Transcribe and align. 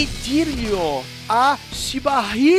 Idilio 0.00 1.04
a 1.28 1.58
Shibahiu. 1.74 2.56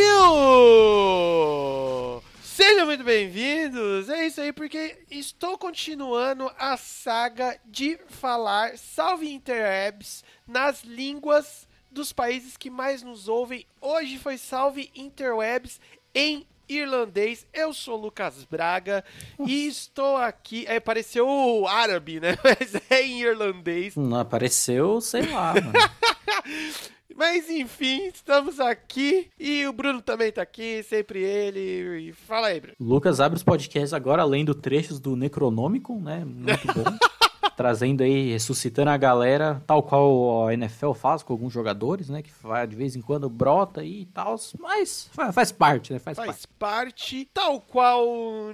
Sejam 2.43 2.85
muito 2.85 3.03
bem-vindos! 3.03 4.09
É 4.09 4.27
isso 4.27 4.39
aí, 4.41 4.53
porque 4.53 4.99
estou 5.09 5.57
continuando 5.57 6.51
a 6.59 6.77
saga 6.77 7.59
de 7.65 7.97
falar 8.09 8.77
Salve 8.77 9.33
Interwebs 9.33 10.23
nas 10.47 10.83
línguas 10.83 11.67
dos 11.89 12.13
países 12.13 12.55
que 12.55 12.69
mais 12.69 13.01
nos 13.01 13.27
ouvem. 13.27 13.65
Hoje 13.81 14.19
foi 14.19 14.37
Salve 14.37 14.91
Interwebs 14.93 15.81
em 16.13 16.45
irlandês. 16.69 17.47
Eu 17.51 17.73
sou 17.73 17.97
Lucas 17.97 18.43
Braga 18.43 19.03
e 19.39 19.65
estou 19.65 20.15
aqui. 20.15 20.63
É, 20.67 20.79
pareceu 20.79 21.65
árabe, 21.67 22.19
né? 22.19 22.37
Mas 22.45 22.75
é 22.87 23.01
em 23.01 23.21
irlandês. 23.21 23.95
Não 23.95 24.19
apareceu, 24.19 25.01
sei 25.01 25.23
lá. 25.23 25.55
Mas 27.15 27.49
enfim, 27.49 28.07
estamos 28.13 28.59
aqui 28.59 29.29
e 29.39 29.65
o 29.67 29.73
Bruno 29.73 30.01
também 30.01 30.31
tá 30.31 30.41
aqui, 30.41 30.83
sempre 30.83 31.21
ele. 31.21 32.09
E 32.09 32.13
fala 32.13 32.47
aí, 32.47 32.59
Bruno. 32.59 32.75
Lucas 32.79 33.19
abre 33.19 33.37
os 33.37 33.43
podcasts 33.43 33.93
agora 33.93 34.23
lendo 34.23 34.53
trechos 34.55 34.99
do 34.99 35.15
Necronomicon, 35.15 35.99
né? 35.99 36.23
Muito 36.25 36.67
bom. 36.73 36.83
Trazendo 37.57 38.01
aí, 38.01 38.31
ressuscitando 38.31 38.89
a 38.89 38.97
galera, 38.97 39.61
tal 39.67 39.83
qual 39.83 40.47
a 40.47 40.53
NFL 40.53 40.93
faz 40.93 41.21
com 41.21 41.33
alguns 41.33 41.53
jogadores, 41.53 42.09
né? 42.09 42.21
Que 42.21 42.31
vai, 42.41 42.65
de 42.65 42.75
vez 42.75 42.95
em 42.95 43.01
quando 43.01 43.29
brota 43.29 43.81
aí 43.81 44.01
e 44.01 44.05
tal. 44.05 44.35
Mas 44.59 45.09
faz, 45.11 45.35
faz 45.35 45.51
parte, 45.51 45.93
né? 45.93 45.99
Faz, 45.99 46.15
Faz 46.17 46.27
parte. 46.27 46.47
parte, 46.57 47.29
tal 47.33 47.61
qual 47.61 48.05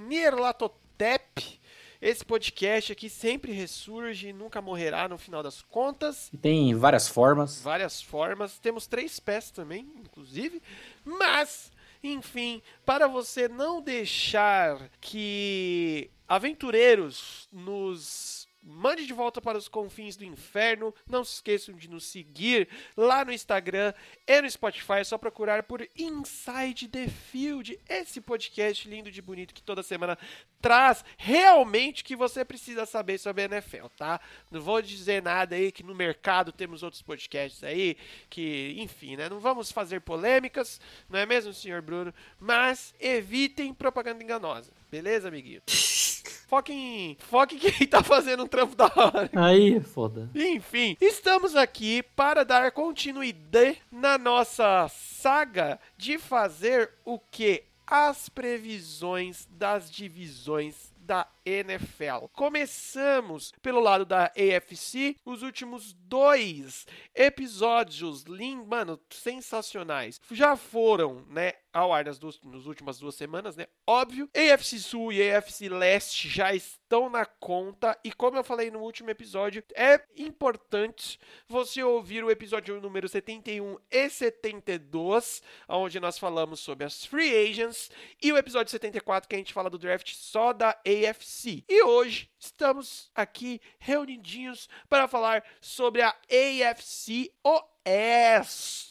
Nierlatotep. 0.06 1.58
Esse 2.00 2.24
podcast 2.24 2.92
aqui 2.92 3.10
sempre 3.10 3.50
ressurge, 3.50 4.32
nunca 4.32 4.62
morrerá 4.62 5.08
no 5.08 5.18
final 5.18 5.42
das 5.42 5.62
contas. 5.62 6.30
E 6.32 6.36
tem 6.36 6.72
várias 6.74 7.08
formas. 7.08 7.60
várias 7.60 8.00
formas. 8.00 8.56
Temos 8.58 8.86
três 8.86 9.18
pés 9.18 9.50
também, 9.50 9.90
inclusive. 9.96 10.62
Mas, 11.04 11.72
enfim, 12.02 12.62
para 12.86 13.08
você 13.08 13.48
não 13.48 13.82
deixar 13.82 14.88
que 15.00 16.08
aventureiros 16.28 17.48
nos 17.50 18.37
mande 18.62 19.06
de 19.06 19.12
volta 19.12 19.40
para 19.40 19.56
os 19.56 19.68
confins 19.68 20.16
do 20.16 20.24
inferno, 20.24 20.94
não 21.06 21.24
se 21.24 21.34
esqueçam 21.34 21.74
de 21.74 21.88
nos 21.88 22.04
seguir 22.04 22.68
lá 22.96 23.24
no 23.24 23.32
Instagram 23.32 23.92
e 24.26 24.42
no 24.42 24.50
Spotify. 24.50 24.94
É 24.94 25.04
só 25.04 25.16
procurar 25.16 25.62
por 25.62 25.88
Inside 25.96 26.88
the 26.88 27.08
Field, 27.08 27.78
esse 27.88 28.20
podcast 28.20 28.88
lindo 28.88 29.10
de 29.10 29.22
bonito 29.22 29.54
que 29.54 29.62
toda 29.62 29.82
semana 29.82 30.18
traz 30.60 31.04
realmente 31.16 32.02
o 32.02 32.04
que 32.04 32.16
você 32.16 32.44
precisa 32.44 32.84
saber 32.84 33.18
sobre 33.18 33.42
a 33.42 33.44
NFL, 33.46 33.86
tá? 33.96 34.20
Não 34.50 34.60
vou 34.60 34.82
dizer 34.82 35.22
nada 35.22 35.54
aí 35.54 35.70
que 35.70 35.82
no 35.82 35.94
mercado 35.94 36.52
temos 36.52 36.82
outros 36.82 37.02
podcasts 37.02 37.62
aí, 37.62 37.96
que, 38.28 38.74
enfim, 38.78 39.16
né? 39.16 39.28
Não 39.28 39.38
vamos 39.38 39.70
fazer 39.70 40.00
polêmicas, 40.00 40.80
não 41.08 41.18
é 41.18 41.26
mesmo, 41.26 41.52
senhor 41.52 41.80
Bruno? 41.80 42.12
Mas 42.38 42.94
evitem 42.98 43.72
propaganda 43.72 44.22
enganosa, 44.22 44.72
beleza, 44.90 45.28
amiguinho? 45.28 45.62
Foquem, 46.48 47.14
foquem 47.20 47.58
quem 47.58 47.86
tá 47.86 48.02
fazendo 48.02 48.44
um 48.44 48.46
trampo 48.46 48.74
da 48.74 48.86
hora. 48.86 49.30
Aí, 49.36 49.80
foda. 49.80 50.30
Enfim, 50.34 50.96
estamos 50.98 51.54
aqui 51.54 52.02
para 52.16 52.42
dar 52.42 52.72
continuidade 52.72 53.82
na 53.92 54.16
nossa 54.16 54.88
saga 54.88 55.78
de 55.98 56.16
fazer 56.16 56.90
o 57.04 57.18
que? 57.18 57.64
As 57.86 58.30
previsões 58.30 59.46
das 59.50 59.90
divisões 59.90 60.90
da 61.00 61.26
NFL. 61.48 62.26
Começamos 62.32 63.52
pelo 63.62 63.80
lado 63.80 64.04
da 64.04 64.26
AFC, 64.26 65.16
os 65.24 65.42
últimos 65.42 65.92
dois 65.92 66.86
episódios, 67.14 68.24
mano, 68.66 69.00
sensacionais. 69.10 70.20
Já 70.30 70.56
foram, 70.56 71.24
né, 71.28 71.54
ao 71.72 71.92
ar 71.92 72.04
nas, 72.04 72.18
duas, 72.18 72.40
nas 72.42 72.66
últimas 72.66 72.98
duas 72.98 73.14
semanas, 73.14 73.56
né? 73.56 73.66
Óbvio. 73.86 74.28
AFC 74.34 74.78
Sul 74.78 75.12
e 75.12 75.30
AFC 75.30 75.68
Leste 75.68 76.28
já 76.28 76.54
estão 76.54 77.08
na 77.08 77.24
conta 77.24 77.98
e 78.04 78.12
como 78.12 78.36
eu 78.36 78.44
falei 78.44 78.70
no 78.70 78.80
último 78.80 79.10
episódio, 79.10 79.62
é 79.74 80.00
importante 80.16 81.18
você 81.46 81.82
ouvir 81.82 82.24
o 82.24 82.30
episódio 82.30 82.80
número 82.80 83.08
71 83.08 83.76
e 83.90 84.08
72, 84.10 85.42
onde 85.68 86.00
nós 86.00 86.18
falamos 86.18 86.60
sobre 86.60 86.84
as 86.84 87.04
free 87.04 87.48
agents, 87.48 87.90
e 88.22 88.32
o 88.32 88.36
episódio 88.36 88.70
74 88.70 89.28
que 89.28 89.34
a 89.34 89.38
gente 89.38 89.52
fala 89.52 89.70
do 89.70 89.78
draft 89.78 90.14
só 90.14 90.52
da 90.52 90.70
AFC. 90.70 91.37
E 91.46 91.82
hoje 91.84 92.28
estamos 92.36 93.10
aqui 93.14 93.60
reunidinhos 93.78 94.68
para 94.88 95.06
falar 95.06 95.44
sobre 95.60 96.02
a 96.02 96.08
AFC 96.08 97.30
Oeste. 97.44 98.88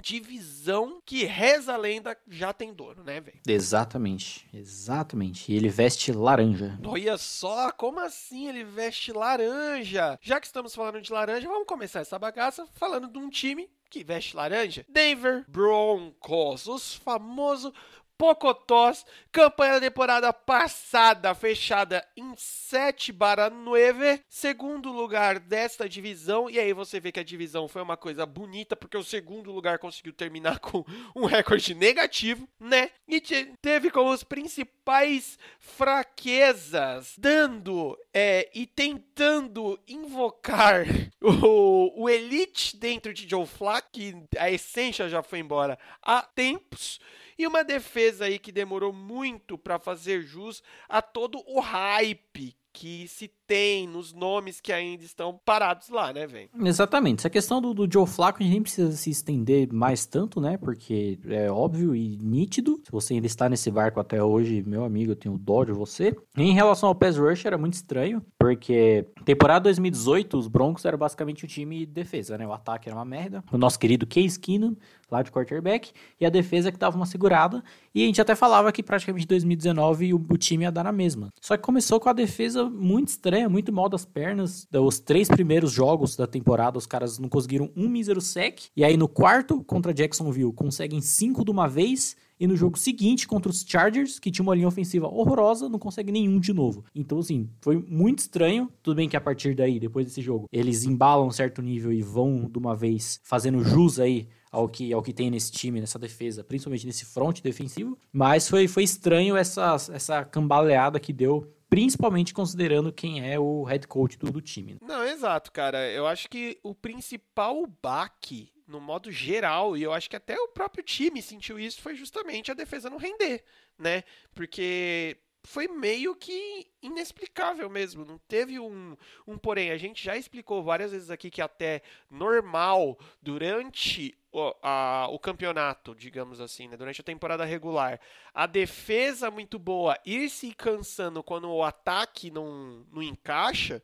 Divisão 0.00 1.02
que 1.04 1.24
reza 1.24 1.74
a 1.74 1.76
lenda 1.76 2.16
já 2.28 2.52
tem 2.52 2.72
dono, 2.72 3.02
né, 3.02 3.20
velho? 3.20 3.40
Exatamente, 3.46 4.48
exatamente. 4.54 5.52
E 5.52 5.56
ele 5.56 5.68
veste 5.68 6.12
laranja. 6.12 6.78
Olha 6.84 7.18
só, 7.18 7.72
como 7.72 7.98
assim 8.00 8.48
ele 8.48 8.62
veste 8.64 9.12
laranja? 9.12 10.18
Já 10.22 10.40
que 10.40 10.46
estamos 10.46 10.74
falando 10.74 11.02
de 11.02 11.12
laranja, 11.12 11.48
vamos 11.48 11.66
começar 11.66 12.00
essa 12.00 12.18
bagaça 12.18 12.66
falando 12.74 13.08
de 13.08 13.18
um 13.18 13.28
time 13.28 13.68
que 13.90 14.02
veste 14.02 14.34
laranja. 14.34 14.86
Denver 14.88 15.44
Broncos, 15.46 16.66
os 16.66 16.94
famosos 16.94 17.74
Pocotós, 18.22 19.04
campanha 19.32 19.72
da 19.72 19.80
temporada 19.80 20.32
passada 20.32 21.34
fechada 21.34 22.06
em 22.16 22.32
7 22.36 23.10
barra 23.10 23.50
9, 23.50 24.20
segundo 24.28 24.92
lugar 24.92 25.40
desta 25.40 25.88
divisão, 25.88 26.48
e 26.48 26.56
aí 26.56 26.72
você 26.72 27.00
vê 27.00 27.10
que 27.10 27.18
a 27.18 27.24
divisão 27.24 27.66
foi 27.66 27.82
uma 27.82 27.96
coisa 27.96 28.24
bonita, 28.24 28.76
porque 28.76 28.96
o 28.96 29.02
segundo 29.02 29.50
lugar 29.50 29.80
conseguiu 29.80 30.12
terminar 30.12 30.60
com 30.60 30.84
um 31.16 31.24
recorde 31.24 31.74
negativo, 31.74 32.48
né? 32.60 32.90
E 33.08 33.20
te- 33.20 33.54
teve 33.60 33.90
como 33.90 34.12
os 34.12 34.22
principais 34.22 35.36
fraquezas, 35.58 37.14
dando 37.18 37.98
é, 38.14 38.48
e 38.54 38.68
tentando 38.68 39.80
invocar 39.88 40.84
o, 41.20 42.04
o 42.04 42.08
Elite 42.08 42.76
dentro 42.76 43.12
de 43.12 43.28
Joe 43.28 43.46
Flacco, 43.46 43.90
que 43.90 44.14
a 44.38 44.48
essência 44.48 45.08
já 45.08 45.24
foi 45.24 45.40
embora 45.40 45.76
há 46.00 46.22
tempos, 46.22 47.00
e 47.38 47.46
uma 47.46 47.64
defesa 47.64 48.24
aí 48.26 48.38
que 48.38 48.52
demorou 48.52 48.92
muito 48.92 49.56
para 49.56 49.78
fazer 49.78 50.22
jus 50.22 50.62
a 50.88 51.00
todo 51.00 51.42
o 51.46 51.60
hype 51.60 52.56
que 52.72 53.06
se 53.06 53.28
tem 53.52 53.86
nos 53.86 54.14
nomes 54.14 54.62
que 54.62 54.72
ainda 54.72 55.04
estão 55.04 55.38
parados 55.44 55.90
lá, 55.90 56.10
né, 56.10 56.26
velho? 56.26 56.48
Exatamente. 56.64 57.18
Essa 57.18 57.28
questão 57.28 57.60
do, 57.60 57.74
do 57.74 57.92
Joe 57.92 58.06
Flacco, 58.06 58.38
a 58.40 58.42
gente 58.42 58.52
nem 58.52 58.62
precisa 58.62 58.92
se 58.92 59.10
estender 59.10 59.70
mais 59.70 60.06
tanto, 60.06 60.40
né? 60.40 60.56
Porque 60.56 61.18
é 61.28 61.50
óbvio 61.50 61.94
e 61.94 62.16
nítido. 62.16 62.80
Se 62.82 62.90
você 62.90 63.12
ainda 63.12 63.26
está 63.26 63.50
nesse 63.50 63.70
barco 63.70 64.00
até 64.00 64.24
hoje, 64.24 64.64
meu 64.66 64.84
amigo, 64.84 65.12
eu 65.12 65.16
tenho 65.16 65.36
dó 65.36 65.64
de 65.64 65.72
você. 65.72 66.16
Em 66.34 66.54
relação 66.54 66.88
ao 66.88 66.94
pass 66.94 67.18
rush, 67.18 67.44
era 67.44 67.58
muito 67.58 67.74
estranho, 67.74 68.24
porque 68.38 69.04
temporada 69.26 69.64
2018, 69.64 70.38
os 70.38 70.48
Broncos 70.48 70.86
eram 70.86 70.96
basicamente 70.96 71.44
o 71.44 71.48
time 71.48 71.80
de 71.80 71.92
defesa, 71.92 72.38
né? 72.38 72.46
O 72.46 72.54
ataque 72.54 72.88
era 72.88 72.96
uma 72.96 73.04
merda. 73.04 73.44
O 73.52 73.58
nosso 73.58 73.78
querido 73.78 74.06
Case 74.06 74.40
Keenum, 74.40 74.74
lá 75.10 75.22
de 75.22 75.30
quarterback, 75.30 75.92
e 76.18 76.24
a 76.24 76.30
defesa 76.30 76.72
que 76.72 76.78
dava 76.78 76.96
uma 76.96 77.04
segurada. 77.04 77.62
E 77.94 78.02
a 78.02 78.06
gente 78.06 78.20
até 78.20 78.34
falava 78.34 78.72
que 78.72 78.82
praticamente 78.82 79.24
em 79.24 79.28
2019 79.28 80.14
o, 80.14 80.16
o 80.16 80.38
time 80.38 80.64
ia 80.64 80.72
dar 80.72 80.84
na 80.84 80.92
mesma. 80.92 81.28
Só 81.38 81.54
que 81.54 81.62
começou 81.62 82.00
com 82.00 82.08
a 82.08 82.14
defesa 82.14 82.64
muito 82.64 83.08
estranha, 83.08 83.41
muito 83.48 83.72
mal 83.72 83.88
das 83.88 84.04
pernas. 84.04 84.66
Os 84.72 84.98
três 84.98 85.28
primeiros 85.28 85.72
jogos 85.72 86.16
da 86.16 86.26
temporada, 86.26 86.78
os 86.78 86.86
caras 86.86 87.18
não 87.18 87.28
conseguiram 87.28 87.70
um 87.76 87.88
mísero 87.88 88.20
sec. 88.20 88.60
E 88.76 88.84
aí 88.84 88.96
no 88.96 89.08
quarto, 89.08 89.62
contra 89.64 89.94
Jacksonville, 89.94 90.52
conseguem 90.52 91.00
cinco 91.00 91.44
de 91.44 91.50
uma 91.50 91.68
vez. 91.68 92.16
E 92.40 92.46
no 92.46 92.56
jogo 92.56 92.76
seguinte, 92.76 93.28
contra 93.28 93.50
os 93.50 93.64
Chargers, 93.64 94.18
que 94.18 94.28
tinha 94.28 94.42
uma 94.42 94.54
linha 94.54 94.66
ofensiva 94.66 95.06
horrorosa, 95.06 95.68
não 95.68 95.78
consegue 95.78 96.10
nenhum 96.10 96.40
de 96.40 96.52
novo. 96.52 96.84
Então, 96.92 97.20
assim, 97.20 97.48
foi 97.60 97.76
muito 97.76 98.18
estranho. 98.18 98.68
Tudo 98.82 98.96
bem 98.96 99.08
que 99.08 99.16
a 99.16 99.20
partir 99.20 99.54
daí, 99.54 99.78
depois 99.78 100.06
desse 100.06 100.20
jogo, 100.20 100.48
eles 100.50 100.84
embalam 100.84 101.28
um 101.28 101.30
certo 101.30 101.62
nível 101.62 101.92
e 101.92 102.02
vão 102.02 102.50
de 102.50 102.58
uma 102.58 102.74
vez 102.74 103.20
fazendo 103.22 103.62
jus 103.62 104.00
aí 104.00 104.26
ao 104.50 104.68
que, 104.68 104.92
ao 104.92 105.02
que 105.02 105.12
tem 105.12 105.30
nesse 105.30 105.50
time, 105.50 105.80
nessa 105.80 105.98
defesa, 105.98 106.44
principalmente 106.44 106.84
nesse 106.84 107.04
front 107.04 107.40
defensivo. 107.40 107.96
Mas 108.12 108.48
foi, 108.48 108.68
foi 108.68 108.82
estranho 108.82 109.34
essa, 109.34 109.76
essa 109.92 110.24
cambaleada 110.24 111.00
que 111.00 111.12
deu, 111.12 111.50
principalmente 111.72 112.34
considerando 112.34 112.92
quem 112.92 113.26
é 113.26 113.40
o 113.40 113.62
head 113.62 113.88
coach 113.88 114.18
do, 114.18 114.30
do 114.30 114.42
time. 114.42 114.74
né? 114.74 114.78
Não, 114.82 115.02
exato, 115.02 115.50
cara. 115.50 115.90
Eu 115.90 116.06
acho 116.06 116.28
que 116.28 116.58
o 116.62 116.74
principal 116.74 117.66
baque, 117.82 118.52
no 118.68 118.78
modo 118.78 119.10
geral, 119.10 119.74
e 119.74 119.82
eu 119.82 119.90
acho 119.90 120.10
que 120.10 120.14
até 120.16 120.38
o 120.38 120.48
próprio 120.48 120.84
time 120.84 121.22
sentiu 121.22 121.58
isso, 121.58 121.80
foi 121.80 121.94
justamente 121.94 122.50
a 122.50 122.54
defesa 122.54 122.90
não 122.90 122.98
render, 122.98 123.42
né? 123.78 124.04
Porque 124.34 125.16
foi 125.44 125.66
meio 125.66 126.14
que 126.14 126.66
inexplicável 126.82 127.70
mesmo. 127.70 128.04
Não 128.04 128.18
teve 128.28 128.60
um, 128.60 128.94
um 129.26 129.38
porém. 129.38 129.70
A 129.70 129.78
gente 129.78 130.04
já 130.04 130.14
explicou 130.14 130.62
várias 130.62 130.92
vezes 130.92 131.10
aqui 131.10 131.30
que 131.30 131.40
até 131.40 131.80
normal 132.10 132.98
durante 133.22 134.14
o, 134.32 135.14
o 135.14 135.18
campeonato, 135.18 135.94
digamos 135.94 136.40
assim, 136.40 136.66
né? 136.66 136.76
durante 136.76 137.00
a 137.00 137.04
temporada 137.04 137.44
regular, 137.44 138.00
a 138.32 138.46
defesa 138.46 139.30
muito 139.30 139.58
boa 139.58 139.98
ir 140.06 140.30
se 140.30 140.54
cansando 140.54 141.22
quando 141.22 141.50
o 141.50 141.62
ataque 141.62 142.30
não, 142.30 142.86
não 142.90 143.02
encaixa. 143.02 143.82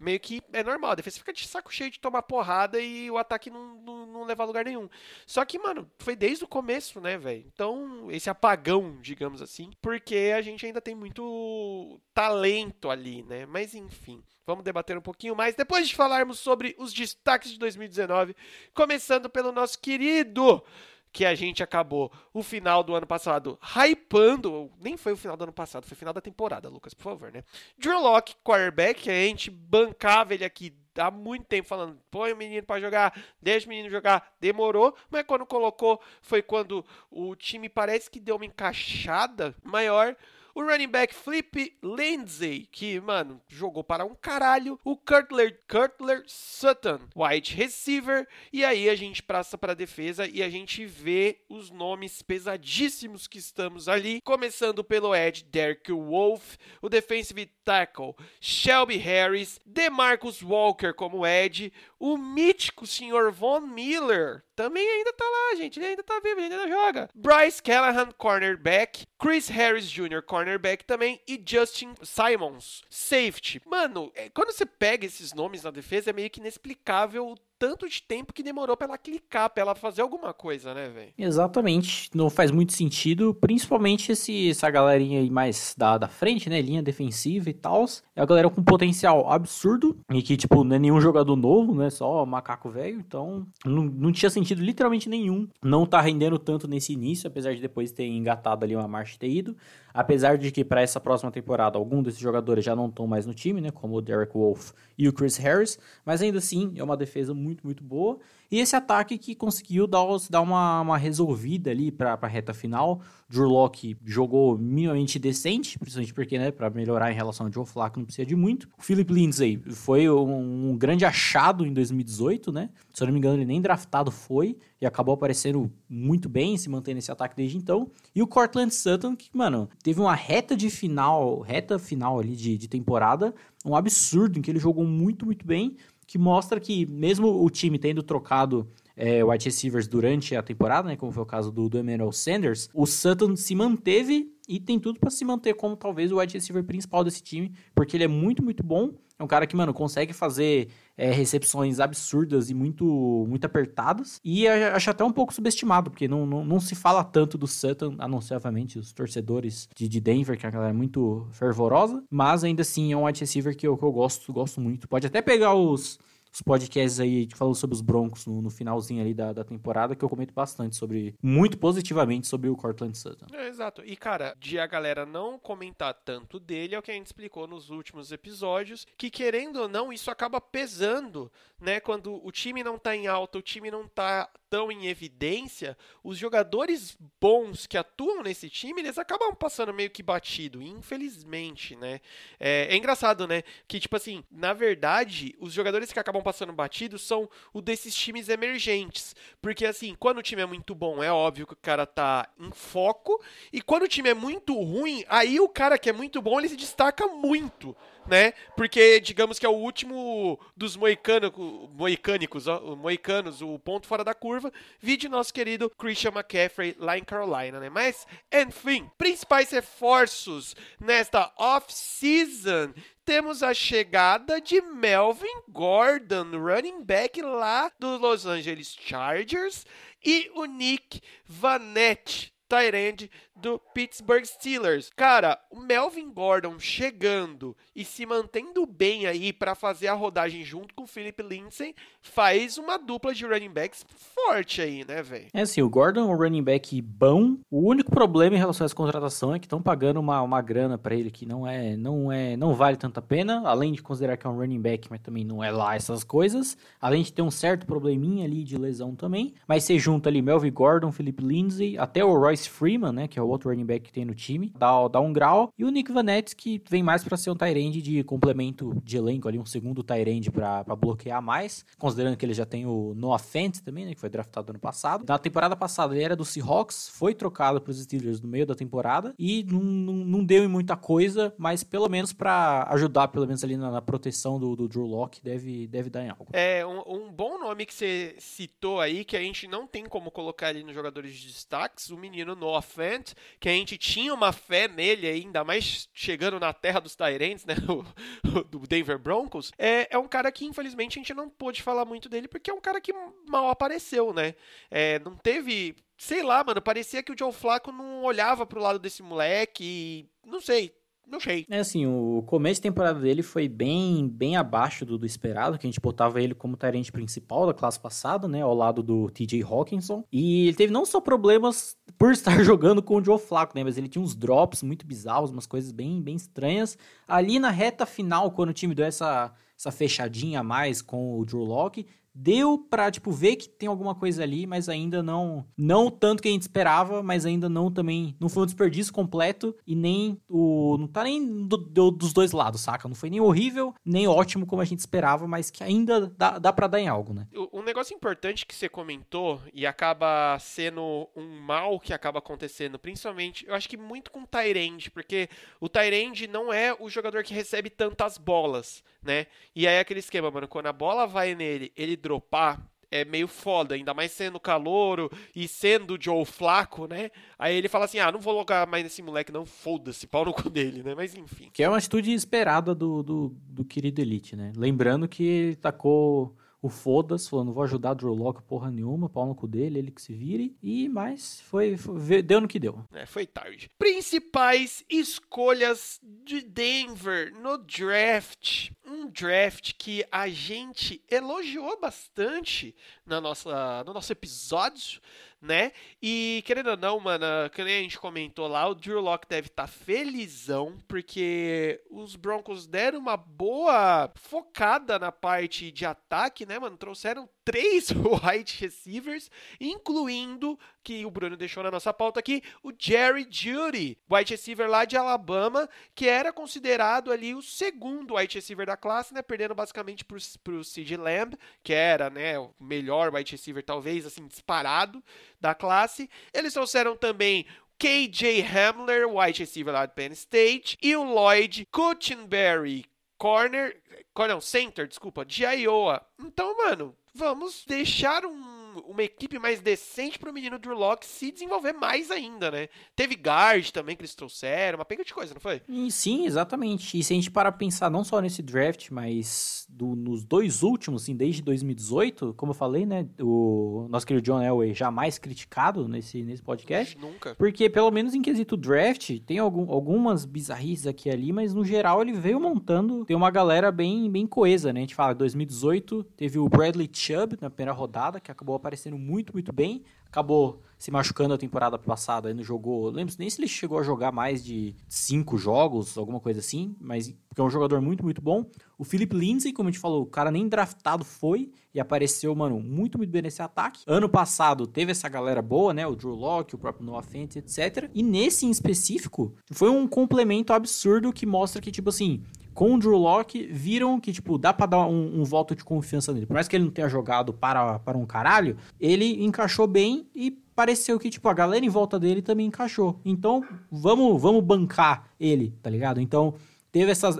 meio 0.00 0.20
que 0.20 0.40
é 0.52 0.62
normal. 0.62 0.92
A 0.92 0.94
defesa 0.94 1.18
fica 1.18 1.32
de 1.32 1.46
saco 1.48 1.72
cheio 1.72 1.90
de 1.90 1.98
tomar 1.98 2.22
porrada 2.22 2.80
e 2.80 3.10
o 3.10 3.18
ataque 3.18 3.50
não, 3.50 3.74
não, 3.82 4.06
não 4.06 4.24
levar 4.24 4.44
a 4.44 4.46
lugar 4.46 4.64
nenhum. 4.64 4.88
Só 5.26 5.44
que, 5.44 5.58
mano, 5.58 5.90
foi 5.98 6.14
desde 6.14 6.44
o 6.44 6.48
começo, 6.48 7.00
né, 7.00 7.18
velho? 7.18 7.44
Então, 7.52 8.08
esse 8.10 8.30
apagão, 8.30 9.00
digamos 9.00 9.42
assim, 9.42 9.70
porque 9.82 10.32
a 10.36 10.40
gente 10.40 10.64
ainda 10.64 10.80
tem 10.80 10.94
muito 10.94 12.00
talento 12.14 12.88
ali, 12.88 13.24
né? 13.24 13.46
Mas 13.46 13.74
enfim. 13.74 14.22
Vamos 14.48 14.64
debater 14.64 14.96
um 14.96 15.02
pouquinho 15.02 15.36
mais 15.36 15.54
depois 15.54 15.86
de 15.86 15.94
falarmos 15.94 16.38
sobre 16.38 16.74
os 16.78 16.90
destaques 16.90 17.52
de 17.52 17.58
2019, 17.58 18.34
começando 18.72 19.28
pelo 19.28 19.52
nosso 19.52 19.78
querido 19.78 20.64
que 21.12 21.26
a 21.26 21.34
gente 21.34 21.62
acabou 21.62 22.10
o 22.32 22.42
final 22.42 22.82
do 22.82 22.94
ano 22.94 23.06
passado 23.06 23.58
hypando, 23.62 24.72
nem 24.80 24.96
foi 24.96 25.12
o 25.12 25.18
final 25.18 25.36
do 25.36 25.44
ano 25.44 25.52
passado, 25.52 25.84
foi 25.84 25.94
o 25.94 25.98
final 25.98 26.14
da 26.14 26.22
temporada, 26.22 26.66
Lucas, 26.70 26.94
por 26.94 27.02
favor, 27.02 27.30
né? 27.30 27.44
Drew 27.76 28.00
Locke, 28.00 28.36
quarterback, 28.42 29.10
a 29.10 29.12
gente 29.12 29.50
bancava 29.50 30.32
ele 30.32 30.46
aqui 30.46 30.74
há 30.96 31.10
muito 31.10 31.44
tempo 31.44 31.68
falando, 31.68 32.00
põe 32.10 32.32
o 32.32 32.36
menino 32.36 32.66
para 32.66 32.80
jogar, 32.80 33.22
deixa 33.42 33.66
o 33.66 33.68
menino 33.68 33.90
jogar, 33.90 34.34
demorou, 34.40 34.96
mas 35.10 35.26
quando 35.26 35.44
colocou 35.44 36.00
foi 36.22 36.40
quando 36.40 36.82
o 37.10 37.36
time 37.36 37.68
parece 37.68 38.10
que 38.10 38.18
deu 38.18 38.36
uma 38.36 38.46
encaixada 38.46 39.54
maior. 39.62 40.16
O 40.58 40.62
running 40.64 40.88
back 40.88 41.14
Flip 41.14 41.72
Lindsay, 41.80 42.68
que, 42.72 43.00
mano, 43.00 43.40
jogou 43.46 43.84
para 43.84 44.04
um 44.04 44.12
caralho. 44.12 44.76
O 44.82 44.96
Cutler, 44.96 45.60
Cutler 45.68 46.24
Sutton, 46.26 46.98
wide 47.14 47.54
receiver. 47.54 48.26
E 48.52 48.64
aí 48.64 48.90
a 48.90 48.96
gente 48.96 49.22
passa 49.22 49.56
para 49.56 49.72
defesa 49.72 50.26
e 50.26 50.42
a 50.42 50.50
gente 50.50 50.84
vê 50.84 51.44
os 51.48 51.70
nomes 51.70 52.22
pesadíssimos 52.22 53.28
que 53.28 53.38
estamos 53.38 53.88
ali. 53.88 54.20
Começando 54.22 54.82
pelo 54.82 55.14
Ed 55.14 55.44
Derek 55.44 55.92
Wolf, 55.92 56.56
o 56.82 56.88
defensive 56.88 57.46
tackle 57.64 58.16
Shelby 58.40 58.96
Harris, 58.96 59.60
DeMarcus 59.64 60.42
Walker 60.42 60.92
como 60.92 61.24
Ed, 61.24 61.72
o 62.00 62.16
mítico 62.16 62.84
senhor 62.84 63.30
Von 63.30 63.60
Miller 63.60 64.42
também 64.58 64.84
ainda 64.84 65.12
tá 65.12 65.24
lá, 65.24 65.54
gente. 65.54 65.78
Ele 65.78 65.86
ainda 65.86 66.02
tá 66.02 66.18
vivo, 66.18 66.40
ele 66.40 66.52
ainda 66.52 66.66
joga. 66.66 67.08
Bryce 67.14 67.62
Callahan, 67.62 68.10
cornerback. 68.18 69.06
Chris 69.16 69.46
Harris 69.48 69.88
Jr., 69.88 70.20
cornerback 70.26 70.47
também. 70.84 71.20
E 71.26 71.42
Justin 71.44 71.94
Simons, 72.02 72.82
safety. 72.88 73.60
Mano, 73.66 74.12
é, 74.14 74.30
quando 74.30 74.52
você 74.52 74.64
pega 74.64 75.04
esses 75.04 75.32
nomes 75.32 75.64
na 75.64 75.70
defesa, 75.70 76.10
é 76.10 76.12
meio 76.12 76.30
que 76.30 76.40
inexplicável 76.40 77.34
tanto 77.58 77.88
de 77.88 78.02
tempo 78.02 78.32
que 78.32 78.42
demorou 78.42 78.76
pra 78.76 78.86
ela 78.86 78.98
clicar, 78.98 79.50
pra 79.50 79.62
ela 79.62 79.74
fazer 79.74 80.02
alguma 80.02 80.32
coisa, 80.32 80.72
né, 80.72 80.88
velho? 80.88 81.12
Exatamente. 81.18 82.10
Não 82.14 82.30
faz 82.30 82.50
muito 82.50 82.72
sentido, 82.72 83.34
principalmente 83.34 84.12
esse, 84.12 84.50
essa 84.50 84.70
galerinha 84.70 85.20
aí 85.20 85.30
mais 85.30 85.74
da, 85.76 85.98
da 85.98 86.08
frente, 86.08 86.48
né? 86.48 86.60
Linha 86.60 86.82
defensiva 86.82 87.50
e 87.50 87.54
tal. 87.54 87.84
É 88.14 88.22
a 88.22 88.26
galera 88.26 88.50
com 88.50 88.62
potencial 88.62 89.30
absurdo 89.30 89.98
e 90.12 90.22
que, 90.22 90.36
tipo, 90.36 90.62
não 90.62 90.76
é 90.76 90.78
nenhum 90.78 91.00
jogador 91.00 91.36
novo, 91.36 91.74
né? 91.74 91.90
Só 91.90 92.24
macaco 92.24 92.70
velho. 92.70 92.98
Então, 93.00 93.46
não, 93.64 93.84
não 93.84 94.12
tinha 94.12 94.30
sentido 94.30 94.62
literalmente 94.62 95.08
nenhum. 95.08 95.48
Não 95.62 95.86
tá 95.86 96.00
rendendo 96.00 96.38
tanto 96.38 96.68
nesse 96.68 96.92
início, 96.92 97.26
apesar 97.26 97.54
de 97.54 97.60
depois 97.60 97.92
ter 97.92 98.06
engatado 98.06 98.64
ali 98.64 98.76
uma 98.76 98.88
marcha 98.88 99.14
e 99.16 99.18
ter 99.18 99.28
ido. 99.28 99.56
Apesar 99.92 100.38
de 100.38 100.52
que 100.52 100.64
para 100.64 100.80
essa 100.80 101.00
próxima 101.00 101.30
temporada 101.30 101.78
algum 101.78 102.02
desses 102.02 102.20
jogadores 102.20 102.64
já 102.64 102.76
não 102.76 102.86
estão 102.86 103.06
mais 103.06 103.26
no 103.26 103.34
time, 103.34 103.60
né, 103.60 103.70
como 103.70 103.96
o 103.96 104.02
Derek 104.02 104.32
Wolf 104.32 104.72
e 104.96 105.08
o 105.08 105.12
Chris 105.12 105.36
Harris, 105.36 105.78
mas 106.04 106.20
ainda 106.20 106.38
assim 106.38 106.72
é 106.76 106.84
uma 106.84 106.96
defesa 106.96 107.32
muito, 107.32 107.47
muito 107.62 107.82
boa. 107.84 108.18
E 108.50 108.58
esse 108.58 108.74
ataque 108.74 109.18
que 109.18 109.34
conseguiu 109.34 109.86
dar, 109.86 110.04
dar 110.30 110.40
uma, 110.40 110.80
uma 110.80 110.96
resolvida 110.96 111.70
ali 111.70 111.90
para 111.90 112.18
a 112.20 112.26
reta 112.26 112.54
final. 112.54 113.00
Drew 113.28 113.46
Locke 113.46 113.94
jogou 114.06 114.56
minimamente 114.56 115.18
decente, 115.18 115.78
principalmente 115.78 116.14
porque, 116.14 116.38
né, 116.38 116.50
para 116.50 116.70
melhorar 116.70 117.12
em 117.12 117.14
relação 117.14 117.46
ao 117.46 117.52
Joe 117.52 117.66
Flacco 117.66 117.98
não 117.98 118.06
precisa 118.06 118.24
de 118.24 118.34
muito. 118.34 118.66
O 118.78 118.82
Philip 118.82 119.12
Lindsay 119.12 119.60
foi 119.72 120.08
um, 120.08 120.70
um, 120.70 120.78
grande 120.78 121.04
achado 121.04 121.66
em 121.66 121.72
2018, 121.74 122.50
né? 122.50 122.70
Se 122.94 123.02
eu 123.02 123.06
não 123.06 123.12
me 123.12 123.18
engano, 123.18 123.36
ele 123.36 123.44
nem 123.44 123.60
draftado 123.60 124.10
foi 124.10 124.56
e 124.80 124.86
acabou 124.86 125.14
aparecendo 125.14 125.70
muito 125.88 126.26
bem, 126.26 126.56
se 126.56 126.70
mantendo 126.70 126.96
nesse 126.96 127.12
ataque 127.12 127.36
desde 127.36 127.58
então. 127.58 127.90
E 128.14 128.22
o 128.22 128.26
Cortland 128.26 128.74
Sutton, 128.74 129.14
que, 129.14 129.28
mano, 129.34 129.68
teve 129.82 130.00
uma 130.00 130.14
reta 130.14 130.56
de 130.56 130.70
final, 130.70 131.40
reta 131.40 131.78
final 131.78 132.18
ali 132.18 132.34
de, 132.34 132.56
de 132.56 132.66
temporada, 132.66 133.34
um 133.62 133.76
absurdo, 133.76 134.38
em 134.38 134.42
que 134.42 134.50
ele 134.50 134.58
jogou 134.58 134.86
muito, 134.86 135.26
muito 135.26 135.46
bem 135.46 135.76
que 136.08 136.16
mostra 136.16 136.58
que 136.58 136.86
mesmo 136.86 137.44
o 137.44 137.50
time 137.50 137.78
tendo 137.78 138.02
trocado 138.02 138.66
é, 138.96 139.22
wide 139.22 139.44
receivers 139.44 139.86
durante 139.86 140.34
a 140.34 140.42
temporada, 140.42 140.88
né, 140.88 140.96
como 140.96 141.12
foi 141.12 141.22
o 141.22 141.26
caso 141.26 141.52
do, 141.52 141.68
do 141.68 141.78
Emmanuel 141.78 142.10
Sanders, 142.12 142.70
o 142.72 142.86
Sutton 142.86 143.36
se 143.36 143.54
manteve 143.54 144.32
e 144.48 144.58
tem 144.58 144.80
tudo 144.80 144.98
para 144.98 145.10
se 145.10 145.24
manter 145.24 145.54
como 145.54 145.76
talvez 145.76 146.10
o 146.10 146.18
wide 146.18 146.32
receiver 146.32 146.64
principal 146.64 147.04
desse 147.04 147.22
time, 147.22 147.52
porque 147.74 147.96
ele 147.96 148.04
é 148.04 148.08
muito, 148.08 148.42
muito 148.42 148.62
bom. 148.62 148.92
É 149.18 149.22
um 149.22 149.26
cara 149.26 149.46
que, 149.46 149.56
mano, 149.56 149.74
consegue 149.74 150.12
fazer 150.12 150.68
é, 150.96 151.10
recepções 151.10 151.80
absurdas 151.80 152.50
e 152.50 152.54
muito, 152.54 153.26
muito 153.28 153.44
apertadas. 153.44 154.20
E 154.24 154.46
acho 154.46 154.90
até 154.90 155.02
um 155.02 155.10
pouco 155.10 155.34
subestimado, 155.34 155.90
porque 155.90 156.06
não, 156.06 156.24
não, 156.24 156.44
não 156.44 156.60
se 156.60 156.76
fala 156.76 157.02
tanto 157.02 157.36
do 157.36 157.46
Sutton, 157.46 157.96
a 157.98 158.06
não 158.06 158.20
ser, 158.20 158.34
obviamente, 158.34 158.78
os 158.78 158.92
torcedores 158.92 159.68
de, 159.74 159.88
de 159.88 160.00
Denver, 160.00 160.38
que 160.38 160.46
é 160.46 160.48
uma 160.48 160.52
galera 160.52 160.72
muito 160.72 161.26
fervorosa. 161.32 162.02
Mas 162.08 162.44
ainda 162.44 162.62
assim 162.62 162.92
é 162.92 162.96
um 162.96 163.06
wide 163.06 163.20
receiver 163.20 163.56
que 163.56 163.66
eu, 163.66 163.76
que 163.76 163.84
eu 163.84 163.92
gosto, 163.92 164.32
gosto 164.32 164.60
muito. 164.60 164.88
Pode 164.88 165.08
até 165.08 165.20
pegar 165.20 165.52
os 165.54 165.98
os 166.32 166.42
podcasts 166.42 167.00
aí 167.00 167.28
falando 167.34 167.54
sobre 167.54 167.74
os 167.74 167.80
Broncos 167.80 168.26
no, 168.26 168.42
no 168.42 168.50
finalzinho 168.50 169.00
ali 169.00 169.14
da, 169.14 169.32
da, 169.32 169.44
temporada, 169.44 169.94
que 169.94 170.04
eu 170.04 170.08
comento 170.08 170.32
bastante 170.32 170.76
sobre, 170.76 171.14
muito 171.22 171.58
positivamente 171.58 172.26
sobre 172.26 172.48
o 172.48 172.56
Cortland 172.56 172.96
Sutton. 172.96 173.26
É, 173.32 173.48
exato. 173.48 173.82
E, 173.84 173.96
cara, 173.96 174.34
de 174.38 174.58
a 174.58 174.66
galera 174.66 175.06
não 175.06 175.38
comentar 175.38 175.94
tanto 175.94 176.38
dele 176.38 176.74
é 176.74 176.78
o 176.78 176.82
que 176.82 176.90
a 176.90 176.94
gente 176.94 177.06
explicou 177.06 177.46
nos 177.46 177.70
últimos 177.70 178.12
episódios, 178.12 178.86
que 178.96 179.10
querendo 179.10 179.56
ou 179.56 179.68
não, 179.68 179.92
isso 179.92 180.10
acaba 180.10 180.40
pesando, 180.40 181.30
né? 181.60 181.80
Quando 181.80 182.24
o 182.24 182.30
time 182.30 182.62
não 182.62 182.78
tá 182.78 182.94
em 182.94 183.06
alta, 183.06 183.38
o 183.38 183.42
time 183.42 183.70
não 183.70 183.86
tá 183.86 184.30
tão 184.48 184.72
em 184.72 184.86
evidência, 184.86 185.76
os 186.02 186.16
jogadores 186.16 186.96
bons 187.20 187.66
que 187.66 187.76
atuam 187.76 188.22
nesse 188.22 188.48
time, 188.48 188.80
eles 188.80 188.98
acabam 188.98 189.34
passando 189.34 189.74
meio 189.74 189.90
que 189.90 190.02
batido, 190.02 190.62
infelizmente, 190.62 191.76
né? 191.76 192.00
É, 192.40 192.74
é 192.74 192.76
engraçado, 192.76 193.26
né? 193.26 193.42
Que, 193.66 193.78
tipo 193.78 193.96
assim, 193.96 194.24
na 194.30 194.52
verdade, 194.52 195.34
os 195.38 195.52
jogadores 195.52 195.92
que 195.92 195.98
acabam 195.98 196.17
acabam 196.18 196.22
passando 196.22 196.52
batidos 196.52 197.02
são 197.02 197.28
o 197.52 197.60
desses 197.60 197.94
times 197.94 198.28
emergentes. 198.28 199.14
Porque, 199.40 199.64
assim, 199.64 199.94
quando 199.98 200.18
o 200.18 200.22
time 200.22 200.42
é 200.42 200.46
muito 200.46 200.74
bom, 200.74 201.02
é 201.02 201.10
óbvio 201.10 201.46
que 201.46 201.52
o 201.52 201.56
cara 201.56 201.86
tá 201.86 202.28
em 202.38 202.50
foco. 202.50 203.22
E 203.52 203.62
quando 203.62 203.84
o 203.84 203.88
time 203.88 204.10
é 204.10 204.14
muito 204.14 204.54
ruim, 204.60 205.04
aí 205.08 205.40
o 205.40 205.48
cara 205.48 205.78
que 205.78 205.88
é 205.88 205.92
muito 205.92 206.20
bom, 206.20 206.38
ele 206.38 206.48
se 206.48 206.56
destaca 206.56 207.06
muito 207.06 207.74
né? 208.08 208.32
Porque, 208.56 209.00
digamos 209.00 209.38
que 209.38 209.46
é 209.46 209.48
o 209.48 209.52
último 209.52 210.40
dos 210.56 210.76
moicânicos, 210.76 211.68
moicânicos, 211.72 212.46
ó, 212.46 212.74
moicanos, 212.74 213.42
o 213.42 213.58
ponto 213.58 213.86
fora 213.86 214.02
da 214.02 214.14
curva, 214.14 214.52
vide 214.80 215.08
nosso 215.08 215.32
querido 215.32 215.70
Christian 215.70 216.12
McCaffrey 216.12 216.74
lá 216.78 216.96
em 216.96 217.04
Carolina, 217.04 217.60
né? 217.60 217.68
Mas, 217.68 218.06
enfim, 218.32 218.90
principais 218.96 219.50
reforços 219.50 220.56
nesta 220.80 221.32
off-season 221.36 222.72
temos 223.04 223.42
a 223.42 223.54
chegada 223.54 224.38
de 224.38 224.60
Melvin 224.60 225.42
Gordon, 225.48 226.30
running 226.32 226.84
back 226.84 227.22
lá 227.22 227.72
dos 227.78 227.98
Los 227.98 228.26
Angeles 228.26 228.76
Chargers, 228.78 229.64
e 230.04 230.30
o 230.34 230.44
Nick 230.44 231.00
Vanette, 231.24 232.32
tight 232.48 232.74
end 232.74 233.10
do 233.36 233.60
Pittsburgh 233.72 234.24
Steelers. 234.24 234.90
Cara, 234.96 235.38
o 235.50 235.60
Melvin 235.60 236.10
Gordon 236.10 236.58
chegando 236.58 237.56
e 237.74 237.84
se 237.84 238.04
mantendo 238.04 238.66
bem 238.66 239.06
aí 239.06 239.32
para 239.32 239.54
fazer 239.54 239.88
a 239.88 239.94
rodagem 239.94 240.44
junto 240.44 240.74
com 240.74 240.82
o 240.82 240.86
Philip 240.86 241.22
Lindsay 241.22 241.74
faz 242.00 242.58
uma 242.58 242.78
dupla 242.78 243.14
de 243.14 243.24
running 243.24 243.50
backs 243.50 243.84
forte 243.88 244.60
aí, 244.60 244.84
né, 244.86 245.02
velho? 245.02 245.26
É 245.32 245.42
assim, 245.42 245.62
o 245.62 245.68
Gordon 245.68 246.00
é 246.00 246.04
um 246.04 246.16
running 246.16 246.42
back 246.42 246.80
bom. 246.82 247.36
O 247.50 247.68
único 247.68 247.90
problema 247.90 248.34
em 248.34 248.38
relação 248.38 248.64
a 248.64 248.66
essa 248.66 248.74
contratação 248.74 249.34
é 249.34 249.38
que 249.38 249.46
estão 249.46 249.62
pagando 249.62 250.00
uma, 250.00 250.20
uma 250.22 250.40
grana 250.40 250.76
para 250.76 250.94
ele 250.94 251.10
que 251.10 251.24
não 251.24 251.46
é, 251.46 251.76
não 251.76 252.10
é, 252.10 252.36
não 252.36 252.54
vale 252.54 252.76
tanta 252.76 253.00
pena, 253.00 253.42
além 253.44 253.72
de 253.72 253.82
considerar 253.82 254.16
que 254.16 254.26
é 254.26 254.30
um 254.30 254.36
running 254.36 254.60
back, 254.60 254.88
mas 254.90 255.00
também 255.00 255.24
não 255.24 255.44
é 255.44 255.50
lá 255.50 255.76
essas 255.76 256.02
coisas, 256.02 256.56
além 256.80 257.02
de 257.02 257.12
ter 257.12 257.22
um 257.22 257.30
certo 257.30 257.66
probleminha 257.66 258.24
ali 258.24 258.42
de 258.42 258.56
lesão 258.56 258.96
também, 258.96 259.34
mas 259.46 259.64
você 259.64 259.78
junta 259.78 260.08
ali 260.08 260.20
Melvin 260.20 260.50
Gordon, 260.50 260.90
Philip 260.90 261.22
Lindsay, 261.22 261.78
até 261.78 262.04
o 262.04 262.18
Royce 262.18 262.37
Freeman, 262.46 262.92
né, 262.92 263.08
que 263.08 263.18
é 263.18 263.22
o 263.22 263.28
outro 263.28 263.50
running 263.50 263.64
back 263.64 263.86
que 263.86 263.92
tem 263.92 264.04
no 264.04 264.14
time, 264.14 264.52
dá, 264.58 264.88
dá 264.88 265.00
um 265.00 265.12
grau. 265.12 265.52
E 265.58 265.64
o 265.64 265.70
Nick 265.70 265.92
Vanette, 265.92 266.36
que 266.36 266.62
vem 266.68 266.82
mais 266.82 267.02
para 267.02 267.16
ser 267.16 267.30
um 267.30 267.36
Tyrande 267.36 267.80
de 267.80 268.02
complemento 268.04 268.80
de 268.84 268.96
elenco 268.96 269.28
ali, 269.28 269.38
um 269.38 269.46
segundo 269.46 269.82
Tyrande 269.82 270.30
para 270.30 270.64
bloquear 270.76 271.22
mais, 271.22 271.64
considerando 271.78 272.16
que 272.16 272.24
ele 272.24 272.34
já 272.34 272.46
tem 272.46 272.66
o 272.66 272.94
Noah 272.94 273.18
Fent 273.18 273.60
também, 273.60 273.86
né, 273.86 273.94
que 273.94 274.00
foi 274.00 274.08
draftado 274.08 274.50
ano 274.50 274.60
passado. 274.60 275.04
Na 275.06 275.18
temporada 275.18 275.56
passada 275.56 275.94
ele 275.94 276.04
era 276.04 276.16
do 276.16 276.24
Seahawks, 276.24 276.88
foi 276.88 277.14
trocado 277.14 277.60
para 277.60 277.70
os 277.70 277.82
Steelers 277.82 278.20
no 278.20 278.28
meio 278.28 278.46
da 278.46 278.54
temporada 278.54 279.14
e 279.18 279.44
não, 279.44 279.60
não, 279.60 279.94
não 279.94 280.24
deu 280.24 280.44
em 280.44 280.48
muita 280.48 280.76
coisa, 280.76 281.34
mas 281.38 281.64
pelo 281.64 281.88
menos 281.88 282.12
para 282.12 282.66
ajudar, 282.70 283.08
pelo 283.08 283.26
menos 283.26 283.42
ali 283.44 283.56
na, 283.56 283.70
na 283.70 283.82
proteção 283.82 284.38
do, 284.38 284.54
do, 284.54 284.68
Drew 284.68 284.86
Locke, 284.86 285.22
deve, 285.22 285.66
deve 285.66 285.90
dar 285.90 286.04
em 286.04 286.10
algo. 286.10 286.28
É, 286.32 286.64
um, 286.66 286.82
um 286.86 287.12
bom 287.12 287.38
nome 287.38 287.66
que 287.66 287.74
você 287.74 288.14
citou 288.18 288.80
aí, 288.80 289.04
que 289.04 289.16
a 289.16 289.20
gente 289.20 289.46
não 289.46 289.66
tem 289.66 289.86
como 289.86 290.10
colocar 290.10 290.48
ali 290.48 290.62
nos 290.62 290.74
jogadores 290.74 291.14
de 291.14 291.28
destaques, 291.28 291.90
o 291.90 291.96
menino 291.96 292.27
Noah 292.36 292.62
Fant, 292.62 293.14
que 293.38 293.48
a 293.48 293.52
gente 293.52 293.76
tinha 293.78 294.12
uma 294.12 294.32
fé 294.32 294.68
nele 294.68 295.06
ainda 295.06 295.44
mais 295.44 295.88
chegando 295.92 296.38
na 296.38 296.52
terra 296.52 296.80
dos 296.80 296.96
Tyrants, 296.96 297.44
né? 297.44 297.54
O, 297.68 298.44
do 298.44 298.60
Denver 298.60 298.98
Broncos. 298.98 299.52
É, 299.56 299.88
é 299.90 299.98
um 299.98 300.08
cara 300.08 300.30
que, 300.32 300.44
infelizmente, 300.44 300.98
a 300.98 301.00
gente 301.00 301.14
não 301.14 301.28
pôde 301.28 301.62
falar 301.62 301.84
muito 301.84 302.08
dele, 302.08 302.28
porque 302.28 302.50
é 302.50 302.54
um 302.54 302.60
cara 302.60 302.80
que 302.80 302.92
mal 303.26 303.48
apareceu, 303.48 304.12
né? 304.12 304.34
É, 304.70 304.98
não 304.98 305.16
teve 305.16 305.76
sei 305.98 306.22
lá, 306.22 306.44
mano, 306.44 306.62
parecia 306.62 307.02
que 307.02 307.12
o 307.12 307.18
Joe 307.18 307.32
Flacco 307.32 307.72
não 307.72 308.04
olhava 308.04 308.46
pro 308.46 308.60
lado 308.60 308.78
desse 308.78 309.02
moleque 309.02 309.64
e, 309.64 310.28
não 310.28 310.40
sei, 310.40 310.72
não 311.10 311.18
sei. 311.20 311.46
É 311.48 311.58
assim, 311.58 311.86
o 311.86 312.22
começo 312.26 312.60
de 312.60 312.62
temporada 312.62 313.00
dele 313.00 313.22
foi 313.22 313.48
bem 313.48 314.08
bem 314.08 314.36
abaixo 314.36 314.84
do, 314.84 314.98
do 314.98 315.06
esperado, 315.06 315.58
que 315.58 315.66
a 315.66 315.70
gente 315.70 315.80
botava 315.80 316.20
ele 316.20 316.34
como 316.34 316.56
tarente 316.56 316.92
principal 316.92 317.46
da 317.46 317.54
classe 317.54 317.80
passada, 317.80 318.28
né, 318.28 318.42
ao 318.42 318.54
lado 318.54 318.82
do 318.82 319.10
TJ 319.10 319.42
Hawkinson. 319.42 320.04
E 320.12 320.48
ele 320.48 320.56
teve 320.56 320.72
não 320.72 320.84
só 320.84 321.00
problemas 321.00 321.76
por 321.96 322.12
estar 322.12 322.42
jogando 322.42 322.82
com 322.82 322.96
o 322.96 323.04
Joe 323.04 323.18
Flacco, 323.18 323.56
né, 323.56 323.64
mas 323.64 323.78
ele 323.78 323.88
tinha 323.88 324.02
uns 324.02 324.14
drops 324.14 324.62
muito 324.62 324.86
bizarros, 324.86 325.30
umas 325.30 325.46
coisas 325.46 325.72
bem 325.72 326.00
bem 326.02 326.16
estranhas. 326.16 326.76
Ali 327.06 327.38
na 327.38 327.50
reta 327.50 327.86
final, 327.86 328.30
quando 328.30 328.50
o 328.50 328.54
time 328.54 328.74
deu 328.74 328.84
essa 328.84 329.32
essa 329.58 329.72
fechadinha 329.72 330.38
a 330.38 330.42
mais 330.44 330.80
com 330.80 331.18
o 331.18 331.24
Drew 331.24 331.42
Locke, 331.42 331.84
deu 332.18 332.58
pra, 332.58 332.90
tipo, 332.90 333.12
ver 333.12 333.36
que 333.36 333.48
tem 333.48 333.68
alguma 333.68 333.94
coisa 333.94 334.24
ali, 334.24 334.46
mas 334.46 334.68
ainda 334.68 335.02
não, 335.02 335.46
não 335.56 335.88
tanto 335.88 336.20
que 336.20 336.28
a 336.28 336.32
gente 336.32 336.42
esperava, 336.42 337.00
mas 337.00 337.24
ainda 337.24 337.48
não 337.48 337.70
também, 337.70 338.16
não 338.18 338.28
foi 338.28 338.42
um 338.42 338.46
desperdício 338.46 338.92
completo 338.92 339.54
e 339.64 339.76
nem 339.76 340.20
o, 340.28 340.76
não 340.78 340.88
tá 340.88 341.04
nem 341.04 341.46
do, 341.46 341.56
do, 341.56 341.90
dos 341.92 342.12
dois 342.12 342.32
lados, 342.32 342.60
saca? 342.60 342.88
Não 342.88 342.96
foi 342.96 343.08
nem 343.08 343.20
horrível, 343.20 343.72
nem 343.84 344.08
ótimo 344.08 344.46
como 344.46 344.60
a 344.60 344.64
gente 344.64 344.80
esperava, 344.80 345.28
mas 345.28 345.48
que 345.50 345.62
ainda 345.62 346.12
dá, 346.16 346.38
dá 346.38 346.52
pra 346.52 346.66
dar 346.66 346.80
em 346.80 346.88
algo, 346.88 347.14
né? 347.14 347.28
Um 347.52 347.62
negócio 347.62 347.94
importante 347.94 348.44
que 348.44 348.54
você 348.54 348.68
comentou 348.68 349.40
e 349.54 349.64
acaba 349.64 350.36
sendo 350.40 351.08
um 351.14 351.40
mal 351.40 351.78
que 351.78 351.92
acaba 351.92 352.18
acontecendo, 352.18 352.78
principalmente, 352.78 353.46
eu 353.46 353.54
acho 353.54 353.68
que 353.68 353.76
muito 353.76 354.10
com 354.10 354.22
o 354.22 354.26
Tyrande, 354.26 354.90
porque 354.90 355.28
o 355.60 355.68
Tyrande 355.68 356.26
não 356.26 356.52
é 356.52 356.74
o 356.78 356.88
jogador 356.88 357.22
que 357.22 357.32
recebe 357.32 357.70
tantas 357.70 358.18
bolas, 358.18 358.82
né? 359.02 359.26
E 359.54 359.66
aí 359.66 359.78
aquele 359.78 360.00
esquema, 360.00 360.30
mano, 360.30 360.48
quando 360.48 360.66
a 360.66 360.72
bola 360.72 361.06
vai 361.06 361.34
nele, 361.34 361.72
ele 361.76 361.96
dropar, 361.96 362.60
é 362.90 363.04
meio 363.04 363.28
foda, 363.28 363.74
ainda 363.74 363.92
mais 363.92 364.12
sendo 364.12 364.40
calouro 364.40 365.10
e 365.34 365.46
sendo 365.46 365.98
Joe 366.00 366.24
Flaco, 366.24 366.86
né? 366.86 367.10
Aí 367.38 367.54
ele 367.54 367.68
fala 367.68 367.84
assim: 367.84 367.98
ah, 367.98 368.10
não 368.10 368.20
vou 368.20 368.34
logar 368.34 368.66
mais 368.66 368.82
nesse 368.82 369.02
moleque, 369.02 369.32
não, 369.32 369.44
foda-se, 369.44 370.06
pau 370.06 370.24
no 370.24 370.32
cu 370.32 370.48
dele, 370.48 370.82
né? 370.82 370.94
Mas 370.94 371.14
enfim. 371.14 371.50
Que 371.52 371.62
é 371.62 371.68
uma 371.68 371.78
atitude 371.78 372.12
esperada 372.12 372.74
do, 372.74 373.02
do, 373.02 373.36
do 373.48 373.64
querido 373.64 374.00
Elite, 374.00 374.34
né? 374.34 374.52
Lembrando 374.56 375.06
que 375.06 375.22
ele 375.22 375.56
tacou 375.56 376.34
o 376.60 376.68
foda-se, 376.68 377.30
falando, 377.30 377.52
vou 377.52 377.62
ajudar 377.62 377.94
Drew 377.94 378.12
Locke 378.12 378.42
porra 378.42 378.70
nenhuma, 378.70 379.08
pau 379.08 379.26
no 379.26 379.34
cu 379.34 379.46
dele, 379.46 379.78
ele 379.78 379.90
que 379.90 380.02
se 380.02 380.12
vire. 380.12 380.56
E 380.62 380.88
mais, 380.88 381.40
foi, 381.42 381.76
foi 381.76 382.22
deu 382.22 382.40
no 382.40 382.48
que 382.48 382.58
deu. 382.58 382.84
É, 382.92 383.06
foi 383.06 383.26
tarde. 383.26 383.70
Principais 383.78 384.84
escolhas 384.90 386.00
de 386.02 386.40
Denver 386.42 387.32
no 387.40 387.58
draft. 387.58 388.70
Um 388.84 389.08
draft 389.08 389.74
que 389.78 390.04
a 390.10 390.28
gente 390.28 391.02
elogiou 391.08 391.78
bastante 391.80 392.74
na 393.06 393.20
nossa, 393.20 393.84
no 393.84 393.92
nosso 393.92 394.12
episódio 394.12 395.00
né? 395.40 395.72
E 396.02 396.42
querendo 396.44 396.70
ou 396.70 396.76
não, 396.76 396.98
mano, 396.98 397.24
que 397.52 397.62
nem 397.62 397.78
a 397.78 397.82
gente 397.82 397.98
comentou 397.98 398.48
lá, 398.48 398.66
o 398.66 398.74
Drew 398.74 399.00
Locke 399.00 399.28
deve 399.28 399.48
estar 399.48 399.64
tá 399.64 399.68
felizão, 399.68 400.76
porque 400.88 401.80
os 401.90 402.16
Broncos 402.16 402.66
deram 402.66 402.98
uma 402.98 403.16
boa 403.16 404.10
focada 404.16 404.98
na 404.98 405.12
parte 405.12 405.70
de 405.70 405.86
ataque, 405.86 406.44
né, 406.44 406.58
mano? 406.58 406.76
Trouxeram 406.76 407.28
três 407.44 407.88
wide 407.94 408.56
receivers, 408.58 409.30
incluindo, 409.60 410.58
que 410.82 411.04
o 411.06 411.10
Bruno 411.10 411.36
deixou 411.36 411.62
na 411.62 411.70
nossa 411.70 411.92
pauta 411.92 412.18
aqui, 412.18 412.42
o 412.62 412.72
Jerry 412.76 413.26
Judy, 413.30 413.98
wide 414.10 414.32
receiver 414.32 414.68
lá 414.68 414.84
de 414.84 414.96
Alabama, 414.96 415.68
que 415.94 416.08
era 416.08 416.32
considerado 416.32 417.12
ali 417.12 417.34
o 417.34 417.42
segundo 417.42 418.16
wide 418.16 418.34
receiver 418.34 418.66
da 418.66 418.76
classe, 418.76 419.14
né, 419.14 419.22
perdendo 419.22 419.54
basicamente 419.54 420.04
para 420.04 420.16
o 420.16 420.64
CJ 420.64 420.96
Lamb, 420.96 421.38
que 421.62 421.72
era, 421.72 422.10
né, 422.10 422.38
o 422.38 422.54
melhor 422.58 423.14
wide 423.14 423.32
receiver, 423.32 423.62
talvez, 423.62 424.04
assim, 424.04 424.26
disparado 424.26 425.02
da 425.40 425.54
classe. 425.54 426.08
Eles 426.32 426.52
trouxeram 426.52 426.96
também 426.96 427.46
KJ 427.78 428.42
Hamler, 428.42 429.08
wide 429.08 429.40
receiver 429.40 429.72
lá 429.72 429.86
de 429.86 429.94
Penn 429.94 430.12
State, 430.12 430.76
e 430.82 430.96
o 430.96 431.04
Lloyd 431.04 431.66
Cuttenberry, 431.70 432.84
corner, 433.16 433.80
não, 434.16 434.40
center, 434.40 434.88
desculpa, 434.88 435.24
de 435.24 435.44
Iowa. 435.44 436.04
Então, 436.18 436.56
mano, 436.56 436.96
vamos 437.14 437.64
deixar 437.64 438.24
um 438.24 438.57
uma 438.86 439.02
equipe 439.02 439.38
mais 439.38 439.60
decente 439.60 440.18
para 440.18 440.30
o 440.30 440.32
menino 440.32 440.58
Drew 440.58 440.76
Locke 440.76 441.06
se 441.06 441.30
desenvolver 441.32 441.72
mais 441.72 442.10
ainda, 442.10 442.50
né? 442.50 442.68
Teve 442.94 443.14
guard 443.14 443.70
também 443.70 443.96
que 443.96 444.02
eles 444.02 444.14
trouxeram, 444.14 444.78
uma 444.78 444.84
pega 444.84 445.04
de 445.04 445.12
coisa, 445.14 445.34
não 445.34 445.40
foi? 445.40 445.60
Sim, 445.90 446.26
exatamente. 446.26 446.98
E 446.98 447.02
se 447.02 447.12
a 447.12 447.16
gente 447.16 447.30
parar 447.30 447.52
pra 447.52 447.58
pensar 447.58 447.90
não 447.90 448.04
só 448.04 448.20
nesse 448.20 448.42
draft, 448.42 448.90
mas 448.90 449.66
do, 449.68 449.94
nos 449.94 450.24
dois 450.24 450.62
últimos, 450.62 451.02
assim, 451.02 451.16
desde 451.16 451.42
2018, 451.42 452.34
como 452.34 452.50
eu 452.50 452.54
falei, 452.54 452.86
né? 452.86 453.06
O 453.20 453.86
nosso 453.90 454.06
querido 454.06 454.24
John 454.24 454.42
Elway 454.42 454.74
jamais 454.74 455.18
criticado 455.18 455.88
nesse, 455.88 456.22
nesse 456.22 456.42
podcast. 456.42 456.96
Nunca. 456.98 457.34
Porque, 457.34 457.68
pelo 457.68 457.90
menos 457.90 458.14
em 458.14 458.22
quesito 458.22 458.56
draft, 458.56 459.18
tem 459.20 459.38
algum, 459.38 459.70
algumas 459.70 460.24
bizarrices 460.24 460.86
aqui 460.86 461.08
e 461.08 461.12
ali, 461.12 461.32
mas 461.32 461.54
no 461.54 461.64
geral 461.64 462.02
ele 462.02 462.12
veio 462.12 462.40
montando. 462.40 463.04
Tem 463.04 463.16
uma 463.16 463.30
galera 463.30 463.70
bem, 463.70 464.10
bem 464.10 464.26
coesa, 464.26 464.72
né? 464.72 464.80
A 464.80 464.82
gente 464.82 464.94
fala, 464.94 465.14
2018 465.14 466.04
teve 466.16 466.38
o 466.38 466.48
Bradley 466.48 466.88
Chubb 466.92 467.38
na 467.40 467.50
primeira 467.50 467.72
rodada, 467.72 468.20
que 468.20 468.30
acabou 468.30 468.54
aparecendo 468.68 468.98
muito, 468.98 469.32
muito 469.32 469.52
bem. 469.52 469.82
Acabou 470.06 470.62
se 470.78 470.90
machucando 470.90 471.34
a 471.34 471.38
temporada 471.38 471.78
passada, 471.78 472.32
não 472.32 472.42
jogou. 472.42 472.90
Lembro 472.90 473.14
nem 473.18 473.28
se 473.28 473.40
ele 473.40 473.48
chegou 473.48 473.78
a 473.78 473.82
jogar 473.82 474.12
mais 474.12 474.44
de 474.44 474.76
cinco 474.88 475.36
jogos, 475.36 475.96
alguma 475.98 476.20
coisa 476.20 476.40
assim, 476.40 476.76
mas 476.80 477.14
porque 477.28 477.40
é 477.40 477.44
um 477.44 477.50
jogador 477.50 477.80
muito, 477.80 478.02
muito 478.04 478.22
bom. 478.22 478.46
O 478.78 478.84
Philip 478.84 479.14
Lindsay, 479.14 479.52
como 479.52 479.68
a 479.68 479.72
gente 479.72 479.80
falou, 479.80 480.02
o 480.02 480.06
cara 480.06 480.30
nem 480.30 480.48
draftado 480.48 481.04
foi 481.04 481.50
e 481.74 481.80
apareceu, 481.80 482.34
mano, 482.34 482.60
muito, 482.60 482.96
muito 482.96 483.10
bem 483.10 483.22
nesse 483.22 483.42
ataque. 483.42 483.82
Ano 483.86 484.08
passado 484.08 484.66
teve 484.66 484.92
essa 484.92 485.08
galera 485.08 485.42
boa, 485.42 485.74
né? 485.74 485.86
O 485.86 485.96
Drew 485.96 486.14
Locke, 486.14 486.54
o 486.54 486.58
próprio 486.58 486.86
Noah 486.86 487.02
Fent, 487.02 487.36
etc. 487.36 487.90
E 487.94 488.02
nesse 488.02 488.46
em 488.46 488.50
específico, 488.50 489.34
foi 489.50 489.68
um 489.68 489.86
complemento 489.86 490.52
absurdo 490.52 491.12
que 491.12 491.26
mostra 491.26 491.60
que, 491.60 491.70
tipo 491.70 491.90
assim, 491.90 492.22
com 492.58 492.74
o 492.74 492.78
Drew 492.80 492.98
Locke, 492.98 493.46
viram 493.46 494.00
que, 494.00 494.12
tipo, 494.12 494.36
dá 494.36 494.52
pra 494.52 494.66
dar 494.66 494.84
um, 494.84 495.20
um, 495.20 495.22
voto 495.22 495.54
de 495.54 495.62
confiança 495.62 496.12
nele. 496.12 496.26
Por 496.26 496.34
mais 496.34 496.48
que 496.48 496.56
ele 496.56 496.64
não 496.64 496.72
tenha 496.72 496.88
jogado 496.88 497.32
para, 497.32 497.78
para 497.78 497.96
um 497.96 498.04
caralho, 498.04 498.56
ele 498.80 499.24
encaixou 499.24 499.64
bem 499.68 500.08
e 500.12 500.32
pareceu 500.56 500.98
que, 500.98 501.08
tipo, 501.08 501.28
a 501.28 501.32
galera 501.32 501.64
em 501.64 501.68
volta 501.68 502.00
dele 502.00 502.20
também 502.20 502.48
encaixou. 502.48 503.00
Então, 503.04 503.44
vamos, 503.70 504.20
vamos 504.20 504.42
bancar 504.42 505.08
ele, 505.20 505.54
tá 505.62 505.70
ligado? 505.70 506.00
Então, 506.00 506.34
teve 506.72 506.90
essa, 506.90 507.10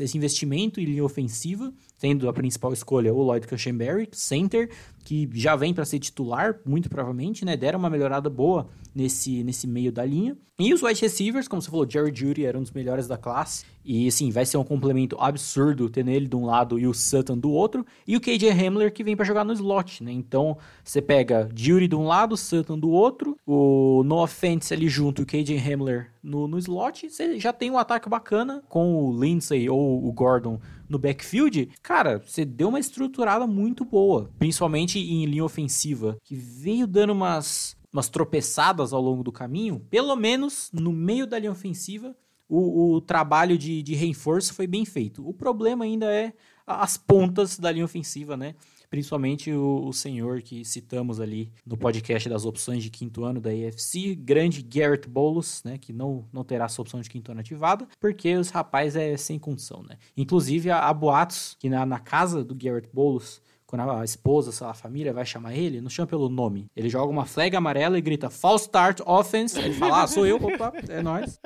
esse 0.00 0.18
investimento 0.18 0.80
em 0.80 0.86
linha 0.86 1.04
ofensiva, 1.04 1.72
tendo 1.98 2.28
a 2.28 2.32
principal 2.32 2.72
escolha 2.72 3.12
o 3.12 3.22
Lloyd 3.22 3.46
Cushenberry, 3.46 4.08
center, 4.12 4.70
que 5.04 5.28
já 5.34 5.54
vem 5.54 5.72
para 5.72 5.84
ser 5.84 5.98
titular, 6.00 6.58
muito 6.64 6.88
provavelmente, 6.88 7.44
né? 7.44 7.56
Deram 7.56 7.78
uma 7.78 7.88
melhorada 7.88 8.28
boa 8.28 8.68
nesse, 8.92 9.44
nesse 9.44 9.66
meio 9.66 9.92
da 9.92 10.04
linha. 10.04 10.36
E 10.58 10.72
os 10.72 10.82
wide 10.82 11.00
receivers, 11.00 11.46
como 11.46 11.60
você 11.60 11.70
falou, 11.70 11.88
Jerry 11.88 12.10
Judy 12.14 12.44
era 12.44 12.58
um 12.58 12.62
dos 12.62 12.72
melhores 12.72 13.06
da 13.06 13.16
classe. 13.16 13.64
E 13.84 14.08
assim, 14.08 14.30
vai 14.30 14.44
ser 14.44 14.56
um 14.56 14.64
complemento 14.64 15.16
absurdo 15.20 15.88
tendo 15.88 16.10
ele 16.10 16.26
de 16.26 16.34
um 16.34 16.46
lado 16.46 16.78
e 16.78 16.86
o 16.86 16.94
Sutton 16.94 17.38
do 17.38 17.50
outro. 17.50 17.86
E 18.06 18.16
o 18.16 18.20
KJ 18.20 18.50
Hamler 18.50 18.92
que 18.92 19.04
vem 19.04 19.14
para 19.14 19.24
jogar 19.24 19.44
no 19.44 19.52
slot, 19.52 20.02
né? 20.02 20.10
Então, 20.10 20.56
você 20.82 21.00
pega 21.00 21.48
Judy 21.54 21.86
de 21.86 21.94
um 21.94 22.06
lado, 22.06 22.36
Sutton 22.36 22.78
do 22.78 22.90
outro, 22.90 23.36
o 23.46 24.02
Noah 24.04 24.26
Fentz 24.26 24.72
ali 24.72 24.88
junto 24.88 25.22
o 25.22 25.26
KJ 25.26 25.56
Hamler 25.58 26.10
no, 26.22 26.48
no 26.48 26.58
slot. 26.58 27.08
Você 27.08 27.38
já 27.38 27.52
tem 27.52 27.70
um 27.70 27.78
ataque 27.78 28.08
bacana 28.08 28.62
com 28.68 28.96
o 28.96 29.16
Lindsay 29.16 29.68
ou 29.68 30.04
o 30.04 30.10
Gordon 30.10 30.58
no 30.88 30.98
backfield, 30.98 31.70
cara, 31.82 32.18
você 32.18 32.44
deu 32.44 32.68
uma 32.68 32.80
estruturada 32.80 33.46
muito 33.46 33.84
boa, 33.84 34.30
principalmente 34.38 34.98
em 34.98 35.24
linha 35.26 35.44
ofensiva, 35.44 36.16
que 36.22 36.34
veio 36.34 36.86
dando 36.86 37.12
umas, 37.12 37.76
umas 37.92 38.08
tropeçadas 38.08 38.92
ao 38.92 39.00
longo 39.00 39.22
do 39.22 39.32
caminho, 39.32 39.80
pelo 39.90 40.14
menos 40.16 40.70
no 40.72 40.92
meio 40.92 41.26
da 41.26 41.38
linha 41.38 41.52
ofensiva, 41.52 42.16
o, 42.48 42.94
o 42.94 43.00
trabalho 43.00 43.58
de, 43.58 43.82
de 43.82 43.94
reforço 43.94 44.54
foi 44.54 44.66
bem 44.66 44.84
feito. 44.84 45.28
O 45.28 45.34
problema 45.34 45.84
ainda 45.84 46.06
é 46.06 46.32
as 46.66 46.96
pontas 46.96 47.58
da 47.58 47.70
linha 47.70 47.84
ofensiva, 47.84 48.36
né? 48.36 48.54
Principalmente 48.88 49.52
o, 49.52 49.86
o, 49.86 49.92
senhor 49.92 50.42
que 50.42 50.64
citamos 50.64 51.20
ali 51.20 51.52
no 51.64 51.76
podcast 51.76 52.28
das 52.28 52.44
opções 52.44 52.82
de 52.82 52.90
quinto 52.90 53.24
ano 53.24 53.40
da 53.40 53.50
AFC, 53.50 54.14
grande 54.14 54.62
Garrett 54.62 55.08
Boulos, 55.08 55.62
né, 55.64 55.78
que 55.78 55.92
não, 55.92 56.24
não 56.32 56.44
terá 56.44 56.68
sua 56.68 56.82
opção 56.82 57.00
de 57.00 57.08
quinto 57.10 57.30
ano 57.30 57.40
ativada, 57.40 57.86
porque 58.00 58.34
os 58.34 58.50
rapazes 58.50 58.96
é 58.96 59.16
sem 59.16 59.38
condição, 59.38 59.82
né. 59.82 59.96
Inclusive, 60.16 60.70
há, 60.70 60.80
há 60.80 60.94
boatos 60.94 61.56
que 61.58 61.68
na, 61.68 61.84
na 61.84 61.98
casa 61.98 62.44
do 62.44 62.54
Garrett 62.54 62.88
Boulos, 62.92 63.40
quando 63.66 63.90
a 63.90 64.04
esposa, 64.04 64.66
a 64.66 64.74
família 64.74 65.12
vai 65.12 65.26
chamar 65.26 65.54
ele, 65.54 65.80
não 65.80 65.90
chama 65.90 66.06
pelo 66.06 66.28
nome. 66.28 66.66
Ele 66.76 66.88
joga 66.88 67.10
uma 67.10 67.26
flag 67.26 67.56
amarela 67.56 67.98
e 67.98 68.00
grita 68.00 68.30
false 68.30 68.66
start 68.66 69.00
offense. 69.04 69.58
Ele 69.58 69.74
fala, 69.74 70.02
ah, 70.02 70.06
sou 70.06 70.24
eu, 70.24 70.36
opa, 70.36 70.72
é 70.88 71.02
nóis. 71.02 71.40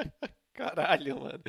Caralho, 0.60 1.18
mano. 1.18 1.40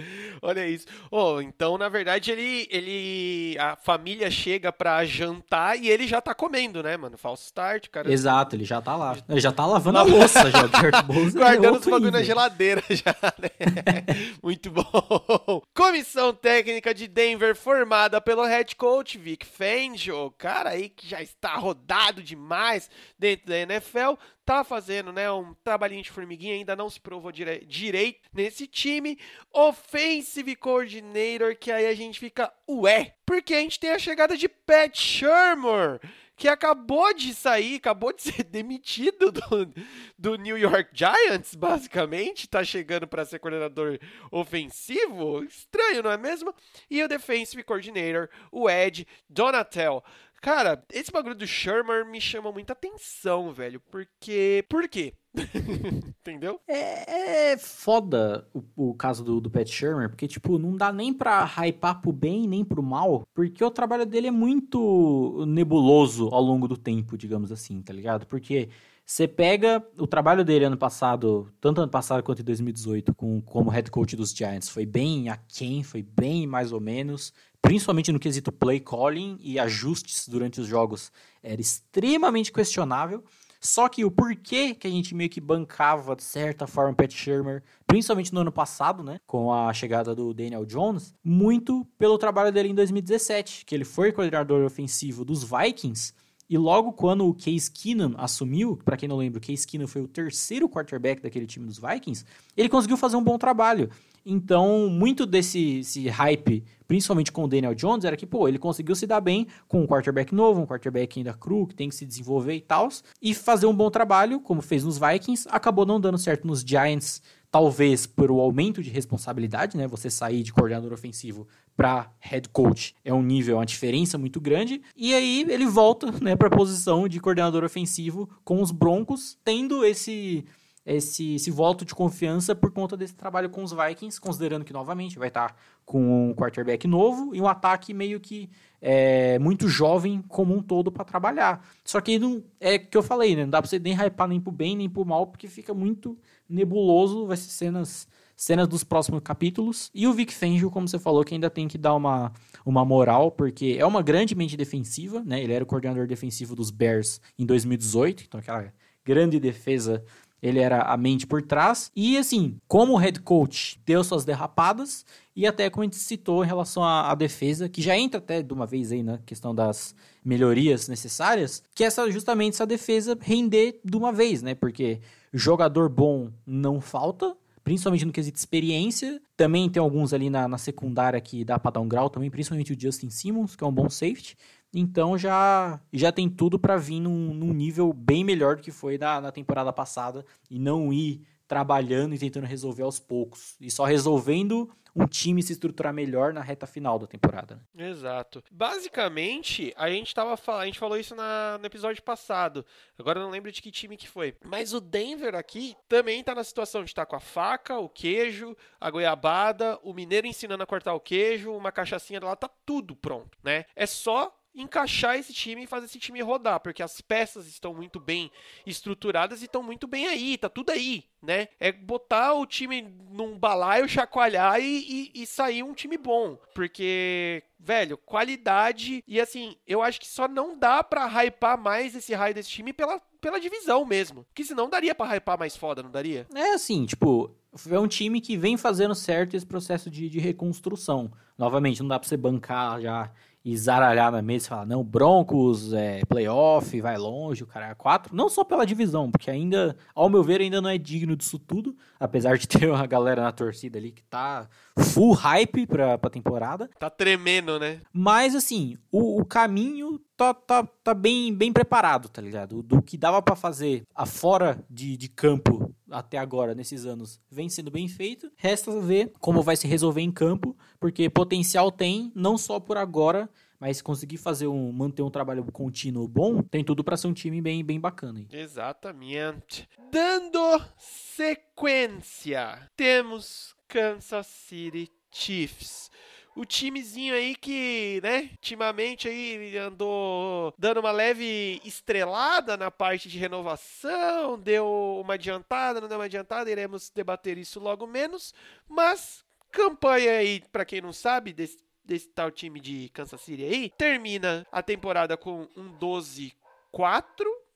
Olha 0.41 0.65
isso. 0.65 0.86
Oh, 1.12 1.41
então, 1.41 1.77
na 1.77 1.89
verdade, 1.89 2.32
ele, 2.32 2.65
ele. 2.72 3.58
A 3.60 3.75
família 3.75 4.32
chega 4.32 4.72
pra 4.72 5.03
jantar 5.03 5.77
e 5.77 5.89
ele 5.89 6.08
já 6.08 6.22
tá 6.22 6.34
comendo, 6.34 6.82
né, 6.82 6.96
mano? 6.96 7.18
Falso 7.18 7.44
start, 7.44 7.89
cara. 7.89 8.10
Exato, 8.10 8.56
ele 8.56 8.63
já 8.63 8.82
tá 8.82 8.96
lá. 8.96 9.18
Ele 9.27 9.41
já 9.41 9.51
tá 9.51 9.65
lavando 9.65 9.98
a 9.98 10.03
louça 10.03 10.50
já. 10.50 10.62
É 10.72 11.32
Guardando 11.32 11.80
os 11.80 11.86
bagulho 11.86 12.12
na 12.12 12.24
geladeira 12.24 12.82
já, 12.89 13.15
né? 13.38 13.50
Muito 14.41 14.72
bom. 14.72 15.62
Comissão 15.75 16.34
técnica 16.34 16.94
de 16.94 17.08
Denver 17.08 17.56
formada 17.56 18.22
pelo 18.22 18.46
head 18.46 18.75
coach 18.75 19.18
Vic 19.18 19.46
Fangio. 19.46 20.32
Cara 20.38 20.70
aí 20.70 20.89
que 20.89 21.08
já 21.08 21.22
está 21.22 21.56
rodado 21.56 22.24
demais 22.24 22.89
dentro 23.20 23.48
da 23.48 23.58
NFL. 23.58 24.13
Tá 24.51 24.65
fazendo, 24.65 25.13
né, 25.13 25.31
um 25.31 25.53
trabalhinho 25.63 26.03
de 26.03 26.12
formiguinha, 26.12 26.55
ainda 26.55 26.75
não 26.75 26.89
se 26.89 27.00
provou 27.00 27.31
dire 27.31 27.63
direito 27.65 28.20
nesse 28.34 28.67
time. 28.67 29.17
Offensive 29.50 30.58
Coordinator, 30.58 31.55
que 31.55 31.72
aí 31.72 31.88
a 31.88 31.96
gente 31.96 32.20
fica, 32.20 32.51
ué, 32.70 33.15
porque 33.25 33.53
a 33.53 33.62
gente 33.62 33.79
tem 33.79 33.91
a 33.91 33.98
chegada 33.98 34.36
de 34.36 34.50
Pat 34.50 34.93
Shermer, 34.93 36.01
que 36.36 36.50
acabou 36.50 37.13
de 37.13 37.34
sair, 37.34 37.75
acabou 37.75 38.12
de 38.12 38.24
ser 38.34 38.43
demitido 38.43 39.31
do, 39.31 39.74
do 40.20 40.36
New 40.36 40.58
York 40.58 40.89
Giants, 40.91 41.55
basicamente, 41.55 42.50
tá 42.50 42.62
chegando 42.62 43.08
para 43.08 43.24
ser 43.24 43.39
coordenador 43.39 44.00
ofensivo. 44.29 45.46
Estranho, 45.46 46.03
não 46.03 46.12
é 46.12 46.17
mesmo? 46.17 46.53
E 46.89 47.01
o 47.01 47.08
Defensive 47.08 47.63
Coordinator, 47.63 48.27
o 48.51 48.70
Ed 48.70 49.08
Donatel. 49.29 50.03
Cara, 50.42 50.84
esse 50.92 51.12
bagulho 51.12 51.36
do 51.36 51.46
Shermer 51.46 52.04
me 52.04 52.20
chama 52.20 52.52
muita 52.52 52.74
atenção, 52.74 53.54
velho, 53.54 53.80
porque... 53.92 54.66
Por 54.68 54.90
quê? 54.90 55.14
Entendeu? 56.20 56.60
É, 56.68 57.52
é 57.52 57.58
foda 57.58 58.48
o, 58.52 58.90
o 58.90 58.94
caso 58.96 59.24
do, 59.24 59.40
do 59.40 59.52
Pat 59.52 59.68
Shermer, 59.70 60.10
porque, 60.10 60.28
tipo, 60.28 60.58
não 60.58 60.76
dá 60.76 60.92
nem 60.92 61.14
pra 61.14 61.46
hypar 61.46 62.02
pro 62.02 62.12
bem 62.12 62.48
nem 62.48 62.66
pro 62.66 62.82
mal, 62.82 63.22
porque 63.36 63.64
o 63.64 63.70
trabalho 63.70 64.04
dele 64.04 64.28
é 64.28 64.32
muito 64.32 65.46
nebuloso 65.48 66.30
ao 66.34 66.42
longo 66.42 66.68
do 66.68 66.76
tempo, 66.76 67.16
digamos 67.16 67.52
assim, 67.52 67.80
tá 67.84 67.94
ligado? 67.94 68.26
Porque 68.26 68.70
você 69.06 69.28
pega 69.28 69.86
o 69.98 70.08
trabalho 70.08 70.44
dele 70.44 70.66
ano 70.66 70.78
passado, 70.78 71.52
tanto 71.60 71.82
ano 71.82 71.92
passado 71.92 72.24
quanto 72.24 72.42
em 72.42 72.46
2018, 72.46 73.14
com, 73.14 73.42
como 73.42 73.70
head 73.70 73.92
coach 73.92 74.16
dos 74.16 74.32
Giants, 74.32 74.70
foi 74.70 74.86
bem 74.86 75.30
aquém, 75.30 75.84
foi 75.84 76.02
bem 76.02 76.48
mais 76.48 76.72
ou 76.72 76.80
menos, 76.80 77.34
principalmente 77.62 78.12
no 78.12 78.20
quesito 78.20 78.51
play 78.51 78.80
calling 78.80 79.38
e 79.39 79.60
ajustes 79.60 80.27
durante 80.27 80.60
os 80.60 80.68
jogos, 80.68 81.12
era 81.44 81.62
extremamente 81.62 82.51
questionável. 82.51 83.24
Só 83.63 83.88
que 83.88 84.03
o 84.03 84.10
porquê 84.10 84.74
que 84.74 84.88
a 84.88 84.89
gente 84.89 85.13
meio 85.13 85.30
que 85.30 85.39
bancava, 85.39 86.15
de 86.15 86.24
certa 86.24 86.65
forma, 86.65 86.96
Pat 86.96 87.13
Shermer, 87.13 87.62
principalmente 87.86 88.34
no 88.34 88.41
ano 88.41 88.51
passado, 88.51 89.03
né? 89.03 89.20
Com 89.27 89.53
a 89.53 89.72
chegada 89.72 90.15
do 90.15 90.34
Daniel 90.34 90.65
Jones, 90.65 91.13
muito 91.24 91.86
pelo 91.96 92.18
trabalho 92.18 92.51
dele 92.51 92.70
em 92.70 92.75
2017, 92.75 93.63
que 93.63 93.75
ele 93.75 93.86
foi 93.86 94.12
coordenador 94.12 94.65
ofensivo 94.65 95.24
dos 95.24 95.44
Vikings. 95.44 96.12
E 96.50 96.58
logo 96.58 96.91
quando 96.91 97.25
o 97.27 97.36
Case 97.36 97.72
Keenum 97.72 98.13
assumiu, 98.18 98.77
para 98.84 98.98
quem 98.98 99.08
não 99.08 99.15
lembra, 99.15 99.38
o 99.38 99.41
Case 99.41 99.65
Keenum 99.65 99.88
foi 99.88 100.01
o 100.01 100.08
terceiro 100.08 100.68
quarterback 100.68 101.22
daquele 101.22 101.46
time 101.46 101.68
dos 101.68 101.77
Vikings, 101.77 102.25
ele 102.58 102.68
conseguiu 102.68 102.98
fazer 102.98 103.15
um 103.15 103.24
bom 103.24 103.38
trabalho. 103.38 103.89
Então, 104.25 104.88
muito 104.90 105.25
desse 105.25 105.80
esse 105.80 106.08
hype, 106.08 106.63
principalmente 106.88 107.32
com 107.32 107.44
o 107.44 107.48
Daniel 107.48 107.74
Jones, 107.74 108.06
era 108.06 108.18
que, 108.18 108.25
pô, 108.25 108.48
ele 108.48 108.60
conseguiu 108.60 108.96
se 108.96 109.08
dar 109.08 109.22
bem 109.22 109.48
com 109.68 109.82
um 109.82 109.88
quarterback 109.88 110.34
novo, 110.34 110.62
um 110.62 110.66
quarterback 110.66 111.20
ainda 111.20 111.34
cru, 111.34 111.66
que 111.66 111.75
tem 111.75 111.90
que 111.90 111.96
se 111.96 112.06
desenvolver 112.06 112.56
e 112.56 112.62
tal, 112.62 112.90
e 113.22 113.34
fazer 113.34 113.66
um 113.66 113.74
bom 113.74 113.90
trabalho, 113.90 114.40
como 114.40 114.62
fez 114.62 114.84
nos 114.84 114.98
Vikings, 114.98 115.48
acabou 115.50 115.86
não 115.86 116.00
dando 116.00 116.18
certo 116.18 116.46
nos 116.46 116.62
Giants, 116.62 117.22
talvez 117.51 118.08
por 118.08 118.32
o 118.32 118.40
aumento 118.40 118.82
de 118.82 118.90
responsabilidade, 118.90 119.75
né? 119.75 119.86
Você 119.88 120.10
sair 120.10 120.42
de 120.42 120.54
coordenador 120.54 120.94
ofensivo 120.94 121.48
para 121.75 122.10
head 122.20 122.48
coach 122.50 122.96
é 123.04 123.13
um 123.13 123.22
nível, 123.22 123.58
uma 123.58 123.66
diferença 123.66 124.18
muito 124.18 124.40
grande. 124.40 124.82
E 124.96 125.13
aí 125.13 125.46
ele 125.50 125.66
volta, 125.66 126.12
né, 126.22 126.36
para 126.36 126.48
a 126.48 126.51
posição 126.51 127.08
de 127.08 127.20
coordenador 127.20 127.63
ofensivo 127.63 128.30
com 128.44 128.62
os 128.62 128.72
Broncos, 128.72 129.38
tendo 129.44 129.84
esse 129.84 130.46
esse, 130.86 131.36
esse 131.36 131.52
voto 131.52 131.86
de 131.86 131.94
confiança 131.94 132.56
por 132.56 132.72
conta 132.72 132.98
desse 132.98 133.16
trabalho 133.16 133.50
com 133.50 133.64
os 133.64 133.72
Vikings, 133.72 134.20
considerando 134.20 134.66
que 134.66 134.74
novamente 134.74 135.20
vai 135.20 135.28
estar 135.28 135.56
com 135.86 136.29
um 136.29 136.34
quarterback 136.34 136.88
novo 136.88 137.36
e 137.36 137.42
um 137.42 137.48
ataque 137.48 137.94
meio 137.94 138.20
que 138.20 138.50
é, 138.82 139.38
muito 139.40 139.68
jovem 139.68 140.24
como 140.27 140.55
um 140.55 140.62
todo 140.62 140.92
para 140.92 141.05
trabalhar. 141.05 141.66
Só 141.86 142.01
que 142.01 142.18
não 142.18 142.44
é 142.60 142.79
que 142.79 142.98
eu 142.98 143.03
falei, 143.03 143.36
né? 143.36 143.44
Não 143.44 143.51
dá 143.51 143.62
para 143.62 143.70
você 143.70 143.77
nem 143.77 143.94
hypar 143.94 144.27
nem 144.27 144.40
pro 144.40 144.51
bem 144.51 144.75
nem 144.75 144.90
pro 144.90 145.05
mal, 145.05 145.27
porque 145.27 145.48
fica 145.48 145.74
muito 145.74 146.18
nebuloso, 146.50 147.27
vai 147.27 147.38
ser 147.38 147.51
cenas 147.51 148.08
cenas 148.42 148.68
dos 148.68 148.84
próximos 148.84 149.22
capítulos. 149.24 149.92
E 149.94 150.08
o 150.08 150.14
Vic 150.14 150.34
Fangio, 150.34 150.72
como 150.72 150.88
você 150.88 150.98
falou, 150.98 151.24
que 151.24 151.36
ainda 151.36 151.48
tem 151.48 151.68
que 151.68 151.77
dar 151.77 151.94
uma, 151.94 152.32
uma 152.66 152.84
moral, 152.84 153.29
porque 153.29 153.75
é 153.77 153.86
uma 153.86 154.01
grande 154.01 154.34
mente 154.34 154.58
defensiva, 154.58 155.22
né? 155.24 155.44
Ele 155.44 155.53
era 155.53 155.64
o 155.64 155.68
coordenador 155.68 156.08
defensivo 156.08 156.55
dos 156.55 156.72
Bears 156.72 157.22
em 157.38 157.46
2018, 157.46 158.24
então 158.24 158.40
aquela 158.40 158.74
grande 159.05 159.40
defesa 159.40 160.03
ele 160.42 160.60
era 160.60 160.82
a 160.82 160.98
mente 160.98 161.27
por 161.27 161.42
trás. 161.42 161.92
E 161.96 162.18
assim, 162.18 162.58
como 162.68 162.98
head 162.98 163.20
coach, 163.20 163.80
deu 163.86 164.04
suas 164.04 164.25
derrapadas. 164.25 165.06
E 165.36 165.46
até 165.46 165.70
como 165.70 165.84
a 165.84 165.86
gente 165.86 165.98
citou 165.98 166.44
em 166.44 166.48
relação 166.48 166.84
à, 166.84 167.12
à, 167.12 167.16
defesa, 167.16 167.70
que 167.70 167.82
já 167.82 167.98
entra 167.98 168.18
até 168.18 168.42
de 168.42 168.54
uma 168.54 168.66
vez 168.66 168.92
aí 168.92 169.04
na 169.04 169.18
questão 169.20 169.54
das 169.56 169.96
melhorias 170.25 170.88
necessárias, 170.88 171.64
que 171.74 171.84
essa 171.84 172.10
justamente 172.12 172.56
essa 172.56 172.66
defesa 172.66 173.18
render 173.20 173.80
de 173.84 173.96
uma 173.96 174.12
vez, 174.12 174.42
né? 174.42 174.54
Porque 174.54 175.00
jogador 175.32 175.88
bom 175.88 176.30
não 176.46 176.82
falta, 176.82 177.36
principalmente 177.64 178.06
no 178.06 178.12
quesito 178.12 178.38
experiência. 178.38 179.22
Também 179.38 179.70
tem 179.70 179.80
alguns 179.80 180.14
ali 180.14 180.30
na, 180.30 180.48
na 180.48 180.58
secundária 180.58 181.22
que 181.22 181.46
dá 181.46 181.58
para 181.58 181.72
dar 181.72 181.80
um 181.80 181.88
grau 181.88 182.10
também, 182.10 182.30
principalmente 182.30 182.74
o 182.74 182.80
Justin 182.80 183.10
Simmons, 183.10 183.56
que 183.56 183.64
é 183.64 183.68
um 183.68 183.72
bom 183.72 183.90
safety. 183.90 184.36
Então 184.74 185.18
já, 185.18 185.79
já 185.92 186.12
tem 186.12 186.29
tudo 186.29 186.57
para 186.57 186.77
vir 186.77 187.00
num, 187.00 187.34
num, 187.34 187.53
nível 187.53 187.92
bem 187.92 188.24
melhor 188.24 188.55
do 188.55 188.62
que 188.62 188.72
foi 188.72 188.98
na, 188.98 189.20
na 189.20 189.31
temporada 189.31 189.72
passada 189.74 190.25
e 190.50 190.57
não 190.57 190.94
ir 190.94 191.22
trabalhando 191.48 192.16
e 192.16 192.20
tentando 192.20 192.46
resolver 192.46 192.84
aos 192.84 193.00
poucos. 193.00 193.55
E 193.60 193.70
só 193.70 193.84
resolvendo 193.84 194.70
um 194.96 195.05
time 195.05 195.42
se 195.42 195.53
estruturar 195.53 195.94
melhor 195.94 196.34
na 196.34 196.42
reta 196.42 196.68
final 196.68 197.00
da 197.00 197.07
temporada. 197.07 197.62
Exato. 197.75 198.44
Basicamente, 198.51 199.74
a 199.77 199.90
gente 199.90 200.14
tava 200.14 200.38
a 200.57 200.66
gente 200.66 200.79
falou 200.79 200.98
isso 200.98 201.16
na, 201.16 201.57
no 201.57 201.66
episódio 201.66 202.03
passado. 202.03 202.66
Agora 202.98 203.20
eu 203.20 203.24
não 203.24 203.31
lembro 203.31 203.51
de 203.51 203.62
que 203.62 203.72
time 203.72 203.98
que 203.98 204.07
foi. 204.07 204.36
Mas 204.44 204.74
o 204.74 204.81
Denver 204.81 205.36
aqui 205.36 205.75
também 205.88 206.24
tá 206.24 206.36
na 206.36 206.44
situação 206.44 206.84
de 206.84 206.92
estar 206.92 207.05
tá 207.05 207.10
com 207.10 207.16
a 207.16 207.20
faca, 207.20 207.79
o 207.79 207.90
queijo, 207.90 208.55
a 208.79 208.90
goiabada, 208.90 209.79
o 209.84 209.94
mineiro 209.94 210.27
ensinando 210.27 210.64
a 210.64 210.68
cortar 210.68 210.94
o 210.94 211.00
queijo, 211.00 211.53
uma 211.53 211.72
cachaçinha 211.72 212.20
lá, 212.22 212.36
tá 212.36 212.50
tudo 212.66 212.96
pronto, 212.96 213.38
né? 213.44 213.66
É 213.75 213.86
só 213.86 214.34
encaixar 214.53 215.18
esse 215.18 215.33
time 215.33 215.64
e 215.64 215.68
fazer 215.68 215.85
esse 215.85 216.00
time 216.00 216.22
rodar, 216.22 216.59
porque 216.59 216.83
as 216.83 217.01
peças 217.01 217.48
estão 217.48 217.74
muito 217.74 218.00
bem 218.00 218.31
estruturadas 218.66 219.42
e 219.42 219.46
estão 219.46 219.64
muito 219.64 219.87
bem 219.87 220.07
aí, 220.07 220.37
tá 220.37 220.50
tudo 220.50 220.72
aí, 220.72 221.05
né? 221.22 221.48
É 221.59 221.72
botar 221.72 222.33
o 222.33 222.46
time 222.46 222.81
num 223.11 223.37
balaio, 223.37 223.87
chacoalhar 223.87 224.59
e, 224.59 225.11
e, 225.16 225.24
e 225.24 225.25
sair 225.25 225.64
um 225.64 225.74
time 225.74 225.98
bom, 225.98 226.37
porque 226.53 227.44
velho, 227.59 227.98
qualidade 227.98 229.03
e 229.07 229.20
assim, 229.22 229.55
eu 229.68 229.81
acho 229.81 230.00
que 230.00 230.07
só 230.07 230.27
não 230.27 230.57
dá 230.57 230.83
pra 230.83 231.05
hypar 231.05 231.57
mais 231.57 231.96
esse 231.96 232.14
raio 232.14 232.33
desse 232.33 232.50
time 232.50 232.74
pela, 232.74 233.00
pela 233.22 233.40
divisão 233.40 233.85
mesmo, 233.85 234.24
porque 234.25 234.44
senão 234.44 234.70
daria 234.70 234.96
pra 234.96 235.16
hypar 235.16 235.37
mais 235.37 235.55
foda, 235.55 235.83
não 235.83 235.92
daria? 235.92 236.27
É 236.33 236.53
assim, 236.53 236.85
tipo, 236.85 237.33
é 237.70 237.79
um 237.79 237.87
time 237.87 238.20
que 238.20 238.37
vem 238.37 238.57
fazendo 238.57 238.96
certo 238.96 239.35
esse 239.35 239.46
processo 239.46 239.90
de, 239.90 240.09
de 240.09 240.20
reconstrução. 240.20 241.11
Novamente, 241.37 241.81
não 241.81 241.90
dá 241.90 242.00
pra 242.00 242.07
você 242.07 242.16
bancar 242.16 242.81
já 242.81 243.11
e 243.44 243.58
zaralhar 243.58 244.12
na 244.12 244.22
mesa 244.22 244.46
e 244.46 244.50
falar, 244.50 244.66
não, 244.66 244.84
Broncos, 244.84 245.74
é, 245.74 246.01
playoff, 246.08 246.80
vai 246.80 246.98
longe, 246.98 247.44
o 247.44 247.48
cara 247.48 247.70
é 247.70 247.75
quatro. 247.75 248.16
Não 248.16 248.30
só 248.30 248.44
pela 248.44 248.66
divisão, 248.66 249.10
porque 249.10 249.32
ainda, 249.32 249.75
ao 249.96 250.10
meu 250.10 250.24
ver, 250.24 250.42
ainda 250.42 250.62
não 250.62 250.70
é 250.70 250.77
digno 250.77 251.16
disso 251.16 251.40
tudo, 251.40 251.75
apesar 252.00 252.38
de 252.38 252.48
ter 252.50 252.70
uma 252.70 252.86
galera 252.86 253.24
na 253.24 253.32
torcida 253.32 253.80
ali 253.80 253.92
que 253.92 254.04
tá 254.04 254.48
full 254.77 255.14
hype 255.14 255.66
pra, 255.66 255.98
pra 255.98 256.10
temporada. 256.10 256.70
Tá 256.80 256.90
tremendo, 256.90 257.60
né? 257.60 257.82
Mas, 257.92 258.36
assim, 258.36 258.77
o, 258.92 259.20
o 259.22 259.25
caminho 259.25 260.00
tá, 260.16 260.34
tá, 260.34 260.68
tá 260.84 260.94
bem, 260.94 261.34
bem 261.34 261.51
preparado, 261.51 262.10
tá 262.10 262.22
ligado? 262.22 262.62
Do 262.62 262.82
que 262.82 262.96
dava 262.96 263.22
para 263.22 263.36
fazer 263.36 263.84
afora 263.96 264.64
de, 264.70 264.96
de 264.96 265.10
campo 265.10 265.74
até 265.92 266.18
agora, 266.18 266.56
nesses 266.56 266.86
anos, 266.86 267.20
vem 267.30 267.50
sendo 267.50 267.70
bem 267.70 267.88
feito. 267.88 268.32
Resta 268.36 268.80
ver 268.80 269.12
como 269.20 269.42
vai 269.42 269.56
se 269.56 269.68
resolver 269.68 270.01
em 270.01 270.12
campo, 270.12 270.56
porque 270.80 271.10
potencial 271.10 271.72
tem, 271.72 272.12
não 272.16 272.38
só 272.38 272.60
por 272.60 272.77
agora, 272.77 273.30
mas 273.60 273.82
conseguir 273.82 274.18
fazer 274.18 274.48
um 274.48 274.72
manter 274.72 275.04
um 275.04 275.12
trabalho 275.12 275.46
contínuo 275.51 276.08
bom, 276.08 276.42
tem 276.42 276.64
tudo 276.64 276.84
para 276.84 276.98
ser 276.98 277.08
um 277.08 277.14
time 277.14 277.40
bem 277.42 277.64
bem 277.64 277.80
bacana. 277.80 278.20
Aí. 278.20 278.27
Exatamente. 278.32 279.70
Dando 279.92 280.60
sequência, 280.77 282.68
temos 282.75 283.56
Kansas 283.68 284.25
City 284.25 284.90
Chiefs 285.12 285.92
o 286.35 286.46
timezinho 286.46 287.13
aí 287.13 287.35
que, 287.35 288.00
né, 288.01 288.29
ultimamente 288.31 289.07
aí 289.07 289.57
andou 289.57 290.53
dando 290.57 290.79
uma 290.79 290.91
leve 290.91 291.61
estrelada 291.65 292.55
na 292.55 292.72
parte 292.72 293.09
de 293.09 293.17
renovação, 293.17 294.39
deu 294.39 295.01
uma 295.03 295.15
adiantada, 295.15 295.81
não 295.81 295.87
deu 295.87 295.98
uma 295.98 296.05
adiantada, 296.05 296.50
iremos 296.50 296.89
debater 296.89 297.37
isso 297.37 297.59
logo 297.59 297.85
menos, 297.85 298.33
mas 298.67 299.25
campanha 299.51 300.13
aí, 300.13 300.41
para 300.51 300.65
quem 300.65 300.81
não 300.81 300.94
sabe, 300.94 301.33
desse, 301.33 301.59
desse 301.83 302.07
tal 302.07 302.31
time 302.31 302.59
de 302.59 302.89
Kansas 302.89 303.22
City 303.22 303.44
aí, 303.44 303.70
termina 303.77 304.48
a 304.51 304.63
temporada 304.63 305.17
com 305.17 305.48
um 305.57 305.77
12-4, 305.77 306.31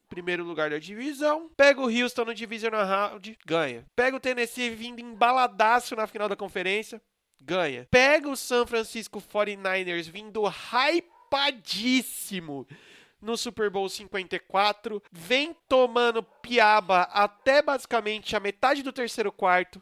primeiro 0.10 0.44
lugar 0.44 0.70
da 0.70 0.78
divisão. 0.78 1.50
Pega 1.56 1.82
o 1.82 1.90
Houston 1.90 2.26
no 2.26 2.34
Divisional 2.34 2.86
Round, 2.86 3.38
ganha. 3.46 3.86
Pega 3.96 4.18
o 4.18 4.20
Tennessee 4.20 4.70
vindo 4.70 5.00
embaladaço 5.00 5.96
na 5.96 6.06
final 6.08 6.30
da 6.30 6.36
conferência, 6.36 7.02
ganha. 7.46 7.88
Pega 7.92 8.28
o 8.30 8.36
San 8.36 8.66
Francisco 8.66 9.22
49ers 9.22 10.10
vindo 10.10 10.42
hypadíssimo 11.32 12.66
no 13.22 13.38
Super 13.38 13.70
Bowl 13.70 13.88
54, 13.90 15.02
vem 15.12 15.56
tomando 15.68 16.22
piaba 16.22 17.04
até 17.12 17.62
basicamente 17.62 18.36
a 18.36 18.40
metade 18.40 18.84
do 18.84 18.94
terceiro 18.94 19.32
quarto 19.32 19.82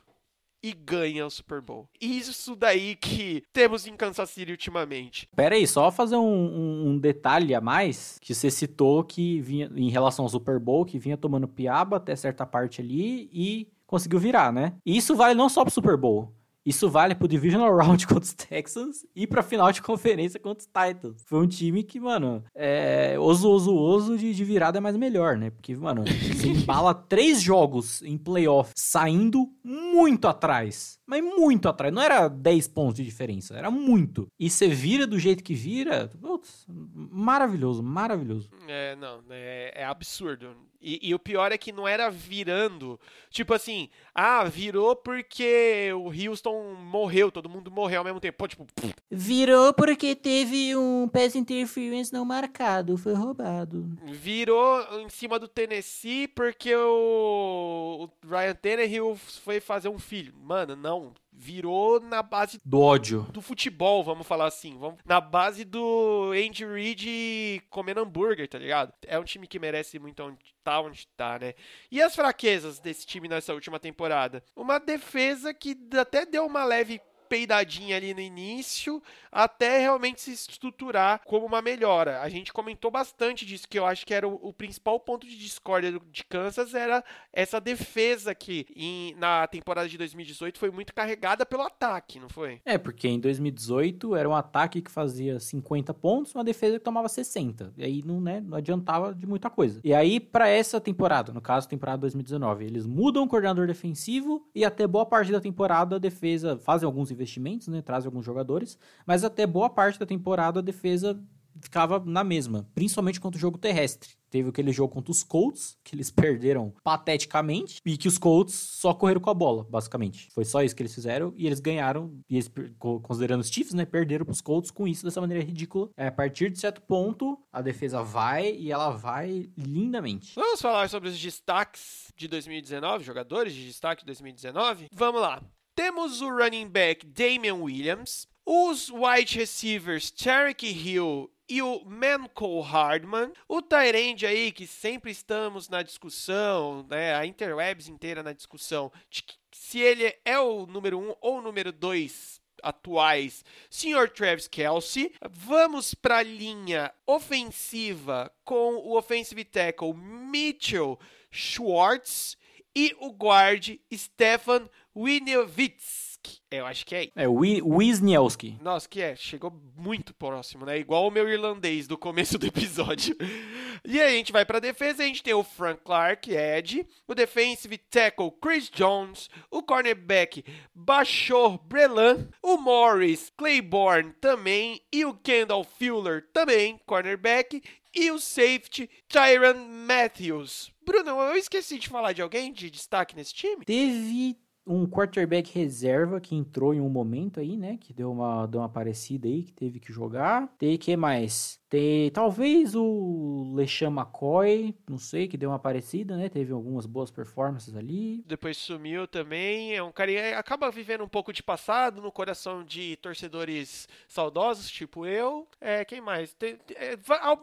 e 0.63 0.71
ganha 0.71 1.25
o 1.25 1.29
Super 1.29 1.59
Bowl. 1.59 1.89
Isso 1.99 2.55
daí 2.55 2.95
que 2.95 3.43
temos 3.51 3.85
em 3.85 3.97
Kansas 3.97 4.29
City 4.29 4.51
ultimamente. 4.51 5.27
Pera 5.35 5.55
aí, 5.55 5.67
só 5.67 5.91
fazer 5.91 6.15
um, 6.15 6.87
um, 6.87 6.97
detalhe 6.97 7.53
a 7.53 7.59
mais, 7.59 8.17
que 8.21 8.33
você 8.33 8.49
citou 8.49 9.03
que 9.03 9.41
vinha 9.41 9.69
em 9.75 9.89
relação 9.89 10.23
ao 10.23 10.29
Super 10.29 10.57
Bowl, 10.59 10.85
que 10.85 10.97
vinha 10.97 11.17
tomando 11.17 11.49
piaba 11.49 11.97
até 11.97 12.15
certa 12.15 12.45
parte 12.45 12.79
ali 12.79 13.29
e 13.33 13.67
conseguiu 13.85 14.19
virar, 14.19 14.53
né? 14.53 14.73
E 14.85 14.95
isso 14.95 15.17
vale 15.17 15.35
não 15.35 15.49
só 15.49 15.63
pro 15.63 15.73
Super 15.73 15.97
Bowl. 15.97 16.33
Isso 16.65 16.89
vale 16.89 17.15
pro 17.15 17.27
Divisional 17.27 17.73
Round 17.75 18.07
contra 18.07 18.23
os 18.23 18.33
Texans 18.33 19.05
e 19.15 19.27
pra 19.27 19.43
final 19.43 19.71
de 19.71 19.81
conferência 19.81 20.39
contra 20.39 20.59
os 20.61 20.65
Titans. 20.65 21.23
Foi 21.25 21.39
um 21.39 21.47
time 21.47 21.83
que, 21.83 21.99
mano, 21.99 22.43
é. 22.55 23.17
Oso, 23.19 23.49
oso, 23.49 23.75
oso 23.75 24.17
de, 24.17 24.33
de 24.33 24.43
virada 24.43 24.77
é 24.77 24.81
mais 24.81 24.95
melhor, 24.95 25.37
né? 25.37 25.49
Porque, 25.49 25.75
mano, 25.75 26.03
você 26.03 26.47
embala 26.47 26.93
três 27.09 27.41
jogos 27.41 28.01
em 28.01 28.17
playoff 28.17 28.71
saindo 28.75 29.49
muito 29.63 30.27
atrás. 30.27 30.99
Mas 31.05 31.21
muito 31.21 31.67
atrás. 31.67 31.93
Não 31.93 32.01
era 32.01 32.27
10 32.27 32.67
pontos 32.69 32.95
de 32.95 33.03
diferença, 33.03 33.55
era 33.55 33.69
muito. 33.69 34.27
E 34.39 34.49
você 34.49 34.67
vira 34.67 35.05
do 35.05 35.19
jeito 35.19 35.43
que 35.43 35.53
vira. 35.53 36.09
Putz, 36.21 36.65
maravilhoso, 36.67 37.83
maravilhoso. 37.83 38.49
É, 38.67 38.95
não, 38.95 39.19
é, 39.29 39.81
é 39.81 39.85
absurdo. 39.85 40.55
E, 40.83 40.99
e, 41.01 41.15
o 41.15 41.19
pior 41.19 41.53
é 41.53 41.57
que 41.57 41.71
não 41.71 41.87
era 41.87 42.11
virando. 42.11 42.99
Tipo 43.29 43.53
assim, 43.53 43.89
ah, 44.13 44.43
virou 44.43 44.97
porque 44.97 45.89
o 45.93 46.11
Houston 46.11 46.73
morreu, 46.73 47.31
todo 47.31 47.49
mundo 47.49 47.71
morreu 47.71 47.99
ao 47.99 48.03
mesmo 48.03 48.19
tempo. 48.19 48.37
Pô, 48.37 48.47
tipo. 48.47 48.67
Virou 49.09 49.73
porque 49.73 50.13
teve 50.13 50.75
um 50.75 51.07
pass 51.07 51.35
interference 51.35 52.11
não 52.11 52.25
marcado, 52.25 52.97
foi 52.97 53.13
roubado. 53.13 53.95
Virou 54.07 54.99
em 54.99 55.07
cima 55.07 55.39
do 55.39 55.47
Tennessee 55.47 56.27
porque 56.27 56.75
o, 56.75 58.09
o 58.09 58.27
Ryan 58.27 58.55
Tannehill 58.55 59.15
foi 59.15 59.61
fazer 59.61 59.87
um 59.87 59.97
filho. 59.97 60.33
Mano, 60.35 60.75
não 60.75 61.13
virou 61.35 61.99
na 61.99 62.21
base 62.21 62.59
do 62.63 62.79
ódio 62.79 63.23
do 63.31 63.41
futebol, 63.41 64.03
vamos 64.03 64.25
falar 64.27 64.45
assim, 64.45 64.77
vamos, 64.77 64.99
na 65.05 65.19
base 65.19 65.63
do 65.63 66.31
Andy 66.31 66.65
Reid 66.65 67.61
comendo 67.69 68.01
hambúrguer, 68.01 68.47
tá 68.47 68.57
ligado? 68.57 68.93
É 69.05 69.17
um 69.17 69.23
time 69.23 69.47
que 69.47 69.59
merece 69.59 69.99
muito 69.99 70.23
onde 70.23 70.37
tá 70.63 70.79
onde 70.79 71.07
tá, 71.17 71.39
né? 71.39 71.53
E 71.91 72.01
as 72.01 72.15
fraquezas 72.15 72.79
desse 72.79 73.05
time 73.05 73.27
nessa 73.27 73.53
última 73.53 73.79
temporada? 73.79 74.43
Uma 74.55 74.79
defesa 74.79 75.53
que 75.53 75.77
até 75.99 76.25
deu 76.25 76.45
uma 76.45 76.63
leve 76.63 77.01
peidadinha 77.33 77.97
ali 77.97 78.13
no 78.13 78.19
início, 78.19 79.01
até 79.31 79.79
realmente 79.79 80.21
se 80.21 80.31
estruturar 80.33 81.19
como 81.25 81.47
uma 81.47 81.63
melhora. 81.63 82.21
A 82.21 82.29
gente 82.29 82.53
comentou 82.53 82.91
bastante 82.91 83.43
disso, 83.43 83.67
que 83.67 83.79
eu 83.79 83.87
acho 83.87 84.05
que 84.05 84.13
era 84.13 84.27
o, 84.27 84.35
o 84.35 84.53
principal 84.53 84.99
ponto 84.99 85.25
de 85.25 85.35
discórdia 85.35 85.99
de 86.11 86.23
Kansas, 86.25 86.75
era 86.75 87.03
essa 87.33 87.59
defesa 87.59 88.35
que 88.35 88.67
em, 88.75 89.15
na 89.15 89.47
temporada 89.47 89.89
de 89.89 89.97
2018 89.97 90.59
foi 90.59 90.69
muito 90.69 90.93
carregada 90.93 91.43
pelo 91.43 91.63
ataque, 91.63 92.19
não 92.19 92.29
foi? 92.29 92.61
É, 92.63 92.77
porque 92.77 93.07
em 93.07 93.19
2018 93.19 94.15
era 94.15 94.29
um 94.29 94.35
ataque 94.35 94.79
que 94.79 94.91
fazia 94.91 95.39
50 95.39 95.91
pontos, 95.95 96.35
uma 96.35 96.43
defesa 96.43 96.77
que 96.77 96.85
tomava 96.85 97.09
60. 97.09 97.73
E 97.75 97.83
aí 97.83 98.03
não, 98.05 98.21
né, 98.21 98.41
não 98.41 98.59
adiantava 98.59 99.11
de 99.11 99.25
muita 99.25 99.49
coisa. 99.49 99.81
E 99.83 99.91
aí, 99.91 100.19
para 100.19 100.47
essa 100.47 100.79
temporada, 100.79 101.33
no 101.33 101.41
caso, 101.41 101.67
temporada 101.67 102.01
2019, 102.01 102.63
eles 102.63 102.85
mudam 102.85 103.23
o 103.23 103.27
coordenador 103.27 103.65
defensivo 103.65 104.47
e 104.53 104.63
até 104.63 104.85
boa 104.85 105.05
parte 105.07 105.31
da 105.31 105.41
temporada 105.41 105.95
a 105.95 105.99
defesa 105.99 106.59
fazem 106.59 106.85
alguns 106.85 107.09
investimentos 107.09 107.22
investimentos, 107.23 107.67
né? 107.67 107.81
Trazem 107.81 108.07
alguns 108.07 108.25
jogadores, 108.25 108.77
mas 109.05 109.23
até 109.23 109.47
boa 109.47 109.69
parte 109.69 109.99
da 109.99 110.05
temporada 110.05 110.59
a 110.59 110.63
defesa 110.63 111.19
ficava 111.61 112.01
na 112.05 112.23
mesma, 112.23 112.67
principalmente 112.73 113.19
contra 113.19 113.37
o 113.37 113.41
jogo 113.41 113.57
terrestre. 113.57 114.11
Teve 114.29 114.49
aquele 114.49 114.71
jogo 114.71 114.93
contra 114.93 115.11
os 115.11 115.23
Colts, 115.23 115.77
que 115.83 115.95
eles 115.95 116.09
perderam 116.11 116.73
pateticamente, 116.83 117.79
e 117.85 117.97
que 117.97 118.07
os 118.07 118.17
Colts 118.17 118.53
só 118.53 118.93
correram 118.93 119.21
com 119.21 119.29
a 119.29 119.33
bola, 119.33 119.63
basicamente. 119.69 120.29
Foi 120.33 120.43
só 120.43 120.63
isso 120.63 120.75
que 120.75 120.81
eles 120.81 120.93
fizeram, 120.93 121.33
e 121.35 121.45
eles 121.45 121.59
ganharam, 121.59 122.17
e 122.29 122.35
eles, 122.35 122.51
considerando 122.79 123.41
os 123.41 123.49
Chiefs, 123.49 123.73
né, 123.73 123.85
perderam 123.85 124.25
pros 124.25 124.41
Colts 124.41 124.71
com 124.71 124.87
isso 124.87 125.03
dessa 125.03 125.21
maneira 125.21 125.43
ridícula. 125.43 125.89
É, 125.95 126.07
a 126.07 126.11
partir 126.11 126.49
de 126.49 126.59
certo 126.59 126.81
ponto, 126.81 127.39
a 127.51 127.61
defesa 127.61 128.01
vai, 128.01 128.55
e 128.55 128.71
ela 128.71 128.89
vai 128.89 129.49
lindamente. 129.57 130.33
Vamos 130.35 130.61
falar 130.61 130.89
sobre 130.89 131.09
os 131.09 131.19
destaques 131.19 132.11
de 132.15 132.27
2019, 132.27 133.03
jogadores 133.03 133.53
de 133.53 133.67
destaque 133.67 134.01
de 134.01 134.07
2019? 134.07 134.87
Vamos 134.91 135.21
lá. 135.21 135.43
Temos 135.75 136.21
o 136.21 136.29
running 136.29 136.67
back 136.67 137.03
Damian 137.03 137.55
Williams, 137.55 138.27
os 138.45 138.91
wide 138.91 139.35
receivers 139.35 140.11
Tarek 140.11 140.67
Hill 140.67 141.31
e 141.49 141.63
o 141.63 141.83
Manco 141.83 142.61
Hardman, 142.61 143.33
o 143.47 143.59
Tyrande 143.59 144.27
aí 144.27 144.51
que 144.51 144.67
sempre 144.67 145.09
estamos 145.09 145.69
na 145.69 145.81
discussão, 145.81 146.85
né, 146.87 147.15
a 147.15 147.25
interwebs 147.25 147.87
inteira 147.87 148.21
na 148.21 148.33
discussão 148.33 148.91
de 149.09 149.23
se 149.51 149.79
ele 149.79 150.15
é 150.23 150.37
o 150.37 150.67
número 150.67 150.99
1 150.99 151.09
um 151.09 151.15
ou 151.19 151.39
o 151.39 151.41
número 151.41 151.71
2 151.71 152.39
atuais, 152.61 153.43
Sr. 153.67 154.09
Travis 154.09 154.47
Kelsey. 154.47 155.11
Vamos 155.27 155.95
para 155.95 156.17
a 156.17 156.23
linha 156.23 156.93
ofensiva 157.07 158.31
com 158.45 158.75
o 158.75 158.95
offensive 158.95 159.43
tackle 159.43 159.93
Mitchell 159.93 160.99
Schwartz 161.31 162.37
e 162.75 162.95
o 162.99 163.11
guard 163.11 163.77
Stefan 163.93 164.69
Winovitsky. 164.95 166.03
Eu 166.49 166.65
acho 166.65 166.85
que 166.85 166.95
é. 166.95 167.09
É, 167.15 167.27
Wisniewski. 167.27 168.57
Nossa, 168.61 168.87
que 168.87 169.01
é. 169.01 169.15
Chegou 169.15 169.51
muito 169.75 170.13
próximo, 170.13 170.65
né? 170.65 170.77
Igual 170.77 171.07
o 171.07 171.11
meu 171.11 171.27
irlandês 171.27 171.87
do 171.87 171.97
começo 171.97 172.37
do 172.37 172.45
episódio. 172.45 173.15
e 173.83 173.99
aí 173.99 174.13
a 174.13 174.17
gente 174.17 174.31
vai 174.31 174.45
pra 174.45 174.59
defesa. 174.59 175.03
A 175.03 175.05
gente 175.05 175.23
tem 175.23 175.33
o 175.33 175.43
Frank 175.43 175.81
Clark, 175.83 176.31
Ed. 176.31 176.87
O 177.07 177.15
defensive 177.15 177.77
tackle 177.77 178.31
Chris 178.41 178.69
Jones. 178.69 179.29
O 179.51 179.63
cornerback 179.63 180.45
Bachor 180.73 181.57
Brelan. 181.57 182.29
O 182.41 182.57
Morris 182.57 183.31
Claiborne 183.35 184.13
também. 184.21 184.79
E 184.93 185.03
o 185.03 185.13
Kendall 185.15 185.63
Fuller 185.63 186.29
também, 186.31 186.79
cornerback. 186.85 187.61
E 187.95 188.09
o 188.11 188.19
safety 188.19 188.89
Tyron 189.07 189.67
Matthews. 189.67 190.71
Bruno, 190.83 191.11
eu 191.21 191.35
esqueci 191.35 191.77
de 191.77 191.87
falar 191.87 192.13
de 192.13 192.21
alguém 192.21 192.51
de 192.51 192.69
destaque 192.69 193.15
nesse 193.15 193.33
time? 193.33 193.63
Teve 193.65 194.35
um 194.65 194.85
quarterback 194.87 195.53
reserva 195.53 196.21
que 196.21 196.35
entrou 196.35 196.73
em 196.73 196.79
um 196.79 196.89
momento 196.89 197.39
aí, 197.39 197.57
né? 197.57 197.77
Que 197.79 197.93
deu 197.93 198.11
uma, 198.11 198.45
deu 198.45 198.61
uma 198.61 198.69
parecida 198.69 199.27
aí, 199.27 199.43
que 199.43 199.53
teve 199.53 199.79
que 199.79 199.91
jogar. 199.91 200.47
Tem 200.57 200.77
que 200.77 200.95
mais? 200.95 201.59
Tem 201.69 202.09
talvez 202.11 202.75
o 202.75 203.51
LeSean 203.55 203.89
McCoy, 203.89 204.75
não 204.87 204.97
sei, 204.97 205.27
que 205.27 205.37
deu 205.37 205.49
uma 205.49 205.59
parecida, 205.59 206.15
né? 206.15 206.29
Teve 206.29 206.53
algumas 206.53 206.85
boas 206.85 207.11
performances 207.11 207.75
ali. 207.75 208.23
Depois 208.25 208.57
sumiu 208.57 209.07
também. 209.07 209.75
É 209.75 209.83
um 209.83 209.91
cara 209.91 210.11
que 210.11 210.17
acaba 210.33 210.71
vivendo 210.71 211.03
um 211.03 211.09
pouco 211.09 211.33
de 211.33 211.43
passado 211.43 212.01
no 212.01 212.11
coração 212.11 212.63
de 212.63 212.95
torcedores 212.97 213.87
saudosos, 214.07 214.69
tipo 214.69 215.05
eu. 215.05 215.47
É, 215.59 215.83
quem 215.83 215.99
mais? 215.99 216.33
Tem, 216.33 216.57
é, 216.75 216.95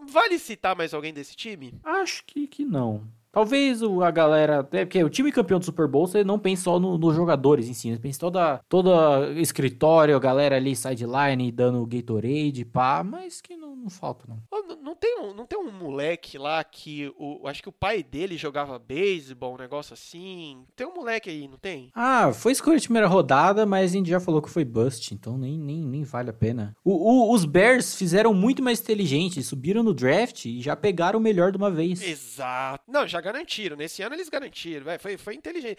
vale 0.09 0.39
citar 0.39 0.77
mais 0.77 0.95
alguém 0.95 1.13
desse 1.13 1.37
time? 1.37 1.75
Acho 1.85 2.25
que, 2.25 2.47
que 2.47 2.65
não. 2.65 3.07
Talvez 3.33 3.81
a 3.83 4.11
galera. 4.11 4.69
É 4.73 4.85
porque 4.85 5.03
o 5.05 5.09
time 5.09 5.31
campeão 5.31 5.59
do 5.59 5.65
Super 5.65 5.87
Bowl, 5.87 6.07
você 6.07 6.25
não 6.25 6.39
pensa 6.39 6.65
só 6.65 6.81
nos 6.81 6.99
no 6.99 7.15
jogadores 7.15 7.69
em 7.69 7.73
si, 7.73 7.91
você 7.93 7.99
pensa 7.99 8.19
toda, 8.19 8.61
toda 8.69 9.31
escritório, 9.41 10.17
a 10.17 10.21
galera 10.21 10.57
ali 10.57 10.75
sideline 10.75 11.53
dando 11.53 11.87
Gatorade, 11.87 12.65
pá, 12.65 13.05
mas 13.05 13.41
que 13.41 13.57
não, 13.81 13.85
não 13.85 13.91
falta, 13.91 14.27
não. 14.29 14.43
não. 14.51 14.77
Não, 14.81 14.95
tem 14.95 15.19
um, 15.21 15.35
não 15.35 15.47
tem 15.47 15.59
um 15.59 15.71
moleque 15.71 16.37
lá 16.37 16.63
que. 16.63 17.13
O, 17.17 17.47
acho 17.47 17.63
que 17.63 17.69
o 17.69 17.73
pai 17.73 18.03
dele 18.03 18.37
jogava 18.37 18.79
beisebol, 18.79 19.55
um 19.55 19.59
negócio 19.59 19.95
assim. 19.95 20.65
Tem 20.77 20.87
um 20.87 20.95
moleque 20.95 21.31
aí, 21.31 21.49
não 21.49 21.59
tem? 21.59 21.91
Ah, 21.95 22.33
foi 22.33 22.53
escolha 22.53 22.79
de 22.79 22.87
primeira 22.87 23.07
rodada, 23.09 23.65
mas 23.65 23.91
a 23.91 23.95
gente 23.95 24.11
já 24.11 24.21
falou 24.21 24.43
que 24.43 24.51
foi 24.51 24.65
bust, 24.65 25.13
então 25.15 25.37
nem, 25.39 25.59
nem, 25.59 25.85
nem 25.85 26.03
vale 26.03 26.31
a 26.31 26.35
pena. 26.35 26.77
O, 26.85 26.93
o, 26.93 27.35
os 27.35 27.45
Bears 27.45 27.95
fizeram 27.95 28.35
muito 28.35 28.63
mais 28.63 28.81
inteligente, 28.81 29.43
subiram 29.43 29.83
no 29.83 29.95
draft 29.95 30.45
e 30.47 30.61
já 30.61 30.77
pegaram 30.77 31.19
o 31.19 31.23
melhor 31.23 31.51
de 31.51 31.57
uma 31.57 31.71
vez. 31.71 32.03
Exato. 32.03 32.85
Não, 32.91 33.07
já 33.07 33.21
garantiram. 33.21 33.77
Nesse 33.77 34.03
ano 34.03 34.15
eles 34.15 34.29
garantiram. 34.29 34.85
Véio. 34.85 35.01
Foi, 35.01 35.17
foi 35.17 35.35
inteligente. 35.35 35.79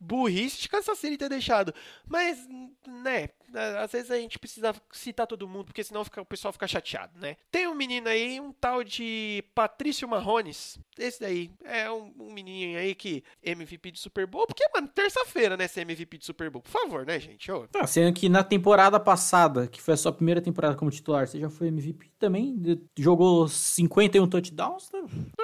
burrice 0.00 0.62
de 0.62 0.68
Kansas 0.68 0.98
City 0.98 1.16
ter 1.16 1.28
deixado. 1.28 1.74
Mas, 2.06 2.46
né, 2.86 3.28
às 3.54 3.92
vezes 3.92 4.10
a 4.10 4.16
gente 4.16 4.38
precisa 4.38 4.74
citar 4.92 5.26
todo 5.26 5.48
mundo, 5.48 5.66
porque 5.66 5.84
senão 5.84 6.04
fica, 6.04 6.20
o 6.20 6.26
pessoal 6.26 6.52
fica 6.52 6.66
chateado, 6.66 7.18
né? 7.18 7.36
Tem 7.50 7.66
um 7.66 7.74
menino 7.74 8.08
aí, 8.08 8.40
um 8.40 8.52
tal 8.52 8.84
de 8.84 9.44
Patrício 9.54 10.08
Marrones. 10.08 10.78
Esse 10.98 11.20
daí 11.20 11.50
é 11.64 11.90
um, 11.90 12.12
um 12.18 12.32
menininho 12.32 12.78
aí 12.78 12.94
que 12.94 13.22
MVP 13.42 13.92
de 13.92 14.00
Super 14.00 14.26
Bowl. 14.26 14.46
Porque, 14.46 14.64
mano, 14.74 14.88
terça-feira, 14.88 15.56
né, 15.56 15.68
ser 15.68 15.82
MVP 15.82 16.18
de 16.18 16.24
Super 16.24 16.50
Bowl. 16.50 16.62
Por 16.62 16.70
favor, 16.70 17.06
né, 17.06 17.18
gente? 17.18 17.50
Ô. 17.50 17.66
Tá, 17.68 17.86
sendo 17.86 18.12
que 18.12 18.28
na 18.28 18.42
temporada 18.42 18.98
passada, 18.98 19.66
que 19.66 19.80
foi 19.80 19.94
a 19.94 19.96
sua 19.96 20.12
primeira 20.12 20.40
temporada 20.40 20.76
como 20.76 20.90
titular, 20.90 21.26
você 21.26 21.38
já 21.38 21.48
foi 21.50 21.68
MVP 21.68 22.10
também? 22.18 22.56
Jogou 22.96 23.48
51 23.48 24.26
touchdowns? 24.28 24.88
Tá? 24.88 24.98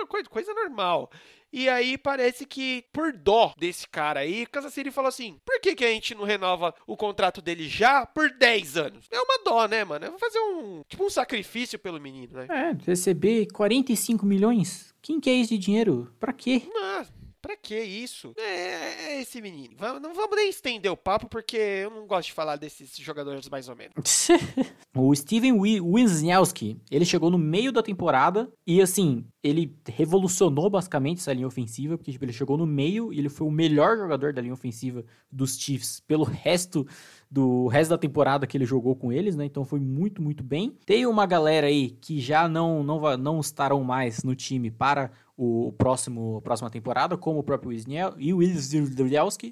Coisa, 0.06 0.28
coisa 0.28 0.54
normal. 0.54 1.10
E 1.56 1.68
aí 1.68 1.96
parece 1.96 2.44
que, 2.44 2.84
por 2.92 3.12
dó 3.12 3.54
desse 3.56 3.86
cara 3.88 4.18
aí, 4.18 4.44
Kansas 4.44 4.74
City 4.74 4.90
falou 4.90 5.08
assim: 5.08 5.36
por 5.44 5.60
que, 5.60 5.76
que 5.76 5.84
a 5.84 5.88
gente 5.88 6.12
não 6.12 6.24
renova 6.24 6.74
o 6.84 6.96
contrato 6.96 7.40
dele 7.40 7.68
já 7.68 8.04
por 8.04 8.28
10 8.28 8.76
anos? 8.76 9.06
É 9.08 9.20
uma 9.20 9.38
dó, 9.44 9.68
né, 9.68 9.84
mano? 9.84 10.04
Eu 10.04 10.10
vou 10.10 10.18
fazer 10.18 10.40
um. 10.40 10.82
Tipo 10.88 11.04
um 11.04 11.10
sacrifício 11.10 11.78
pelo 11.78 12.00
menino, 12.00 12.38
né? 12.38 12.46
É, 12.50 12.76
receber 12.84 13.46
45 13.52 14.26
milhões? 14.26 14.92
Quem 15.00 15.20
quer 15.20 15.34
isso 15.34 15.50
de 15.50 15.58
dinheiro? 15.58 16.12
Pra 16.18 16.32
quê? 16.32 16.62
Ah, 16.76 17.06
Pra 17.44 17.58
que 17.58 17.78
isso? 17.78 18.32
É, 18.38 19.16
é 19.16 19.20
esse 19.20 19.38
menino. 19.42 19.74
Vamos, 19.76 20.00
não 20.00 20.14
vamos 20.14 20.34
nem 20.34 20.48
estender 20.48 20.90
o 20.90 20.96
papo, 20.96 21.28
porque 21.28 21.58
eu 21.58 21.90
não 21.90 22.06
gosto 22.06 22.28
de 22.28 22.32
falar 22.32 22.56
desses 22.56 22.96
jogadores 22.96 23.50
mais 23.50 23.68
ou 23.68 23.76
menos. 23.76 24.28
o 24.96 25.14
Steven 25.14 25.52
Wisniewski, 25.52 26.80
ele 26.90 27.04
chegou 27.04 27.30
no 27.30 27.36
meio 27.36 27.70
da 27.70 27.82
temporada 27.82 28.50
e, 28.66 28.80
assim, 28.80 29.26
ele 29.42 29.76
revolucionou 29.86 30.70
basicamente 30.70 31.18
essa 31.18 31.34
linha 31.34 31.46
ofensiva, 31.46 31.98
porque 31.98 32.12
tipo, 32.12 32.24
ele 32.24 32.32
chegou 32.32 32.56
no 32.56 32.64
meio 32.64 33.12
e 33.12 33.18
ele 33.18 33.28
foi 33.28 33.46
o 33.46 33.50
melhor 33.50 33.98
jogador 33.98 34.32
da 34.32 34.40
linha 34.40 34.54
ofensiva 34.54 35.04
dos 35.30 35.58
Chiefs 35.58 36.00
pelo 36.00 36.24
resto 36.24 36.86
do 37.34 37.66
resto 37.66 37.90
da 37.90 37.98
temporada 37.98 38.46
que 38.46 38.56
ele 38.56 38.64
jogou 38.64 38.94
com 38.94 39.12
eles, 39.12 39.34
né? 39.34 39.44
Então 39.44 39.64
foi 39.64 39.80
muito, 39.80 40.22
muito 40.22 40.44
bem. 40.44 40.78
Tem 40.86 41.04
uma 41.04 41.26
galera 41.26 41.66
aí 41.66 41.90
que 41.90 42.20
já 42.20 42.48
não 42.48 42.84
não, 42.84 43.16
não 43.16 43.40
estarão 43.40 43.82
mais 43.82 44.22
no 44.22 44.36
time 44.36 44.70
para 44.70 45.10
o 45.36 45.72
próximo 45.72 46.40
próxima 46.42 46.70
temporada, 46.70 47.16
como 47.16 47.40
o 47.40 47.42
próprio 47.42 47.70
Wisniel 47.70 48.14
e 48.18 48.32
o 48.32 48.38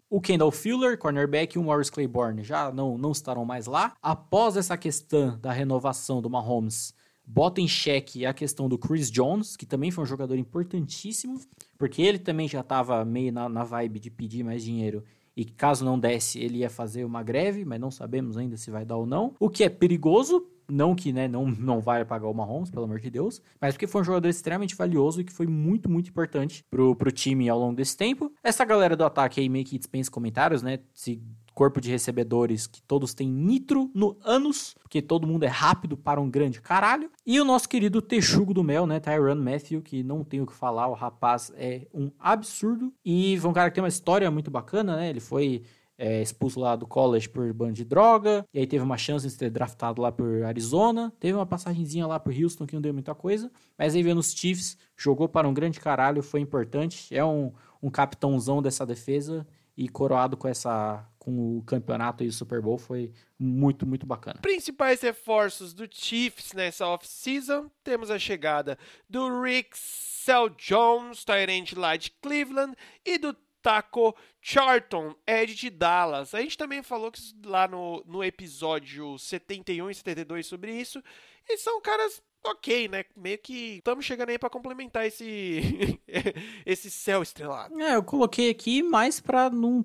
o 0.09 0.21
Kendall 0.21 0.53
Fuller, 0.53 0.97
cornerback 0.97 1.57
e 1.57 1.59
o 1.59 1.64
Morris 1.64 1.90
Claiborne 1.90 2.45
já 2.45 2.71
não 2.71 2.97
não 2.97 3.11
estarão 3.11 3.45
mais 3.45 3.66
lá. 3.66 3.95
Após 4.01 4.57
essa 4.57 4.77
questão 4.77 5.37
da 5.40 5.51
renovação 5.51 6.23
do 6.23 6.31
Mahomes, 6.31 6.95
bota 7.27 7.61
em 7.61 7.66
xeque 7.66 8.25
a 8.25 8.33
questão 8.33 8.68
do 8.68 8.79
Chris 8.79 9.11
Jones, 9.11 9.57
que 9.57 9.66
também 9.66 9.90
foi 9.90 10.05
um 10.05 10.07
jogador 10.07 10.37
importantíssimo, 10.37 11.40
porque 11.77 12.01
ele 12.01 12.21
também 12.21 12.47
já 12.47 12.61
estava 12.61 13.05
meio 13.05 13.33
na, 13.33 13.49
na 13.49 13.64
vibe 13.64 13.99
de 13.99 14.09
pedir 14.09 14.45
mais 14.45 14.62
dinheiro 14.62 15.03
e 15.37 15.45
caso 15.45 15.85
não 15.85 15.99
desse, 15.99 16.38
ele 16.38 16.59
ia 16.59 16.71
fazer 16.71 17.05
uma 17.05 17.23
greve, 17.23 17.64
mas 17.64 17.81
não 17.81 17.90
sabemos 17.90 18.37
ainda 18.37 18.57
se 18.57 18.71
vai 18.71 18.85
dar 18.85 18.97
ou 18.97 19.07
não. 19.07 19.35
O 19.40 19.49
que 19.49 19.64
é 19.64 19.68
perigoso, 19.68 20.47
não 20.68 20.95
que 20.95 21.12
né, 21.12 21.27
não, 21.27 21.47
não 21.47 21.81
vai 21.81 22.05
pagar 22.05 22.29
o 22.29 22.35
Mahomes, 22.35 22.71
pelo 22.71 22.85
amor 22.85 23.01
de 23.01 23.11
Deus, 23.11 23.40
mas 23.61 23.75
porque 23.75 23.87
foi 23.87 24.03
um 24.03 24.05
jogador 24.05 24.29
extremamente 24.29 24.77
valioso 24.77 25.21
e 25.21 25.25
que 25.25 25.33
foi 25.33 25.47
muito, 25.47 25.90
muito 25.90 26.11
importante 26.11 26.62
pro, 26.71 26.95
pro 26.95 27.11
time 27.11 27.49
ao 27.49 27.59
longo 27.59 27.77
desse 27.77 27.97
tempo. 27.97 28.33
Essa 28.42 28.64
galera 28.64 28.97
do 28.97 29.05
ataque 29.05 29.40
aí 29.40 29.49
meio 29.49 29.64
que 29.64 29.79
dispensa 29.79 30.11
comentários, 30.11 30.62
né? 30.62 30.81
Se 30.92 31.23
corpo 31.62 31.81
de 31.81 31.92
recebedores 31.92 32.66
que 32.66 32.83
todos 32.83 33.14
têm 33.14 33.29
nitro 33.29 33.88
no 33.94 34.16
ânus, 34.25 34.75
porque 34.83 35.01
todo 35.01 35.29
mundo 35.29 35.44
é 35.44 35.48
rápido 35.48 35.96
para 35.96 36.20
um 36.20 36.29
grande 36.29 36.61
caralho. 36.61 37.09
E 37.25 37.40
o 37.40 37.44
nosso 37.44 37.68
querido 37.68 38.03
texugo 38.03 38.53
do 38.53 38.64
mel, 38.64 38.85
né, 38.85 38.98
Tyron 38.98 39.37
Matthew, 39.37 39.81
que 39.81 40.03
não 40.03 40.25
tem 40.25 40.40
o 40.40 40.46
que 40.46 40.53
falar, 40.53 40.88
o 40.88 40.92
rapaz 40.92 41.53
é 41.55 41.87
um 41.94 42.11
absurdo. 42.18 42.92
E 43.05 43.38
foi 43.38 43.48
um 43.48 43.53
cara 43.53 43.70
que 43.70 43.77
tem 43.77 43.83
uma 43.85 43.88
história 43.88 44.29
muito 44.29 44.51
bacana, 44.51 44.96
né, 44.96 45.11
ele 45.11 45.20
foi 45.20 45.62
é, 45.96 46.20
expulso 46.20 46.59
lá 46.59 46.75
do 46.75 46.85
college 46.85 47.29
por 47.29 47.53
bando 47.53 47.75
de 47.75 47.85
droga, 47.85 48.44
e 48.53 48.59
aí 48.59 48.66
teve 48.66 48.83
uma 48.83 48.98
chance 48.98 49.25
de 49.25 49.33
ser 49.33 49.48
draftado 49.48 50.03
lá 50.03 50.11
por 50.11 50.42
Arizona, 50.42 51.12
teve 51.20 51.35
uma 51.35 51.46
passagenzinha 51.46 52.09
lá 52.09 52.18
por 52.18 52.35
Houston 52.35 52.66
que 52.66 52.75
não 52.75 52.83
deu 52.83 52.92
muita 52.92 53.14
coisa, 53.14 53.53
mas 53.79 53.94
aí 53.94 54.03
veio 54.03 54.16
nos 54.16 54.33
Chiefs, 54.33 54.77
jogou 54.96 55.29
para 55.29 55.46
um 55.46 55.55
grande 55.55 55.79
caralho, 55.79 56.25
foi 56.25 56.40
importante, 56.40 57.16
é 57.16 57.25
um, 57.25 57.53
um 57.81 57.88
capitãozão 57.88 58.61
dessa 58.61 58.85
defesa, 58.85 59.46
e 59.77 59.88
coroado 59.88 60.37
com 60.37 60.48
essa 60.48 61.07
com 61.22 61.58
o 61.58 61.62
campeonato 61.62 62.24
e 62.24 62.26
o 62.26 62.32
Super 62.32 62.61
Bowl 62.61 62.76
foi 62.76 63.12
muito, 63.38 63.87
muito 63.87 64.04
bacana. 64.04 64.40
Principais 64.42 65.00
reforços 65.00 65.72
do 65.72 65.87
Chiefs 65.88 66.52
nessa 66.52 66.85
off-season, 66.85 67.70
temos 67.85 68.11
a 68.11 68.18
chegada 68.18 68.76
do 69.08 69.40
Rick 69.40 69.70
Sell 69.78 70.48
Jones, 70.48 71.24
Tyrant 71.24 71.74
lá 71.76 71.96
de 71.96 72.11
Cleveland, 72.11 72.76
e 73.06 73.18
do 73.18 73.32
Taco 73.62 74.16
Charlton, 74.40 75.14
Ed 75.24 75.54
de 75.54 75.70
Dallas. 75.70 76.35
A 76.35 76.40
gente 76.40 76.58
também 76.58 76.82
falou 76.82 77.12
lá 77.44 77.68
no, 77.68 78.02
no 78.04 78.24
episódio 78.24 79.16
71 79.16 79.90
e 79.90 79.94
72 79.94 80.44
sobre 80.44 80.74
isso, 80.74 81.00
e 81.48 81.56
são 81.56 81.80
caras 81.80 82.20
ok, 82.44 82.88
né? 82.88 83.05
Meio 83.16 83.38
que 83.38 83.76
estamos 83.78 84.05
chegando 84.05 84.31
aí 84.31 84.38
para 84.38 84.50
complementar 84.50 85.07
esse 85.07 85.98
esse 86.66 86.90
céu 86.90 87.22
estrelado. 87.22 87.78
É, 87.81 87.96
eu 87.96 88.02
coloquei 88.02 88.50
aqui 88.50 88.83
mais 88.83 89.20
para 89.20 89.50
não, 89.50 89.85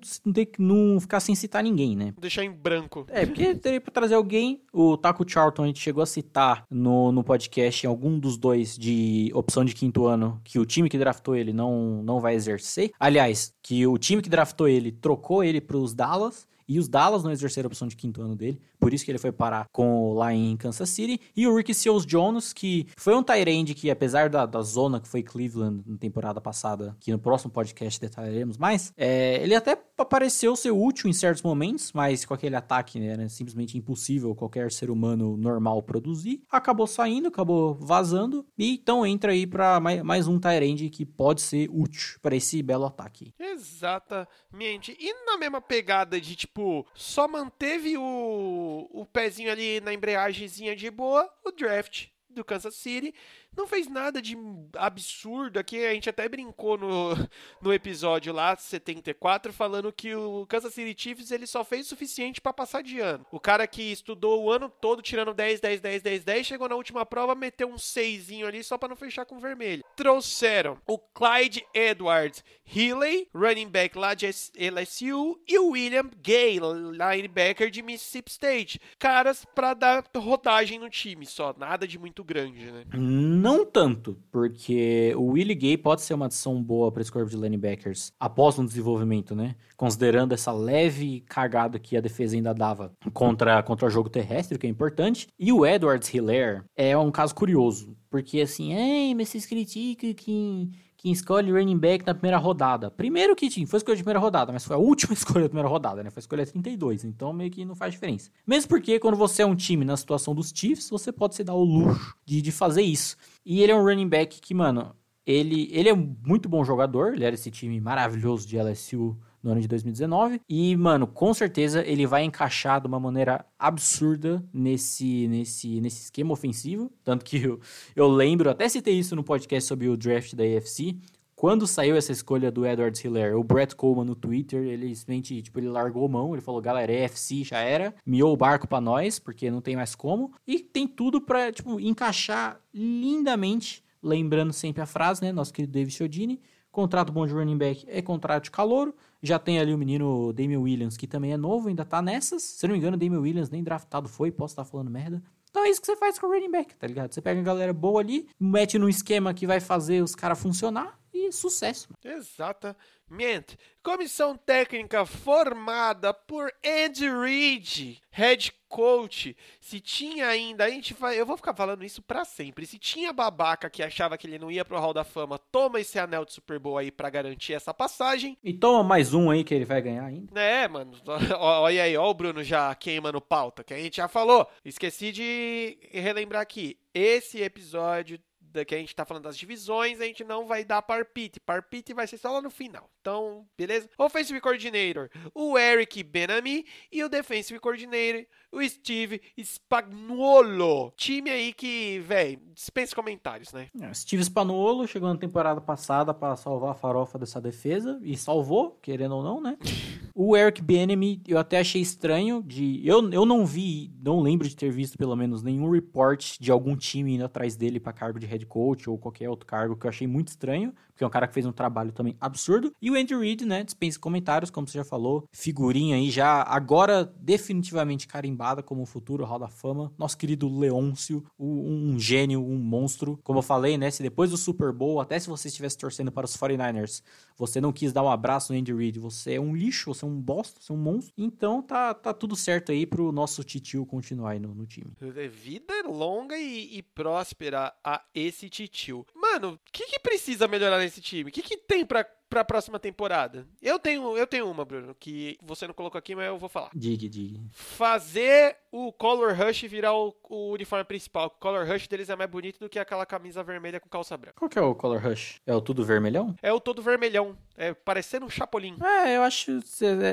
não 0.58 1.00
ficar 1.00 1.20
sem 1.20 1.34
citar 1.34 1.62
ninguém, 1.62 1.96
né? 1.96 2.14
Deixar 2.18 2.44
em 2.44 2.50
branco. 2.50 3.06
É, 3.08 3.24
porque 3.26 3.54
teria 3.54 3.80
para 3.80 3.92
trazer 3.92 4.14
alguém. 4.14 4.62
O 4.72 4.96
Taco 4.96 5.28
Charlton 5.28 5.64
a 5.64 5.66
gente 5.66 5.80
chegou 5.80 6.02
a 6.02 6.06
citar 6.06 6.64
no, 6.70 7.12
no 7.12 7.24
podcast 7.24 7.86
em 7.86 7.88
algum 7.88 8.18
dos 8.18 8.36
dois 8.36 8.76
de 8.76 9.30
opção 9.34 9.64
de 9.64 9.74
quinto 9.74 10.06
ano 10.06 10.40
que 10.44 10.58
o 10.58 10.66
time 10.66 10.88
que 10.88 10.98
draftou 10.98 11.36
ele 11.36 11.52
não, 11.52 12.02
não 12.02 12.20
vai 12.20 12.34
exercer. 12.34 12.92
Aliás, 12.98 13.52
que 13.62 13.86
o 13.86 13.98
time 13.98 14.22
que 14.22 14.28
draftou 14.28 14.68
ele 14.68 14.92
trocou 14.92 15.42
ele 15.42 15.60
para 15.60 15.76
os 15.76 15.94
Dallas 15.94 16.46
e 16.68 16.78
os 16.78 16.88
Dallas 16.88 17.24
não 17.24 17.30
exerceram 17.30 17.66
a 17.66 17.68
opção 17.68 17.88
de 17.88 17.96
quinto 17.96 18.20
ano 18.20 18.36
dele, 18.36 18.60
por 18.78 18.92
isso 18.92 19.04
que 19.04 19.10
ele 19.10 19.18
foi 19.18 19.32
parar 19.32 19.66
com, 19.72 20.12
lá 20.12 20.32
em 20.32 20.56
Kansas 20.56 20.90
City. 20.90 21.20
E 21.34 21.46
o 21.46 21.56
Ricky 21.56 21.74
Seals 21.74 22.04
Jones, 22.04 22.52
que 22.52 22.86
foi 22.96 23.14
um 23.14 23.22
Tyrande 23.22 23.74
que, 23.74 23.90
apesar 23.90 24.28
da, 24.28 24.44
da 24.44 24.62
zona 24.62 25.00
que 25.00 25.08
foi 25.08 25.22
Cleveland 25.22 25.82
na 25.86 25.96
temporada 25.96 26.40
passada, 26.40 26.96
que 27.00 27.10
no 27.10 27.18
próximo 27.18 27.50
podcast 27.50 28.00
detalharemos 28.00 28.58
mais, 28.58 28.92
é, 28.96 29.42
ele 29.42 29.54
até 29.54 29.74
pareceu 29.76 30.54
ser 30.54 30.70
útil 30.70 31.08
em 31.08 31.12
certos 31.12 31.42
momentos, 31.42 31.92
mas 31.92 32.24
com 32.24 32.34
aquele 32.34 32.56
ataque 32.56 33.00
né, 33.00 33.08
era 33.08 33.28
simplesmente 33.28 33.76
impossível 33.76 34.34
qualquer 34.34 34.70
ser 34.70 34.90
humano 34.90 35.36
normal 35.36 35.82
produzir. 35.82 36.42
Acabou 36.50 36.86
saindo, 36.86 37.28
acabou 37.28 37.74
vazando, 37.74 38.46
e 38.56 38.74
então 38.74 39.06
entra 39.06 39.32
aí 39.32 39.46
para 39.46 39.80
mais, 39.80 40.02
mais 40.02 40.28
um 40.28 40.38
Tyrande 40.38 40.90
que 40.90 41.04
pode 41.04 41.40
ser 41.40 41.68
útil 41.70 42.18
para 42.20 42.36
esse 42.36 42.62
belo 42.62 42.84
ataque. 42.84 43.32
Exatamente. 43.38 44.96
E 44.98 45.12
na 45.24 45.36
mesma 45.36 45.60
pegada 45.60 46.20
de 46.20 46.36
tipo 46.36 46.57
tipo, 46.58 46.86
só 46.92 47.28
manteve 47.28 47.96
o, 47.96 48.88
o 48.90 49.06
pezinho 49.06 49.50
ali 49.50 49.80
na 49.80 49.94
embreagemzinha 49.94 50.74
de 50.74 50.90
boa, 50.90 51.32
o 51.44 51.52
draft 51.52 52.08
do 52.28 52.44
Kansas 52.44 52.74
City 52.74 53.14
não 53.56 53.66
fez 53.66 53.88
nada 53.88 54.22
de 54.22 54.36
absurdo 54.76 55.58
aqui. 55.58 55.84
A 55.84 55.92
gente 55.92 56.08
até 56.08 56.28
brincou 56.28 56.78
no, 56.78 57.10
no 57.60 57.72
episódio 57.72 58.32
lá, 58.32 58.56
74, 58.56 59.52
falando 59.52 59.92
que 59.92 60.14
o 60.14 60.46
Kansas 60.46 60.74
City 60.74 60.94
Chiefs 61.00 61.30
ele 61.30 61.46
só 61.46 61.64
fez 61.64 61.86
o 61.86 61.88
suficiente 61.88 62.40
para 62.40 62.52
passar 62.52 62.82
de 62.82 63.00
ano. 63.00 63.26
O 63.32 63.40
cara 63.40 63.66
que 63.66 63.82
estudou 63.82 64.44
o 64.44 64.50
ano 64.50 64.68
todo 64.80 65.02
tirando 65.02 65.34
10, 65.34 65.60
10, 65.60 65.80
10, 65.80 66.02
10, 66.02 66.24
10, 66.24 66.46
chegou 66.46 66.68
na 66.68 66.76
última 66.76 67.04
prova, 67.04 67.34
meteu 67.34 67.68
um 67.68 67.78
6 67.78 68.28
ali 68.46 68.62
só 68.62 68.76
para 68.76 68.88
não 68.88 68.96
fechar 68.96 69.24
com 69.24 69.38
vermelho. 69.38 69.84
Trouxeram 69.96 70.78
o 70.86 70.98
Clyde 70.98 71.64
Edwards 71.74 72.44
Healy, 72.64 73.28
running 73.34 73.68
back 73.68 73.96
lá 73.96 74.14
de 74.14 74.26
LSU, 74.26 75.40
e 75.46 75.58
o 75.58 75.70
William 75.70 76.10
Gay, 76.22 76.58
linebacker 76.60 77.70
de 77.70 77.82
Mississippi 77.82 78.30
State. 78.30 78.80
Caras 78.98 79.44
para 79.54 79.74
dar 79.74 80.04
rodagem 80.14 80.78
no 80.78 80.90
time 80.90 81.24
só, 81.24 81.54
nada 81.56 81.86
de 81.86 81.98
muito 81.98 82.22
grande, 82.22 82.70
né? 82.70 82.84
Não 82.92 83.37
não 83.38 83.64
tanto, 83.64 84.18
porque 84.30 85.14
o 85.16 85.32
Willie 85.32 85.54
Gay 85.54 85.78
pode 85.78 86.02
ser 86.02 86.14
uma 86.14 86.26
adição 86.26 86.62
boa 86.62 86.90
para 86.90 87.00
esse 87.00 87.12
corpo 87.12 87.30
de 87.30 87.36
linebackers 87.36 88.12
após 88.18 88.58
um 88.58 88.66
desenvolvimento, 88.66 89.34
né? 89.34 89.54
Considerando 89.76 90.32
essa 90.32 90.52
leve 90.52 91.20
cagada 91.20 91.78
que 91.78 91.96
a 91.96 92.00
defesa 92.00 92.36
ainda 92.36 92.52
dava 92.52 92.92
contra, 93.12 93.62
contra 93.62 93.86
o 93.86 93.90
jogo 93.90 94.10
terrestre, 94.10 94.58
que 94.58 94.66
é 94.66 94.70
importante. 94.70 95.28
E 95.38 95.52
o 95.52 95.64
Edwards 95.64 96.12
Hiller 96.12 96.64
é 96.76 96.96
um 96.98 97.10
caso 97.10 97.34
curioso, 97.34 97.96
porque 98.10 98.40
assim, 98.40 98.74
ei, 98.74 99.14
mas 99.14 99.28
vocês 99.28 99.46
criticam 99.46 100.12
que 100.14 100.70
quem 100.98 101.12
escolhe 101.12 101.52
running 101.52 101.78
back 101.78 102.04
na 102.04 102.12
primeira 102.12 102.36
rodada. 102.38 102.90
Primeiro 102.90 103.36
que 103.36 103.48
tinha, 103.48 103.66
foi 103.66 103.76
escolha 103.78 103.96
de 103.96 104.02
primeira 104.02 104.18
rodada, 104.18 104.52
mas 104.52 104.64
foi 104.64 104.74
a 104.74 104.78
última 104.78 105.14
escolha 105.14 105.44
da 105.44 105.48
primeira 105.48 105.68
rodada, 105.68 106.02
né? 106.02 106.10
Foi 106.10 106.18
a 106.18 106.22
escolha 106.22 106.44
32, 106.44 107.04
então 107.04 107.32
meio 107.32 107.50
que 107.50 107.64
não 107.64 107.76
faz 107.76 107.92
diferença. 107.92 108.30
Mesmo 108.44 108.68
porque 108.68 108.98
quando 108.98 109.16
você 109.16 109.42
é 109.42 109.46
um 109.46 109.54
time 109.54 109.84
na 109.84 109.96
situação 109.96 110.34
dos 110.34 110.52
Chiefs, 110.54 110.90
você 110.90 111.12
pode 111.12 111.36
se 111.36 111.44
dar 111.44 111.54
o 111.54 111.62
luxo 111.62 112.16
de, 112.26 112.42
de 112.42 112.50
fazer 112.50 112.82
isso. 112.82 113.16
E 113.46 113.62
ele 113.62 113.70
é 113.70 113.76
um 113.76 113.82
running 113.82 114.08
back 114.08 114.40
que, 114.40 114.52
mano, 114.52 114.92
ele, 115.24 115.68
ele 115.72 115.88
é 115.88 115.94
um 115.94 116.16
muito 116.26 116.48
bom 116.48 116.64
jogador, 116.64 117.14
ele 117.14 117.24
era 117.24 117.34
esse 117.34 117.50
time 117.50 117.80
maravilhoso 117.80 118.46
de 118.46 118.58
LSU 118.58 119.16
no 119.48 119.52
ano 119.52 119.60
de 119.60 119.68
2019. 119.68 120.42
E, 120.48 120.76
mano, 120.76 121.06
com 121.06 121.32
certeza 121.32 121.82
ele 121.84 122.06
vai 122.06 122.22
encaixar 122.22 122.80
de 122.80 122.86
uma 122.86 123.00
maneira 123.00 123.44
absurda 123.58 124.44
nesse, 124.52 125.26
nesse, 125.26 125.80
nesse 125.80 126.02
esquema 126.02 126.32
ofensivo. 126.32 126.92
Tanto 127.02 127.24
que 127.24 127.42
eu, 127.42 127.58
eu 127.96 128.08
lembro, 128.08 128.50
até 128.50 128.68
citei 128.68 128.98
isso 128.98 129.16
no 129.16 129.24
podcast 129.24 129.66
sobre 129.66 129.88
o 129.88 129.96
draft 129.96 130.34
da 130.34 130.44
AFC, 130.44 130.96
quando 131.34 131.68
saiu 131.68 131.96
essa 131.96 132.10
escolha 132.10 132.50
do 132.50 132.66
Edwards 132.66 133.02
Hiller, 133.04 133.38
o 133.38 133.44
Brett 133.44 133.76
Coleman 133.76 134.04
no 134.04 134.16
Twitter, 134.16 134.64
ele 134.64 134.88
simplesmente, 134.88 135.40
tipo, 135.40 135.60
ele 135.60 135.68
largou 135.68 136.08
mão, 136.08 136.34
ele 136.34 136.42
falou, 136.42 136.60
galera, 136.60 136.92
EFC 136.92 137.44
já 137.44 137.60
era, 137.60 137.94
miou 138.04 138.32
o 138.32 138.36
barco 138.36 138.66
para 138.66 138.80
nós, 138.80 139.20
porque 139.20 139.48
não 139.48 139.60
tem 139.60 139.76
mais 139.76 139.94
como, 139.94 140.32
e 140.44 140.58
tem 140.58 140.88
tudo 140.88 141.20
para 141.20 141.52
tipo, 141.52 141.78
encaixar 141.78 142.60
lindamente, 142.74 143.84
lembrando 144.02 144.52
sempre 144.52 144.82
a 144.82 144.86
frase, 144.86 145.22
né, 145.22 145.30
nosso 145.30 145.52
querido 145.52 145.72
David 145.72 145.94
Chiodini, 145.94 146.40
contrato 146.78 147.12
bom 147.12 147.26
de 147.26 147.32
running 147.32 147.58
back 147.58 147.84
é 147.88 148.00
contrato 148.00 148.44
de 148.44 148.52
calouro, 148.52 148.94
já 149.20 149.36
tem 149.36 149.58
ali 149.58 149.74
o 149.74 149.78
menino 149.78 150.32
Damian 150.32 150.60
Williams, 150.60 150.96
que 150.96 151.08
também 151.08 151.32
é 151.32 151.36
novo, 151.36 151.68
ainda 151.68 151.84
tá 151.84 152.00
nessas, 152.00 152.40
se 152.40 152.64
não 152.68 152.72
me 152.72 152.78
engano, 152.78 152.96
Damian 152.96 153.18
Williams 153.18 153.50
nem 153.50 153.64
draftado 153.64 154.08
foi, 154.08 154.30
posso 154.30 154.52
estar 154.52 154.64
falando 154.64 154.88
merda, 154.88 155.20
então 155.50 155.64
é 155.64 155.70
isso 155.70 155.80
que 155.80 155.88
você 155.88 155.96
faz 155.96 156.20
com 156.20 156.28
o 156.28 156.30
running 156.30 156.52
back, 156.52 156.76
tá 156.76 156.86
ligado? 156.86 157.12
Você 157.12 157.20
pega 157.20 157.40
a 157.40 157.42
galera 157.42 157.72
boa 157.72 158.00
ali, 158.00 158.28
mete 158.38 158.78
num 158.78 158.88
esquema 158.88 159.34
que 159.34 159.44
vai 159.44 159.58
fazer 159.58 160.04
os 160.04 160.14
caras 160.14 160.40
funcionar 160.40 160.96
e 161.28 161.32
sucesso. 161.32 161.88
Exatamente. 162.04 163.58
Comissão 163.82 164.36
técnica 164.36 165.06
formada 165.06 166.12
por 166.12 166.52
Andy 166.64 167.08
Reid, 167.08 168.00
head 168.10 168.52
coach. 168.68 169.34
Se 169.60 169.80
tinha 169.80 170.26
ainda, 170.26 170.64
a 170.64 170.70
gente 170.70 170.92
vai, 170.92 171.18
eu 171.18 171.24
vou 171.24 171.36
ficar 171.36 171.54
falando 171.54 171.84
isso 171.84 172.02
para 172.02 172.24
sempre. 172.24 172.66
Se 172.66 172.78
tinha 172.78 173.12
babaca 173.12 173.70
que 173.70 173.82
achava 173.82 174.18
que 174.18 174.26
ele 174.26 174.38
não 174.38 174.50
ia 174.50 174.64
pro 174.64 174.78
Hall 174.78 174.92
da 174.92 175.04
Fama, 175.04 175.38
toma 175.50 175.80
esse 175.80 175.98
anel 175.98 176.24
de 176.24 176.34
Super 176.34 176.58
Bowl 176.58 176.76
aí 176.76 176.90
para 176.90 177.08
garantir 177.08 177.54
essa 177.54 177.72
passagem. 177.72 178.36
E 178.44 178.52
toma 178.52 178.84
mais 178.84 179.14
um 179.14 179.30
aí 179.30 179.42
que 179.42 179.54
ele 179.54 179.64
vai 179.64 179.80
ganhar 179.80 180.04
ainda. 180.04 180.38
É, 180.38 180.68
mano. 180.68 180.92
Olha 181.38 181.82
aí, 181.82 181.96
ó 181.96 182.10
o 182.10 182.14
Bruno 182.14 182.42
já 182.42 182.74
queimando 182.74 183.20
pauta, 183.20 183.64
que 183.64 183.72
a 183.72 183.78
gente 183.78 183.96
já 183.96 184.08
falou. 184.08 184.46
Esqueci 184.64 185.12
de 185.12 185.78
relembrar 185.90 186.42
aqui. 186.42 186.78
Esse 186.92 187.40
episódio 187.40 188.18
que 188.66 188.74
a 188.74 188.78
gente 188.78 188.94
tá 188.94 189.04
falando 189.04 189.24
das 189.24 189.36
divisões, 189.36 190.00
a 190.00 190.04
gente 190.04 190.24
não 190.24 190.46
vai 190.46 190.64
dar 190.64 190.82
parpite. 190.82 191.40
Parpite 191.40 191.94
vai 191.94 192.06
ser 192.06 192.18
só 192.18 192.32
lá 192.32 192.42
no 192.42 192.50
final. 192.50 192.90
Então, 193.00 193.46
beleza? 193.56 193.88
Offensive 193.96 194.40
Coordinator, 194.40 195.10
o 195.34 195.58
Eric 195.58 196.02
Benami 196.02 196.66
e 196.90 197.02
o 197.02 197.08
Defensive 197.08 197.60
Coordinator, 197.60 198.26
o 198.52 198.62
Steve 198.68 199.20
Spagnuolo. 199.38 200.92
Time 200.96 201.30
aí 201.30 201.52
que, 201.52 202.00
velho, 202.00 202.40
dispensa 202.54 202.94
comentários, 202.94 203.52
né? 203.52 203.68
É, 203.80 203.92
Steve 203.94 204.22
Spagnuolo 204.24 204.86
chegou 204.86 205.08
na 205.08 205.18
temporada 205.18 205.60
passada 205.60 206.12
para 206.14 206.36
salvar 206.36 206.70
a 206.70 206.74
farofa 206.74 207.18
dessa 207.18 207.40
defesa 207.40 207.98
e 208.02 208.16
salvou, 208.16 208.78
querendo 208.82 209.16
ou 209.16 209.22
não, 209.22 209.40
né? 209.40 209.56
o 210.14 210.36
Eric 210.36 210.60
Bieniemy, 210.62 211.22
eu 211.28 211.38
até 211.38 211.60
achei 211.60 211.80
estranho 211.80 212.42
de 212.42 212.84
eu, 212.84 213.08
eu 213.10 213.24
não 213.24 213.46
vi, 213.46 213.92
não 214.02 214.20
lembro 214.20 214.48
de 214.48 214.56
ter 214.56 214.70
visto 214.70 214.98
pelo 214.98 215.14
menos 215.14 215.42
nenhum 215.42 215.70
report 215.70 216.36
de 216.40 216.50
algum 216.50 216.76
time 216.76 217.14
indo 217.14 217.24
atrás 217.24 217.54
dele 217.54 217.78
para 217.78 217.92
cargo 217.92 218.18
de 218.18 218.26
head 218.26 218.44
coach 218.46 218.90
ou 218.90 218.98
qualquer 218.98 219.28
outro 219.28 219.46
cargo 219.46 219.76
que 219.76 219.86
eu 219.86 219.90
achei 219.90 220.06
muito 220.06 220.28
estranho, 220.28 220.74
porque 220.98 221.04
é 221.04 221.06
um 221.06 221.10
cara 221.10 221.28
que 221.28 221.34
fez 221.34 221.46
um 221.46 221.52
trabalho 221.52 221.92
também 221.92 222.16
absurdo. 222.20 222.74
E 222.82 222.90
o 222.90 222.96
Andy 222.96 223.14
Reid, 223.14 223.46
né, 223.46 223.62
dispensa 223.62 224.00
comentários, 224.00 224.50
como 224.50 224.66
você 224.66 224.78
já 224.78 224.84
falou, 224.84 225.28
figurinha 225.30 225.94
aí 225.94 226.10
já 226.10 226.42
agora 226.42 227.04
definitivamente 227.20 228.08
carimbada 228.08 228.64
como 228.64 228.82
o 228.82 228.86
futuro 228.86 229.24
Hall 229.24 229.38
da 229.38 229.48
Fama. 229.48 229.92
Nosso 229.96 230.18
querido 230.18 230.48
Leôncio, 230.48 231.24
um, 231.38 231.96
gênio, 232.00 232.44
um 232.44 232.56
monstro. 232.56 233.16
Como 233.22 233.38
eu 233.38 233.42
falei, 233.44 233.78
né, 233.78 233.92
se 233.92 234.02
depois 234.02 234.30
do 234.30 234.36
Super 234.36 234.72
Bowl, 234.72 235.00
até 235.00 235.20
se 235.20 235.28
você 235.28 235.46
estivesse 235.46 235.78
torcendo 235.78 236.10
para 236.10 236.24
os 236.24 236.36
49ers, 236.36 237.00
você 237.36 237.60
não 237.60 237.72
quis 237.72 237.92
dar 237.92 238.02
um 238.02 238.10
abraço 238.10 238.52
no 238.52 238.58
Andy 238.58 238.74
Reid, 238.74 238.98
você 238.98 239.34
é 239.34 239.40
um 239.40 239.54
lixo, 239.54 239.94
você 239.94 240.04
é 240.04 240.08
um 240.08 240.20
bosta, 240.20 240.60
você 240.60 240.72
é 240.72 240.74
um 240.74 240.78
monstro. 240.78 241.14
Então 241.16 241.62
tá, 241.62 241.94
tá 241.94 242.12
tudo 242.12 242.34
certo 242.34 242.72
aí 242.72 242.84
pro 242.84 243.12
nosso 243.12 243.44
titio 243.44 243.86
continuar 243.86 244.30
aí 244.30 244.40
no, 244.40 244.52
no 244.52 244.66
time. 244.66 244.90
Vida 245.30 245.74
longa 245.86 246.36
e, 246.36 246.76
e 246.78 246.82
próspera 246.82 247.72
a 247.84 248.02
esse 248.12 248.48
titio. 248.48 249.06
Mano, 249.32 249.54
o 249.54 249.60
que, 249.72 249.86
que 249.86 249.98
precisa 249.98 250.48
melhorar 250.48 250.78
nesse 250.78 251.00
time? 251.00 251.30
O 251.30 251.32
que, 251.32 251.42
que 251.42 251.56
tem 251.56 251.84
pra 251.84 252.04
pra 252.28 252.44
próxima 252.44 252.78
temporada. 252.78 253.46
Eu 253.60 253.78
tenho, 253.78 254.16
eu 254.16 254.26
tenho 254.26 254.50
uma, 254.50 254.64
Bruno, 254.64 254.94
que 254.98 255.38
você 255.42 255.66
não 255.66 255.74
colocou 255.74 255.98
aqui, 255.98 256.14
mas 256.14 256.26
eu 256.26 256.38
vou 256.38 256.48
falar. 256.48 256.70
Diga, 256.74 257.08
diga. 257.08 257.40
Fazer 257.50 258.56
o 258.70 258.92
Color 258.92 259.34
Rush 259.34 259.62
virar 259.62 259.94
o, 259.94 260.14
o, 260.28 260.52
uniforme 260.52 260.84
principal. 260.84 261.26
O 261.26 261.30
Color 261.30 261.66
Rush 261.66 261.88
deles 261.88 262.10
é 262.10 262.16
mais 262.16 262.30
bonito 262.30 262.58
do 262.58 262.68
que 262.68 262.78
aquela 262.78 263.06
camisa 263.06 263.42
vermelha 263.42 263.80
com 263.80 263.88
calça 263.88 264.16
branca. 264.16 264.36
Qual 264.38 264.48
que 264.48 264.58
é 264.58 264.62
o 264.62 264.74
Color 264.74 265.00
Rush? 265.00 265.40
É 265.46 265.54
o 265.54 265.60
tudo 265.60 265.84
vermelhão? 265.84 266.34
É 266.42 266.52
o 266.52 266.60
todo 266.60 266.82
vermelhão. 266.82 267.36
É 267.56 267.72
parecendo 267.72 268.26
um 268.26 268.30
chapolim. 268.30 268.76
É, 268.82 269.16
eu 269.16 269.22
acho. 269.22 269.60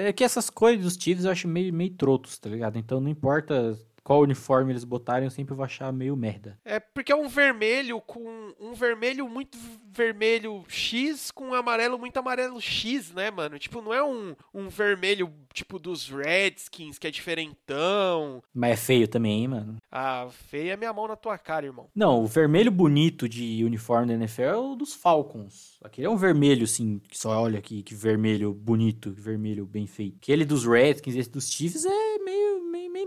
É 0.08 0.14
que 0.14 0.24
essas 0.24 0.50
cores 0.50 0.82
dos 0.82 0.94
Chiefs 0.96 1.26
eu 1.26 1.32
acho 1.32 1.48
meio, 1.48 1.74
meio 1.74 1.92
trotos, 1.92 2.38
tá 2.38 2.50
ligado? 2.50 2.78
Então 2.78 3.00
não 3.00 3.10
importa 3.10 3.78
qual 4.06 4.22
uniforme 4.22 4.72
eles 4.72 4.84
botarem, 4.84 5.26
eu 5.26 5.32
sempre 5.32 5.56
vou 5.56 5.66
achar 5.66 5.92
meio 5.92 6.16
merda. 6.16 6.60
É 6.64 6.80
porque 6.80 7.12
é 7.12 7.16
um 7.16 7.28
vermelho 7.28 8.00
com 8.00 8.54
um 8.60 8.76
vermelho 8.76 9.28
muito 9.28 9.58
vermelho 9.92 10.64
X 10.68 11.32
com 11.32 11.48
um 11.48 11.54
amarelo 11.56 11.98
muito 11.98 12.16
amarelo 12.18 12.62
X, 12.62 13.12
né, 13.12 13.32
mano? 13.32 13.58
Tipo, 13.58 13.82
não 13.82 13.92
é 13.92 14.04
um, 14.04 14.36
um 14.54 14.70
vermelho 14.70 15.34
tipo 15.52 15.80
dos 15.80 16.08
Redskins, 16.08 17.00
que 17.00 17.08
é 17.08 17.12
diferentão. 17.12 18.44
Mas 18.54 18.74
é 18.74 18.76
feio 18.78 19.08
também, 19.08 19.40
hein, 19.40 19.48
mano? 19.48 19.78
Ah, 19.92 20.28
feio 20.30 20.72
é 20.72 20.78
minha 20.78 20.94
mão 20.94 21.08
na 21.08 21.16
tua 21.16 21.38
cara, 21.40 21.66
irmão. 21.66 21.90
Não, 21.96 22.22
o 22.22 22.28
vermelho 22.28 22.70
bonito 22.70 23.28
de 23.28 23.64
uniforme 23.64 24.08
da 24.08 24.14
NFL 24.14 24.42
é 24.42 24.56
o 24.56 24.76
dos 24.76 24.94
Falcons. 24.94 25.80
Aquele 25.84 26.06
é 26.06 26.10
um 26.10 26.18
vermelho, 26.18 26.66
assim, 26.66 27.02
que 27.08 27.18
só 27.18 27.42
olha 27.42 27.58
aqui, 27.58 27.82
que 27.82 27.96
vermelho 27.96 28.54
bonito, 28.54 29.12
vermelho 29.12 29.66
bem 29.66 29.88
feito. 29.88 30.18
Aquele 30.22 30.46
dos 30.46 30.64
Redskins, 30.64 31.16
esse 31.16 31.32
dos 31.32 31.50
Chiefs 31.50 31.86
é 31.86 32.18
meio 32.24 32.65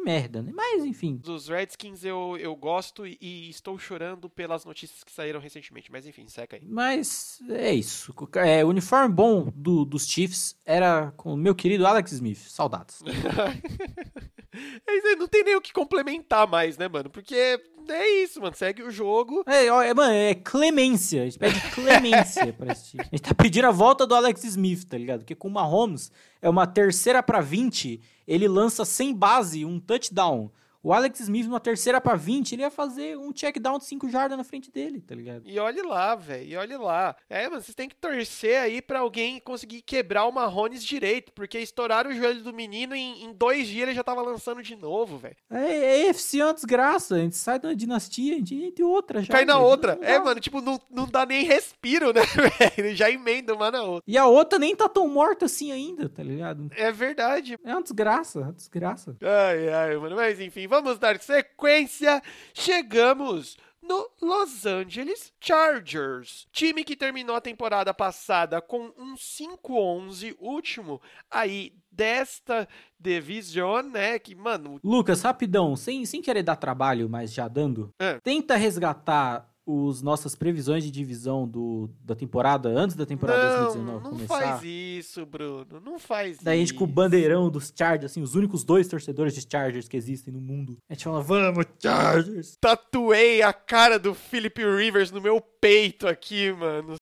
merda, 0.09 0.43
né? 0.43 0.51
Mas, 0.55 0.85
enfim. 0.85 1.17
Dos 1.17 1.49
Redskins 1.49 2.03
eu, 2.03 2.39
eu 2.41 2.57
gosto 2.57 3.07
e, 3.07 3.19
e 3.21 3.51
estou 3.51 3.79
chorando 3.79 4.31
pelas 4.31 4.65
notícias 4.65 5.05
que 5.05 5.13
saíram 5.13 5.39
recentemente. 5.39 5.93
Mas, 5.93 6.07
enfim, 6.07 6.27
seca 6.29 6.57
aí. 6.57 6.63
Mas 6.65 7.43
é 7.51 7.75
isso. 7.75 8.15
É, 8.37 8.65
o 8.65 8.69
uniforme 8.69 9.15
bom 9.15 9.53
do, 9.55 9.85
dos 9.85 10.09
Chiefs 10.09 10.57
era 10.65 11.13
com 11.17 11.35
o 11.35 11.37
meu 11.37 11.55
querido 11.55 11.87
Alex 11.87 12.13
Smith. 12.13 12.39
Saudades. 12.39 13.03
É 14.87 15.17
não 15.17 15.29
tem 15.29 15.45
nem 15.45 15.57
o 15.57 15.61
que 15.61 15.73
complementar 15.73 16.47
mais, 16.47 16.77
né, 16.77 16.89
mano? 16.89 17.11
Porque 17.11 17.61
é 17.89 18.23
isso, 18.23 18.41
mano. 18.41 18.55
Segue 18.55 18.83
o 18.83 18.91
jogo. 18.91 19.43
É, 19.47 19.71
ó, 19.71 19.83
é, 19.83 19.95
mano, 19.95 20.13
é 20.13 20.35
clemência. 20.35 21.23
A 21.23 21.25
gente 21.25 21.39
pede 21.39 21.61
clemência 21.71 22.53
pra 22.55 22.75
time. 22.75 23.03
A 23.03 23.17
gente 23.17 23.23
tá 23.23 23.35
pedindo 23.35 23.67
a 23.67 23.71
volta 23.71 24.07
do 24.07 24.15
Alex 24.15 24.45
Smith, 24.45 24.85
tá 24.85 24.99
ligado? 24.99 25.21
Porque 25.21 25.35
com 25.35 25.49
o 25.49 25.51
Mahomes 25.51 26.13
é 26.41 26.49
uma 26.49 26.67
terceira 26.67 27.23
para 27.23 27.41
20, 27.41 28.01
ele 28.27 28.49
lança 28.49 28.85
sem 28.85 29.15
base 29.15 29.65
um 29.65 29.81
touchdown. 29.81 30.51
O 30.83 30.93
Alex 30.93 31.21
Smith, 31.21 31.47
numa 31.47 31.59
terceira 31.59 32.01
para 32.01 32.17
20, 32.17 32.53
ele 32.53 32.63
ia 32.63 32.71
fazer 32.71 33.19
um 33.19 33.33
check 33.33 33.59
down 33.59 33.79
de 33.79 33.85
5 33.85 34.09
jardas 34.09 34.39
na 34.39 34.45
frente 34.45 34.71
dele, 34.71 35.01
tá 35.01 35.15
ligado? 35.15 35.43
E 35.45 35.59
olhe 35.59 35.83
lá, 35.83 36.15
velho. 36.15 36.49
E 36.49 36.57
olhe 36.57 36.77
lá. 36.77 37.17
É, 37.29 37.49
vocês 37.49 37.75
têm 37.75 37.89
que 37.89 37.97
torcer 37.97 38.61
aí 38.61 38.81
para 38.81 39.01
alguém 39.01 39.41
conseguir 39.41 39.83
quebrar 39.83 40.27
o 40.27 40.33
Marrones 40.33 40.85
direito, 40.85 41.33
porque 41.33 41.59
estouraram 41.59 42.11
o 42.11 42.15
joelho 42.15 42.43
do 42.43 42.53
menino 42.53 42.95
em, 42.95 43.25
em 43.25 43.33
dois 43.33 43.67
dias 43.67 43.89
ele 43.89 43.95
já 43.95 44.05
tava 44.05 44.23
lançando 44.23 44.63
de 44.63 44.77
novo, 44.77 45.19
velho. 45.19 45.37
É, 45.51 46.05
é 46.05 46.09
FC 46.09 46.41
é 46.41 46.53
desgraça. 46.53 47.17
A 47.17 47.19
gente 47.19 47.37
sai 47.37 47.59
da 47.59 47.73
dinastia, 47.73 48.35
a 48.35 48.39
gente 48.39 48.55
entra 48.55 48.87
outra 48.87 49.23
já. 49.23 49.33
Cai 49.33 49.45
na 49.45 49.59
outra. 49.59 49.99
É, 50.01 50.19
mano, 50.19 50.41
tipo, 50.41 50.61
não, 50.61 50.81
não 50.91 51.07
dá 51.07 51.27
nem 51.27 51.45
respiro, 51.45 52.13
né, 52.13 52.23
velho? 52.77 52.95
Já 52.95 53.11
emenda 53.11 53.55
uma 53.55 53.71
na 53.71 53.83
outra. 53.83 54.05
E 54.07 54.17
a 54.17 54.27
outra 54.27 54.59
nem 54.59 54.77
tá 54.77 54.89
tão 54.89 55.09
morta 55.09 55.47
assim 55.47 55.73
ainda, 55.73 56.09
tá 56.09 56.23
ligado? 56.23 56.69
É 56.77 56.93
verdade. 56.93 57.59
É 57.65 57.73
uma 57.73 57.83
desgraça, 57.83 58.41
uma 58.41 58.53
desgraça. 58.53 59.17
Ai, 59.21 59.69
ai, 59.69 59.97
mano. 59.97 60.17
Mas 60.17 60.41
enfim, 60.41 60.68
vamos 60.69 60.99
dar 60.99 61.19
sequência. 61.21 62.23
Chegamos 62.53 63.57
no 63.83 64.09
Los 64.21 64.67
Angeles 64.67 65.33
Chargers. 65.41 66.47
Time 66.53 66.85
que 66.85 66.95
terminou 66.95 67.35
a 67.35 67.41
temporada 67.41 67.95
passada 67.95 68.61
com 68.61 68.93
um 68.99 69.15
5-11, 69.15 70.37
último 70.39 71.01
aí 71.31 71.73
desta 71.91 72.69
divisão, 73.01 73.83
né? 73.83 74.19
Que, 74.19 74.35
mano. 74.35 74.79
Lucas, 74.85 75.23
rapidão, 75.23 75.75
sem, 75.75 76.05
sem 76.05 76.21
querer 76.21 76.43
dar 76.43 76.57
trabalho, 76.57 77.09
mas 77.09 77.33
já 77.33 77.49
dando, 77.49 77.91
é. 77.99 78.21
tenta 78.21 78.57
resgatar 78.57 79.48
os 79.71 80.01
nossas 80.01 80.35
previsões 80.35 80.83
de 80.83 80.91
divisão 80.91 81.47
do, 81.47 81.91
da 82.03 82.15
temporada 82.17 82.71
antes 82.71 82.97
da 82.97 83.05
temporada 83.05 83.43
não, 83.43 83.65
2019 83.65 84.05
não 84.05 84.11
começar. 84.11 84.41
Não 84.41 84.47
faz 84.47 84.63
isso, 84.65 85.27
Bruno. 85.27 85.81
Não 85.85 85.99
faz 85.99 86.39
Daí 86.39 86.57
isso. 86.57 86.65
a 86.65 86.67
gente 86.69 86.75
com 86.79 86.85
o 86.85 86.87
bandeirão 86.87 87.51
dos 87.51 87.71
Chargers, 87.77 88.11
assim, 88.11 88.23
os 88.23 88.35
únicos 88.35 88.65
dois 88.65 88.89
torcedores 88.89 89.35
de 89.35 89.47
Chargers 89.47 89.87
que 89.87 89.95
existem 89.99 90.33
no 90.33 90.41
mundo. 90.41 90.79
A 90.89 90.95
gente 90.95 91.05
fala, 91.05 91.21
vamos, 91.21 91.67
Chargers! 91.79 92.57
Tatuei 92.59 93.43
a 93.43 93.53
cara 93.53 93.99
do 93.99 94.15
Philip 94.15 94.59
Rivers 94.59 95.11
no 95.11 95.21
meu 95.21 95.39
peito 95.39 96.09
aqui, 96.09 96.51
mano. 96.51 96.95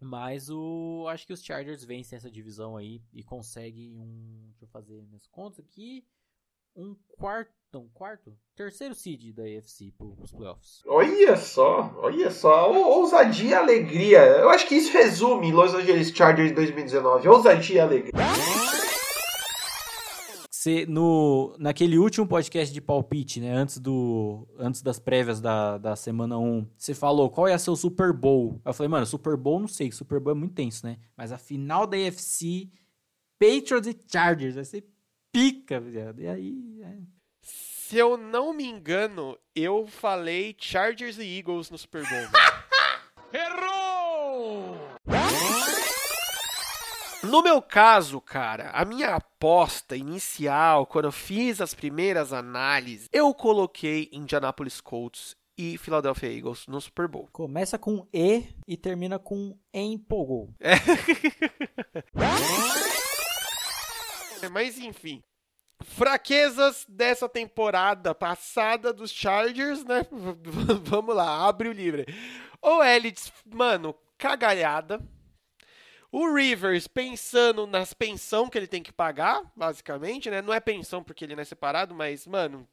Mas 0.00 0.48
o. 0.48 1.06
Acho 1.08 1.26
que 1.26 1.32
os 1.32 1.42
Chargers 1.42 1.82
vencem 1.82 2.16
essa 2.16 2.30
divisão 2.30 2.76
aí 2.76 3.02
e 3.12 3.24
conseguem 3.24 3.98
um. 3.98 4.50
Deixa 4.50 4.64
eu 4.64 4.68
fazer 4.68 5.02
minhas 5.02 5.26
contas 5.26 5.58
aqui 5.58 6.04
um 6.74 6.96
quarto, 7.18 7.50
um 7.74 7.88
quarto, 7.92 8.32
terceiro 8.56 8.94
seed 8.94 9.34
da 9.34 9.42
AFC 9.42 9.92
para 9.96 10.06
os 10.06 10.32
playoffs. 10.32 10.82
Olha 10.86 11.36
só, 11.36 11.94
olha 11.98 12.30
só, 12.30 12.72
ousadia 12.72 13.50
e 13.50 13.54
alegria. 13.54 14.20
Eu 14.20 14.48
acho 14.50 14.66
que 14.66 14.74
isso 14.74 14.92
resume 14.92 15.52
Los 15.52 15.74
Angeles 15.74 16.10
Chargers 16.10 16.52
2019, 16.52 17.28
ousadia 17.28 17.76
e 17.76 17.80
alegria. 17.80 18.12
Você, 20.50 20.86
no, 20.86 21.56
naquele 21.58 21.98
último 21.98 22.26
podcast 22.26 22.72
de 22.72 22.80
palpite, 22.80 23.40
né? 23.40 23.52
Antes, 23.52 23.78
do, 23.78 24.46
antes 24.56 24.80
das 24.80 25.00
prévias 25.00 25.40
da, 25.40 25.76
da 25.76 25.96
semana 25.96 26.38
1, 26.38 26.68
você 26.78 26.94
falou 26.94 27.28
qual 27.28 27.48
ia 27.48 27.58
ser 27.58 27.70
o 27.70 27.76
Super 27.76 28.12
Bowl. 28.12 28.60
Eu 28.64 28.72
falei, 28.72 28.88
mano, 28.88 29.04
Super 29.04 29.36
Bowl 29.36 29.58
não 29.58 29.66
sei, 29.66 29.90
Super 29.90 30.20
Bowl 30.20 30.32
é 30.32 30.36
muito 30.38 30.54
tenso, 30.54 30.86
né? 30.86 30.98
Mas 31.16 31.32
a 31.32 31.38
final 31.38 31.84
da 31.84 31.96
AFC, 31.96 32.70
Patriots 33.40 33.88
e 33.88 33.98
Chargers, 34.08 34.54
vai 34.54 34.64
ser 34.64 34.91
pica, 35.32 35.80
viado. 35.80 36.20
E 36.20 36.28
aí. 36.28 36.82
É. 36.82 36.98
Se 37.40 37.96
eu 37.98 38.16
não 38.16 38.54
me 38.54 38.64
engano, 38.64 39.36
eu 39.54 39.86
falei 39.86 40.54
Chargers 40.58 41.18
e 41.18 41.38
Eagles 41.38 41.70
no 41.70 41.78
Super 41.78 42.02
Bowl. 42.08 42.28
Errou! 43.32 44.78
No 47.22 47.42
meu 47.42 47.62
caso, 47.62 48.20
cara, 48.20 48.70
a 48.70 48.84
minha 48.84 49.14
aposta 49.14 49.96
inicial, 49.96 50.86
quando 50.86 51.06
eu 51.06 51.12
fiz 51.12 51.60
as 51.60 51.72
primeiras 51.72 52.32
análises, 52.32 53.08
eu 53.12 53.32
coloquei 53.32 54.08
Indianapolis 54.12 54.80
Colts 54.80 55.36
e 55.56 55.78
Philadelphia 55.78 56.32
Eagles 56.32 56.66
no 56.66 56.80
Super 56.80 57.06
Bowl. 57.06 57.28
Começa 57.32 57.78
com 57.78 58.06
E 58.12 58.44
e 58.66 58.76
termina 58.76 59.18
com 59.18 59.56
empolgou. 59.72 60.50
É. 60.60 60.72
Mas 64.48 64.78
enfim, 64.78 65.22
fraquezas 65.82 66.86
dessa 66.88 67.28
temporada 67.28 68.14
passada 68.14 68.92
dos 68.92 69.10
Chargers, 69.10 69.84
né? 69.84 70.06
Vamos 70.84 71.14
lá, 71.14 71.46
abre 71.46 71.68
o 71.68 71.72
livre. 71.72 72.06
O 72.60 72.82
Elliott, 72.82 73.32
mano, 73.46 73.94
cagalhada. 74.16 75.00
O 76.10 76.34
Rivers 76.34 76.86
pensando 76.86 77.66
nas 77.66 77.94
pensão 77.94 78.48
que 78.48 78.58
ele 78.58 78.66
tem 78.66 78.82
que 78.82 78.92
pagar, 78.92 79.50
basicamente, 79.56 80.30
né? 80.30 80.42
Não 80.42 80.52
é 80.52 80.60
pensão 80.60 81.02
porque 81.02 81.24
ele 81.24 81.34
não 81.34 81.40
é 81.40 81.44
separado, 81.44 81.94
mas, 81.94 82.26
mano, 82.26 82.68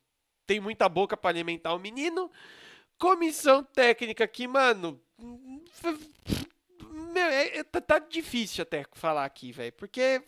tem 0.46 0.60
muita 0.60 0.90
boca 0.90 1.16
para 1.16 1.30
alimentar 1.30 1.74
o 1.74 1.80
menino. 1.80 2.30
Comissão 2.98 3.64
técnica 3.64 4.28
que, 4.28 4.46
mano. 4.46 5.02
Meu, 6.90 7.26
é, 7.26 7.60
é, 7.60 7.64
tá, 7.64 7.80
tá 7.80 8.00
difícil 8.00 8.64
até 8.64 8.86
falar 8.94 9.26
aqui, 9.26 9.52
velho. 9.52 9.74
Porque 9.74 10.22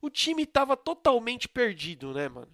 o 0.00 0.08
time 0.08 0.46
tava 0.46 0.76
totalmente 0.76 1.48
perdido, 1.48 2.12
né, 2.12 2.28
mano? 2.28 2.48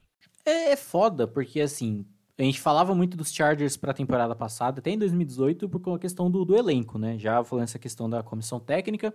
É, 0.44 0.72
é 0.72 0.76
foda, 0.76 1.26
porque 1.26 1.60
assim, 1.60 2.04
a 2.38 2.42
gente 2.42 2.60
falava 2.60 2.94
muito 2.94 3.16
dos 3.16 3.32
Chargers 3.32 3.76
para 3.76 3.92
a 3.92 3.94
temporada 3.94 4.34
passada, 4.34 4.80
até 4.80 4.90
em 4.90 4.98
2018, 4.98 5.68
por 5.68 5.98
questão 5.98 6.30
do, 6.30 6.44
do, 6.44 6.56
elenco, 6.56 6.98
né? 6.98 7.18
Já 7.18 7.42
falando 7.44 7.64
essa 7.64 7.78
questão 7.78 8.08
da 8.08 8.22
comissão 8.22 8.58
técnica. 8.58 9.14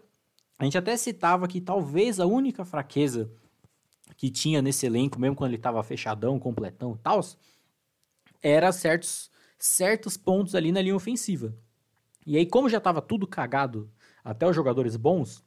A 0.58 0.64
gente 0.64 0.78
até 0.78 0.96
citava 0.96 1.48
que 1.48 1.60
talvez 1.60 2.20
a 2.20 2.26
única 2.26 2.64
fraqueza 2.64 3.30
que 4.16 4.30
tinha 4.30 4.62
nesse 4.62 4.86
elenco, 4.86 5.20
mesmo 5.20 5.36
quando 5.36 5.50
ele 5.50 5.58
estava 5.58 5.84
fechadão, 5.84 6.40
completão 6.40 6.94
e 6.94 6.98
tal, 7.00 7.22
era 8.42 8.72
certos, 8.72 9.30
certos 9.60 10.16
pontos 10.16 10.56
ali 10.56 10.72
na 10.72 10.82
linha 10.82 10.96
ofensiva. 10.96 11.54
E 12.26 12.38
aí, 12.38 12.46
como 12.46 12.70
já 12.70 12.78
estava 12.78 13.02
tudo 13.02 13.28
cagado, 13.28 13.90
até 14.28 14.46
os 14.46 14.54
jogadores 14.54 14.98
bons, 14.98 15.42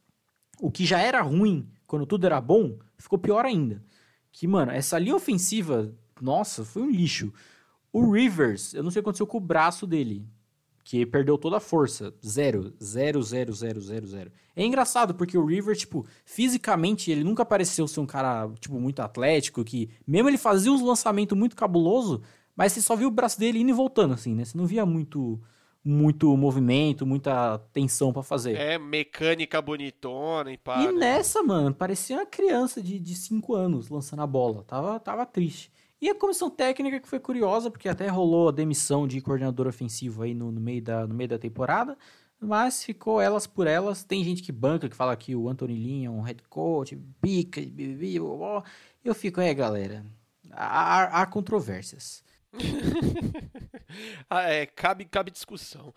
o 0.59 0.71
que 0.71 0.85
já 0.85 0.99
era 0.99 1.21
ruim 1.21 1.69
quando 1.85 2.05
tudo 2.05 2.25
era 2.25 2.41
bom, 2.41 2.79
ficou 2.97 3.19
pior 3.19 3.45
ainda. 3.45 3.83
Que, 4.31 4.47
mano, 4.47 4.71
essa 4.71 4.97
linha 4.97 5.15
ofensiva, 5.15 5.93
nossa, 6.19 6.65
foi 6.65 6.81
um 6.81 6.89
lixo. 6.89 7.31
O 7.93 8.11
Rivers, 8.11 8.73
eu 8.73 8.81
não 8.81 8.89
sei 8.89 8.99
o 8.99 9.03
que 9.03 9.09
aconteceu 9.09 9.27
com 9.27 9.37
o 9.37 9.41
braço 9.41 9.85
dele 9.85 10.27
que 10.83 11.05
perdeu 11.05 11.37
toda 11.37 11.57
a 11.57 11.59
força. 11.59 12.11
Zero. 12.25 12.73
Zero, 12.83 13.21
zero, 13.21 13.53
zero, 13.53 13.79
zero, 13.79 14.07
zero. 14.07 14.31
É 14.55 14.65
engraçado, 14.65 15.13
porque 15.13 15.37
o 15.37 15.45
River, 15.45 15.77
tipo, 15.77 16.03
fisicamente, 16.25 17.11
ele 17.11 17.23
nunca 17.23 17.45
pareceu 17.45 17.87
ser 17.87 17.99
um 17.99 18.05
cara, 18.07 18.49
tipo, 18.59 18.79
muito 18.79 18.99
atlético, 18.99 19.63
que 19.63 19.91
mesmo 20.07 20.27
ele 20.27 20.39
fazia 20.39 20.71
uns 20.71 20.81
lançamentos 20.81 21.37
muito 21.37 21.55
cabuloso, 21.55 22.23
mas 22.55 22.71
você 22.71 22.81
só 22.81 22.95
viu 22.95 23.09
o 23.09 23.11
braço 23.11 23.39
dele 23.39 23.59
indo 23.59 23.69
e 23.69 23.73
voltando, 23.73 24.15
assim, 24.15 24.33
né? 24.33 24.43
Você 24.43 24.57
não 24.57 24.65
via 24.65 24.87
muito 24.87 25.39
muito 25.83 26.35
movimento, 26.37 27.05
muita 27.05 27.57
tensão 27.73 28.13
para 28.13 28.21
fazer. 28.21 28.55
É, 28.55 28.77
mecânica 28.77 29.61
bonitona 29.61 30.51
e 30.51 30.57
pá. 30.57 30.81
E 30.81 30.87
né? 30.87 30.91
nessa, 30.93 31.41
mano, 31.41 31.73
parecia 31.73 32.17
uma 32.17 32.25
criança 32.25 32.81
de 32.81 33.15
5 33.15 33.53
anos 33.55 33.89
lançando 33.89 34.21
a 34.21 34.27
bola. 34.27 34.63
Tava, 34.63 34.99
tava 34.99 35.25
triste. 35.25 35.71
E 36.01 36.09
a 36.09 36.15
comissão 36.15 36.49
técnica 36.49 36.99
que 36.99 37.07
foi 37.07 37.19
curiosa, 37.19 37.69
porque 37.69 37.87
até 37.87 38.07
rolou 38.07 38.49
a 38.49 38.51
demissão 38.51 39.07
de 39.07 39.21
coordenador 39.21 39.67
ofensivo 39.67 40.23
aí 40.23 40.33
no, 40.33 40.51
no, 40.51 40.59
meio, 40.59 40.81
da, 40.81 41.05
no 41.05 41.13
meio 41.13 41.29
da 41.29 41.37
temporada, 41.37 41.95
mas 42.39 42.83
ficou 42.83 43.21
elas 43.21 43.45
por 43.45 43.67
elas. 43.67 44.03
Tem 44.03 44.23
gente 44.23 44.41
que 44.41 44.51
banca, 44.51 44.89
que 44.89 44.95
fala 44.95 45.15
que 45.15 45.35
o 45.35 45.47
Anthony 45.47 45.75
Lynn 45.75 46.05
é 46.05 46.09
um 46.09 46.21
head 46.21 46.41
coach, 46.49 46.97
pica, 47.21 47.61
eu 49.03 49.13
fico, 49.13 49.39
é 49.41 49.53
galera, 49.53 50.03
há, 50.51 51.21
há 51.21 51.25
controvérsias. 51.27 52.23
ah, 54.29 54.49
é, 54.49 54.65
cabe, 54.65 55.05
cabe 55.05 55.31
discussão. 55.31 55.93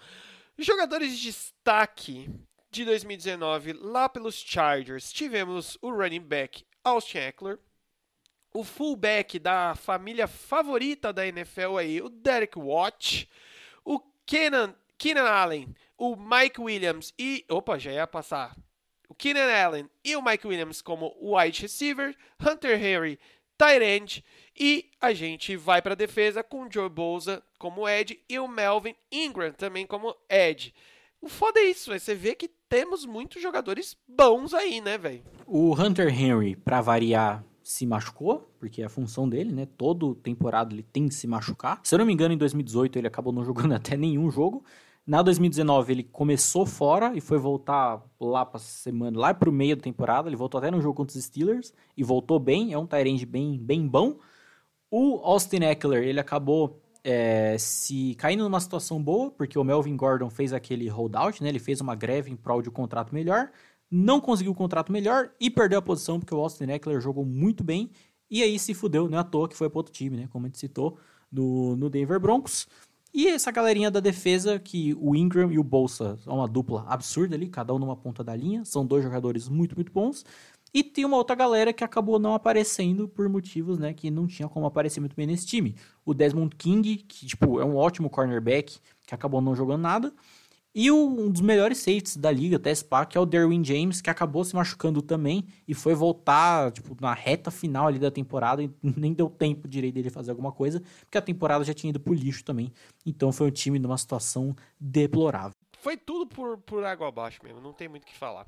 Jogadores 0.59 1.17
de 1.17 1.25
destaque 1.25 2.31
de 2.71 2.85
2019 2.85 3.73
lá 3.73 4.09
pelos 4.09 4.37
Chargers, 4.37 5.13
tivemos 5.13 5.79
o 5.81 5.91
running 5.91 6.21
back 6.21 6.65
Austin 6.83 7.19
Eckler, 7.19 7.59
o 8.53 8.63
fullback 8.63 9.39
da 9.39 9.75
família 9.75 10.29
favorita 10.29 11.13
da 11.13 11.27
NFL 11.27 11.79
aí, 11.79 12.01
o 12.01 12.09
Derek 12.09 12.59
Watt, 12.59 13.29
o 13.85 14.01
Kenan, 14.25 14.75
Keenan 14.97 15.29
Allen, 15.29 15.75
o 15.99 16.15
Mike 16.15 16.61
Williams 16.61 17.13
e. 17.19 17.45
Opa, 17.49 17.79
já 17.79 17.93
ia 17.93 18.07
passar. 18.07 18.57
O 19.09 19.15
Keenan 19.15 19.53
Allen 19.53 19.91
e 20.05 20.17
o 20.17 20.23
Mike 20.23 20.47
Williams 20.47 20.81
como 20.81 21.15
wide 21.21 21.63
receiver, 21.63 22.17
Hunter 22.41 22.81
Henry, 22.81 23.19
tight 23.59 23.85
end, 23.85 24.25
e 24.59 24.91
a 25.01 25.13
gente 25.13 25.57
vai 25.57 25.83
para 25.83 25.93
a 25.93 25.97
defesa 25.97 26.43
com 26.43 26.65
o 26.65 26.71
Joe 26.71 26.89
Bosa 26.89 27.43
como 27.59 27.89
Ed 27.89 28.19
e 28.29 28.39
o 28.39 28.47
Melvin 28.47 28.95
Ingram 29.11 29.53
também 29.53 29.87
como 29.87 30.15
Ed. 30.29 30.75
O 31.21 31.29
foda 31.29 31.59
é 31.59 31.65
isso, 31.65 31.91
você 31.91 32.15
vê 32.15 32.35
que 32.35 32.49
temos 32.69 33.07
muitos 33.07 33.41
jogadores 33.41 33.97
bons 34.07 34.53
aí, 34.53 34.81
né, 34.81 34.99
velho? 34.99 35.23
O 35.47 35.75
Hunter 35.75 36.09
Henry, 36.09 36.55
para 36.55 36.81
variar, 36.81 37.45
se 37.63 37.87
machucou, 37.87 38.51
porque 38.61 38.83
é 38.83 38.85
a 38.85 38.91
função 38.91 39.29
dele, 39.29 39.51
né? 39.51 39.67
Todo 39.79 40.15
temporada 40.15 40.75
ele 40.75 40.83
tem 40.83 41.09
que 41.09 41.15
se 41.15 41.27
machucar. 41.27 41.81
Se 41.83 41.95
eu 41.95 41.99
não 41.99 42.07
me 42.07 42.13
engano, 42.13 42.35
em 42.35 42.39
2018 42.39 42.99
ele 42.99 43.07
acabou 43.07 43.33
não 43.33 43.43
jogando 43.47 43.73
até 43.73 43.97
nenhum 43.97 44.31
jogo. 44.31 44.65
Na 45.07 45.23
2019 45.23 45.93
ele 45.93 46.03
começou 46.03 46.65
fora 46.65 47.13
e 47.15 47.21
foi 47.21 47.39
voltar 47.39 48.03
lá 48.19 48.45
para 48.45 48.59
semana, 48.59 49.19
lá 49.19 49.35
para 49.35 49.51
o 49.51 49.53
meio 49.53 49.77
da 49.77 49.83
temporada. 49.83 50.29
Ele 50.29 50.37
voltou 50.37 50.59
até 50.59 50.71
no 50.71 50.81
jogo 50.81 50.95
contra 50.95 51.17
os 51.17 51.25
Steelers 51.25 51.73
e 51.97 52.03
voltou 52.03 52.39
bem. 52.39 52.73
É 52.73 52.79
um 52.79 52.87
Tyrande 52.87 53.27
bem, 53.27 53.59
bem 53.59 53.87
bom. 53.87 54.19
O 54.95 55.21
Austin 55.25 55.65
Eckler 55.65 56.05
ele 56.05 56.21
acabou 56.21 56.81
é, 57.03 57.57
se 57.59 58.15
caindo 58.17 58.45
numa 58.45 58.61
situação 58.61 59.03
boa, 59.03 59.31
porque 59.31 59.59
o 59.59 59.65
Melvin 59.65 59.97
Gordon 59.97 60.31
fez 60.31 60.53
aquele 60.53 60.89
holdout, 60.89 61.43
né? 61.43 61.49
Ele 61.49 61.59
fez 61.59 61.81
uma 61.81 61.95
greve 61.95 62.31
em 62.31 62.37
prol 62.37 62.63
de 62.63 62.69
um 62.69 62.73
contrato 62.73 63.15
melhor 63.15 63.51
não 63.91 64.21
conseguiu 64.21 64.51
o 64.51 64.57
contrato 64.57 64.91
melhor 64.91 65.31
e 65.39 65.49
perdeu 65.49 65.79
a 65.79 65.83
posição 65.83 66.19
porque 66.19 66.35
o 66.35 66.39
Austin 66.39 66.65
Eckler 66.65 67.01
jogou 67.01 67.25
muito 67.25 67.63
bem 67.63 67.91
e 68.29 68.43
aí 68.43 68.59
se 68.59 68.75
fudeu, 68.75 69.09
não 69.09 69.19
é 69.19 69.21
à 69.21 69.25
toa 69.25 69.49
que 69.49 69.57
foi 69.57 69.71
para 69.71 69.79
outro 69.79 69.93
time, 69.93 70.17
né? 70.17 70.29
Como 70.33 70.47
a 70.47 70.49
gente 70.49 70.59
citou, 70.59 70.99
no, 71.31 71.77
no 71.77 71.89
Denver 71.89 72.19
Broncos. 72.19 72.67
E 73.13 73.29
essa 73.29 73.53
galerinha 73.53 73.93
da 73.93 74.01
defesa, 74.01 74.59
que 74.59 74.97
o 74.99 75.15
Ingram 75.15 75.53
e 75.53 75.59
o 75.61 75.63
Bolsa 75.63 76.17
são 76.25 76.39
uma 76.39 76.49
dupla 76.49 76.85
absurda 76.89 77.37
ali, 77.37 77.49
cada 77.49 77.73
um 77.73 77.79
numa 77.79 77.95
ponta 77.95 78.25
da 78.25 78.35
linha, 78.35 78.65
são 78.65 78.85
dois 78.85 79.05
jogadores 79.05 79.49
muito, 79.49 79.77
muito 79.77 79.93
bons. 79.93 80.25
E 80.75 80.83
tem 80.83 81.05
uma 81.05 81.17
outra 81.17 81.37
galera 81.37 81.73
que 81.73 81.85
acabou 81.85 82.19
não 82.19 82.35
aparecendo 82.35 83.07
por 83.07 83.29
motivos, 83.29 83.79
né, 83.79 83.95
que 83.95 84.11
não 84.11 84.27
tinha 84.27 84.49
como 84.49 84.67
aparecer 84.67 84.99
muito 84.99 85.15
bem 85.15 85.25
nesse 85.25 85.47
time. 85.47 85.77
O 86.05 86.13
Desmond 86.13 86.57
King, 86.57 86.97
que, 86.97 87.27
tipo, 87.27 87.61
é 87.61 87.65
um 87.65 87.77
ótimo 87.77 88.11
cornerback, 88.11 88.81
que 89.07 89.15
acabou 89.15 89.41
não 89.41 89.55
jogando 89.55 89.83
nada. 89.83 90.13
E 90.75 90.91
um 90.91 91.31
dos 91.31 91.41
melhores 91.41 91.79
safeties 91.79 92.17
da 92.17 92.33
liga, 92.33 92.57
até 92.57 92.73
esse 92.73 92.85
que 93.09 93.17
é 93.17 93.21
o 93.21 93.25
Derwin 93.25 93.65
James, 93.65 94.01
que 94.01 94.11
acabou 94.11 94.45
se 94.45 94.57
machucando 94.57 95.01
também 95.01 95.47
e 95.69 95.73
foi 95.73 95.95
voltar 95.95 96.73
tipo, 96.73 96.97
na 97.01 97.15
reta 97.15 97.49
final 97.53 97.87
ali 97.87 98.01
da 98.01 98.11
temporada 98.11 98.61
e 98.61 98.69
nem 98.83 99.13
deu 99.13 99.31
tempo 99.31 99.69
direito 99.69 99.95
dele 99.95 100.11
fazer 100.11 100.33
alguma 100.33 100.51
coisa, 100.51 100.83
porque 101.03 101.17
a 101.17 101.23
temporada 101.23 101.63
já 101.63 101.73
tinha 101.73 101.91
ido 101.91 102.01
pro 102.01 102.13
lixo 102.13 102.45
também. 102.45 102.73
Então 103.07 103.31
foi 103.31 103.47
um 103.47 103.53
time 103.53 103.79
numa 103.79 103.97
situação 103.97 104.57
deplorável. 104.81 105.55
Foi 105.79 105.97
tudo 105.97 106.27
por, 106.27 106.59
por 106.59 106.83
água 106.83 107.07
abaixo 107.07 107.39
mesmo, 107.45 107.61
não 107.61 107.73
tem 107.73 107.87
muito 107.87 108.03
o 108.03 108.07
que 108.07 108.17
falar. 108.17 108.45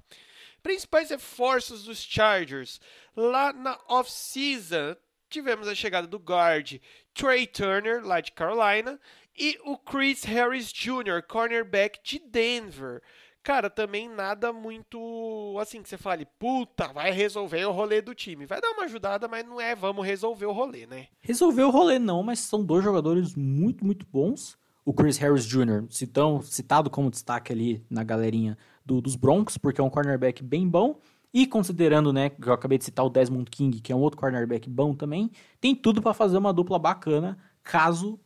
Principais 0.66 1.10
reforços 1.10 1.84
dos 1.84 2.00
Chargers. 2.00 2.80
Lá 3.16 3.52
na 3.52 3.78
off-season, 3.88 4.96
tivemos 5.30 5.68
a 5.68 5.76
chegada 5.76 6.08
do 6.08 6.18
guard 6.18 6.80
Trey 7.14 7.46
Turner, 7.46 8.04
lá 8.04 8.20
de 8.20 8.32
Carolina, 8.32 8.98
e 9.38 9.56
o 9.64 9.78
Chris 9.78 10.24
Harris 10.24 10.72
Jr., 10.72 11.22
cornerback 11.28 12.00
de 12.02 12.18
Denver. 12.18 13.00
Cara, 13.44 13.70
também 13.70 14.08
nada 14.08 14.52
muito 14.52 15.56
assim 15.60 15.80
que 15.84 15.88
você 15.88 15.96
fale, 15.96 16.26
puta, 16.36 16.88
vai 16.88 17.12
resolver 17.12 17.64
o 17.64 17.70
rolê 17.70 18.02
do 18.02 18.12
time. 18.12 18.44
Vai 18.44 18.60
dar 18.60 18.72
uma 18.72 18.86
ajudada, 18.86 19.28
mas 19.28 19.46
não 19.46 19.60
é 19.60 19.72
vamos 19.72 20.04
resolver 20.04 20.46
o 20.46 20.52
rolê, 20.52 20.84
né? 20.84 21.06
Resolver 21.20 21.62
o 21.62 21.70
rolê 21.70 22.00
não, 22.00 22.24
mas 22.24 22.40
são 22.40 22.64
dois 22.64 22.82
jogadores 22.82 23.36
muito, 23.36 23.86
muito 23.86 24.04
bons. 24.04 24.58
O 24.84 24.92
Chris 24.92 25.16
Harris 25.18 25.46
Jr., 25.46 25.86
citão, 25.90 26.42
citado 26.42 26.90
como 26.90 27.08
destaque 27.08 27.52
ali 27.52 27.86
na 27.88 28.02
galerinha 28.02 28.58
do, 28.86 29.00
dos 29.00 29.16
Broncos, 29.16 29.58
porque 29.58 29.80
é 29.80 29.84
um 29.84 29.90
cornerback 29.90 30.42
bem 30.42 30.68
bom. 30.68 30.98
E 31.34 31.46
considerando, 31.46 32.12
né, 32.12 32.30
que 32.30 32.48
eu 32.48 32.52
acabei 32.52 32.78
de 32.78 32.84
citar 32.84 33.04
o 33.04 33.10
Desmond 33.10 33.50
King, 33.50 33.80
que 33.80 33.92
é 33.92 33.96
um 33.96 34.00
outro 34.00 34.18
cornerback 34.18 34.70
bom 34.70 34.94
também, 34.94 35.30
tem 35.60 35.74
tudo 35.74 36.00
para 36.00 36.14
fazer 36.14 36.38
uma 36.38 36.52
dupla 36.52 36.78
bacana, 36.78 37.36
caso 37.62 38.18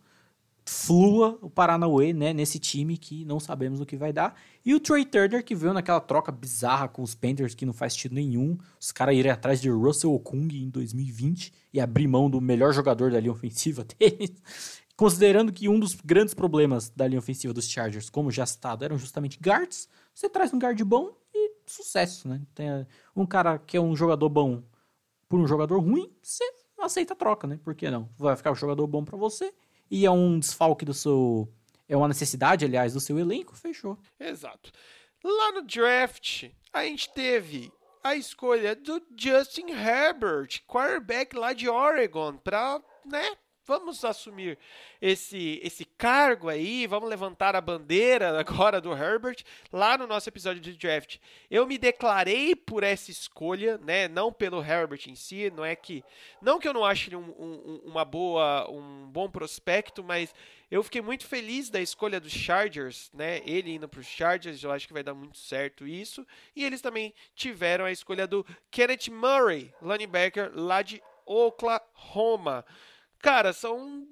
flua 0.65 1.37
o 1.43 1.51
Paranauê, 1.51 2.13
né, 2.13 2.33
nesse 2.33 2.61
time 2.61 2.97
que 2.97 3.25
não 3.25 3.41
sabemos 3.41 3.81
o 3.81 3.87
que 3.87 3.97
vai 3.97 4.13
dar. 4.13 4.37
E 4.65 4.73
o 4.73 4.79
Trey 4.79 5.05
Turner, 5.05 5.45
que 5.45 5.55
veio 5.55 5.73
naquela 5.73 6.01
troca 6.01 6.31
bizarra 6.31 6.87
com 6.87 7.03
os 7.03 7.15
Panthers, 7.15 7.55
que 7.55 7.67
não 7.67 7.73
faz 7.73 7.95
sentido 7.95 8.15
nenhum. 8.15 8.57
Os 8.79 8.93
caras 8.93 9.17
irem 9.17 9.33
atrás 9.33 9.61
de 9.61 9.69
Russell 9.69 10.15
Okung 10.15 10.49
em 10.55 10.71
2020 10.71 11.53
e 11.73 11.81
abrir 11.81 12.07
mão 12.07 12.31
do 12.31 12.41
melhor 12.41 12.73
jogador 12.73 13.11
da 13.11 13.19
linha 13.19 13.33
ofensiva 13.33 13.85
deles. 13.99 14.31
Considerando 14.97 15.53
que 15.53 15.69
um 15.69 15.81
dos 15.81 15.95
grandes 15.95 16.35
problemas 16.35 16.91
da 16.91 17.09
linha 17.09 17.19
ofensiva 17.19 17.53
dos 17.53 17.69
Chargers, 17.69 18.09
como 18.09 18.31
já 18.31 18.47
citado, 18.47 18.85
eram 18.85 18.99
justamente 18.99 19.41
guards, 19.43 19.89
você 20.15 20.29
traz 20.29 20.53
um 20.53 20.59
guard 20.59 20.81
bom 20.85 21.17
e 21.35 21.53
sucesso, 21.67 22.29
né? 22.29 22.41
Tem 22.55 22.69
um 23.15 23.27
cara 23.27 23.59
que 23.59 23.77
é 23.77 23.81
um 23.81 23.95
jogador 23.95 24.29
bom 24.29 24.63
por 25.29 25.39
um 25.39 25.47
jogador 25.47 25.79
ruim, 25.79 26.13
você 26.21 26.45
aceita 26.79 27.13
a 27.13 27.17
troca, 27.17 27.47
né? 27.47 27.59
Por 27.63 27.75
que 27.75 27.91
não? 27.91 28.11
Vai 28.19 28.37
ficar 28.37 28.51
um 28.51 28.57
jogador 28.57 28.87
bom 28.87 29.05
para 29.05 29.17
você 29.17 29.55
e 29.91 30.05
é 30.05 30.11
um 30.11 30.39
desfalque 30.39 30.85
do 30.85 30.93
seu. 30.93 31.49
É 31.89 31.97
uma 31.97 32.09
necessidade, 32.09 32.65
aliás, 32.65 32.93
do 32.93 33.01
seu 33.01 33.19
elenco, 33.19 33.57
fechou. 33.57 33.99
Exato. 34.19 34.71
Lá 35.25 35.53
no 35.53 35.63
draft, 35.63 36.51
a 36.73 36.85
gente 36.85 37.13
teve 37.13 37.73
a 38.03 38.15
escolha 38.15 38.75
do 38.75 39.03
Justin 39.17 39.71
Herbert, 39.71 40.63
quarterback 40.67 41.37
lá 41.37 41.53
de 41.53 41.69
Oregon, 41.69 42.37
para, 42.39 42.81
né, 43.05 43.37
vamos 43.71 44.05
assumir 44.05 44.59
esse, 45.01 45.61
esse 45.63 45.85
cargo 45.85 46.49
aí, 46.49 46.89
vamos 46.89 47.09
levantar 47.09 47.55
a 47.55 47.61
bandeira 47.61 48.35
agora 48.41 48.81
do 48.81 48.93
Herbert 48.93 49.45
lá 49.73 49.97
no 49.97 50.09
nosso 50.09 50.29
episódio 50.29 50.61
de 50.61 50.73
draft. 50.73 51.19
Eu 51.49 51.65
me 51.69 51.79
declarei 51.79 52.57
por 52.57 52.83
essa 52.83 53.13
escolha, 53.13 53.79
né? 53.79 54.09
Não 54.09 54.33
pelo 54.33 54.61
Herbert 54.61 55.03
em 55.07 55.15
si, 55.15 55.53
não 55.55 55.65
é 55.65 55.77
que 55.77 56.03
não 56.43 56.59
que 56.59 56.67
eu 56.67 56.73
não 56.73 56.85
ache 56.85 57.11
ele 57.11 57.17
um, 57.17 57.31
um, 57.39 57.81
uma 57.85 58.05
boa, 58.05 58.69
um 58.69 59.09
bom 59.09 59.31
prospecto, 59.31 60.03
mas 60.03 60.35
eu 60.69 60.83
fiquei 60.83 61.01
muito 61.01 61.25
feliz 61.25 61.71
da 61.71 61.81
escolha 61.81 62.19
dos 62.19 62.33
Chargers, 62.33 63.09
né? 63.15 63.41
Ele 63.45 63.75
indo 63.75 63.89
para 63.89 64.01
os 64.01 64.07
Chargers, 64.07 64.65
eu 64.65 64.73
acho 64.73 64.89
que 64.89 64.93
vai 64.93 65.05
dar 65.05 65.15
muito 65.15 65.39
certo 65.39 65.87
isso. 65.87 66.27
E 66.57 66.65
eles 66.65 66.81
também 66.81 67.15
tiveram 67.37 67.85
a 67.85 67.93
escolha 67.93 68.27
do 68.27 68.45
Kenneth 68.69 69.11
Murray, 69.13 69.73
linebacker 69.81 70.51
lá 70.55 70.83
de 70.83 71.01
Oklahoma. 71.25 72.65
Cara, 73.23 73.53
são 73.53 74.07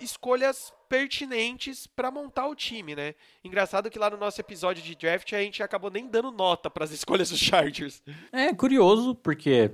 escolhas 0.00 0.72
pertinentes 0.88 1.86
para 1.86 2.10
montar 2.10 2.46
o 2.46 2.54
time, 2.54 2.94
né? 2.94 3.14
Engraçado 3.44 3.90
que 3.90 3.98
lá 3.98 4.08
no 4.08 4.16
nosso 4.16 4.40
episódio 4.40 4.82
de 4.82 4.94
draft 4.94 5.32
a 5.32 5.40
gente 5.40 5.62
acabou 5.62 5.90
nem 5.90 6.08
dando 6.08 6.30
nota 6.30 6.70
para 6.70 6.84
as 6.84 6.90
escolhas 6.92 7.30
dos 7.30 7.38
Chargers. 7.38 8.02
É 8.32 8.54
curioso 8.54 9.14
porque 9.14 9.72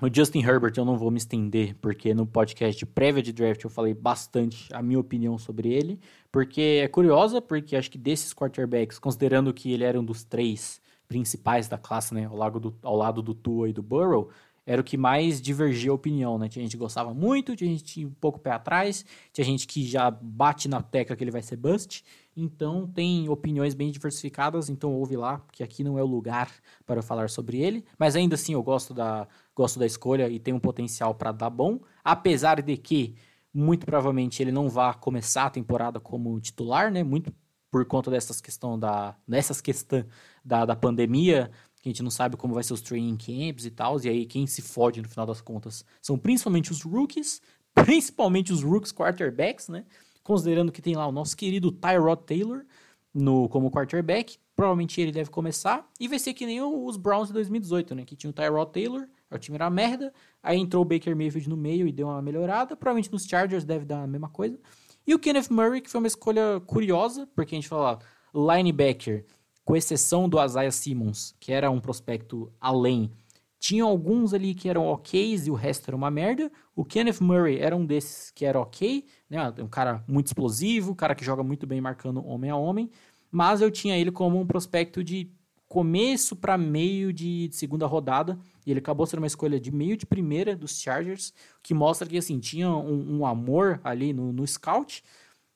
o 0.00 0.12
Justin 0.12 0.40
Herbert 0.40 0.72
eu 0.76 0.84
não 0.84 0.98
vou 0.98 1.10
me 1.10 1.18
estender, 1.18 1.76
porque 1.80 2.12
no 2.12 2.26
podcast 2.26 2.76
de 2.76 2.84
prévia 2.84 3.22
de 3.22 3.32
draft 3.32 3.62
eu 3.62 3.70
falei 3.70 3.94
bastante 3.94 4.68
a 4.74 4.82
minha 4.82 4.98
opinião 4.98 5.38
sobre 5.38 5.72
ele, 5.72 6.00
porque 6.30 6.80
é 6.82 6.88
curiosa, 6.88 7.40
porque 7.40 7.76
acho 7.76 7.90
que 7.90 7.98
desses 7.98 8.34
quarterbacks, 8.34 8.98
considerando 8.98 9.54
que 9.54 9.72
ele 9.72 9.84
era 9.84 9.98
um 9.98 10.04
dos 10.04 10.24
três 10.24 10.80
principais 11.06 11.68
da 11.68 11.78
classe, 11.78 12.14
né, 12.14 12.26
ao 12.26 12.36
lado 12.36 12.58
do, 12.58 12.76
ao 12.82 12.96
lado 12.96 13.22
do 13.22 13.34
Tua 13.34 13.68
e 13.68 13.72
do 13.72 13.82
Burrow, 13.82 14.30
era 14.72 14.80
o 14.80 14.84
que 14.84 14.96
mais 14.96 15.38
divergia 15.38 15.90
a 15.90 15.94
opinião, 15.94 16.38
né? 16.38 16.48
Tinha 16.48 16.62
gente 16.62 16.72
que 16.72 16.78
gostava 16.78 17.12
muito, 17.12 17.54
tinha 17.54 17.68
gente 17.68 17.84
que 17.84 17.90
tinha 17.90 18.08
um 18.08 18.14
pouco 18.14 18.38
pé 18.38 18.52
atrás, 18.52 19.04
tinha 19.30 19.44
gente 19.44 19.66
que 19.66 19.84
já 19.86 20.10
bate 20.10 20.66
na 20.66 20.80
tecla 20.80 21.14
que 21.14 21.22
ele 21.22 21.30
vai 21.30 21.42
ser 21.42 21.56
bust. 21.56 22.02
Então 22.34 22.86
tem 22.86 23.28
opiniões 23.28 23.74
bem 23.74 23.90
diversificadas, 23.90 24.70
então 24.70 24.94
ouve 24.94 25.14
lá, 25.14 25.40
porque 25.40 25.62
aqui 25.62 25.84
não 25.84 25.98
é 25.98 26.02
o 26.02 26.06
lugar 26.06 26.50
para 26.86 27.02
falar 27.02 27.28
sobre 27.28 27.60
ele. 27.60 27.84
Mas 27.98 28.16
ainda 28.16 28.34
assim 28.34 28.54
eu 28.54 28.62
gosto 28.62 28.94
da, 28.94 29.28
gosto 29.54 29.78
da 29.78 29.84
escolha 29.84 30.26
e 30.30 30.38
tem 30.38 30.54
um 30.54 30.60
potencial 30.60 31.14
para 31.14 31.32
dar 31.32 31.50
bom, 31.50 31.78
apesar 32.02 32.62
de 32.62 32.74
que 32.78 33.14
muito 33.52 33.84
provavelmente 33.84 34.42
ele 34.42 34.52
não 34.52 34.70
vá 34.70 34.94
começar 34.94 35.44
a 35.44 35.50
temporada 35.50 36.00
como 36.00 36.40
titular, 36.40 36.90
né? 36.90 37.02
Muito 37.02 37.30
por 37.70 37.84
conta 37.84 38.10
dessas 38.10 38.40
questão 38.40 38.78
da 38.78 39.14
nessas 39.28 39.60
questão 39.60 40.06
da, 40.42 40.64
da 40.64 40.74
pandemia 40.74 41.50
que 41.82 41.88
a 41.88 41.92
gente 41.92 42.02
não 42.02 42.12
sabe 42.12 42.36
como 42.36 42.54
vai 42.54 42.62
ser 42.62 42.72
os 42.72 42.80
training 42.80 43.16
camps 43.16 43.66
e 43.66 43.70
tal, 43.70 44.00
e 44.00 44.08
aí 44.08 44.24
quem 44.24 44.46
se 44.46 44.62
fode 44.62 45.02
no 45.02 45.08
final 45.08 45.26
das 45.26 45.40
contas 45.40 45.84
são 46.00 46.16
principalmente 46.16 46.70
os 46.70 46.80
rookies, 46.82 47.42
principalmente 47.74 48.52
os 48.52 48.62
rookies 48.62 48.92
quarterbacks, 48.92 49.68
né? 49.68 49.84
Considerando 50.22 50.70
que 50.70 50.80
tem 50.80 50.94
lá 50.94 51.04
o 51.08 51.12
nosso 51.12 51.36
querido 51.36 51.72
Tyrod 51.72 52.22
Taylor 52.24 52.64
no, 53.12 53.48
como 53.48 53.68
quarterback, 53.68 54.38
provavelmente 54.54 55.00
ele 55.00 55.10
deve 55.10 55.28
começar, 55.28 55.90
e 55.98 56.06
vai 56.06 56.20
ser 56.20 56.32
que 56.34 56.46
nem 56.46 56.62
os 56.62 56.96
Browns 56.96 57.28
de 57.28 57.34
2018, 57.34 57.96
né? 57.96 58.04
Que 58.04 58.14
tinha 58.14 58.30
o 58.30 58.32
Tyrod 58.32 58.70
Taylor, 58.70 59.08
o 59.28 59.38
time 59.38 59.56
era 59.56 59.68
merda, 59.68 60.14
aí 60.40 60.58
entrou 60.58 60.82
o 60.82 60.84
Baker 60.84 61.16
Mayfield 61.16 61.48
no 61.48 61.56
meio 61.56 61.88
e 61.88 61.92
deu 61.92 62.06
uma 62.06 62.22
melhorada, 62.22 62.76
provavelmente 62.76 63.10
nos 63.10 63.24
Chargers 63.24 63.64
deve 63.64 63.84
dar 63.84 64.04
a 64.04 64.06
mesma 64.06 64.28
coisa. 64.28 64.56
E 65.04 65.14
o 65.14 65.18
Kenneth 65.18 65.48
Murray, 65.50 65.80
que 65.80 65.90
foi 65.90 66.00
uma 66.00 66.06
escolha 66.06 66.62
curiosa, 66.64 67.28
porque 67.34 67.56
a 67.56 67.58
gente 67.58 67.68
fala 67.68 67.98
linebacker, 68.32 69.26
com 69.64 69.76
exceção 69.76 70.28
do 70.28 70.42
Isaiah 70.42 70.70
Simmons, 70.70 71.34
que 71.38 71.52
era 71.52 71.70
um 71.70 71.80
prospecto 71.80 72.52
além. 72.60 73.10
Tinha 73.58 73.84
alguns 73.84 74.34
ali 74.34 74.54
que 74.54 74.68
eram 74.68 74.86
ok 74.86 75.36
e 75.46 75.50
o 75.50 75.54
resto 75.54 75.88
era 75.88 75.96
uma 75.96 76.10
merda. 76.10 76.50
O 76.74 76.84
Kenneth 76.84 77.20
Murray 77.20 77.58
era 77.60 77.76
um 77.76 77.86
desses 77.86 78.30
que 78.32 78.44
era 78.44 78.60
ok, 78.60 79.06
né? 79.30 79.54
Um 79.60 79.68
cara 79.68 80.02
muito 80.08 80.26
explosivo, 80.26 80.90
um 80.90 80.96
cara 80.96 81.14
que 81.14 81.24
joga 81.24 81.44
muito 81.44 81.64
bem 81.64 81.80
marcando 81.80 82.26
homem 82.26 82.50
a 82.50 82.56
homem. 82.56 82.90
Mas 83.30 83.60
eu 83.60 83.70
tinha 83.70 83.96
ele 83.96 84.10
como 84.10 84.40
um 84.40 84.44
prospecto 84.44 85.04
de 85.04 85.30
começo 85.68 86.34
para 86.34 86.58
meio 86.58 87.12
de 87.12 87.48
segunda 87.52 87.86
rodada. 87.86 88.36
E 88.66 88.70
ele 88.72 88.80
acabou 88.80 89.06
sendo 89.06 89.20
uma 89.20 89.28
escolha 89.28 89.60
de 89.60 89.70
meio 89.70 89.96
de 89.96 90.04
primeira 90.04 90.56
dos 90.56 90.80
Chargers, 90.80 91.32
que 91.62 91.72
mostra 91.72 92.08
que 92.08 92.18
assim 92.18 92.40
tinha 92.40 92.68
um, 92.68 93.20
um 93.20 93.26
amor 93.26 93.80
ali 93.84 94.12
no, 94.12 94.32
no 94.32 94.44
scout. 94.44 95.04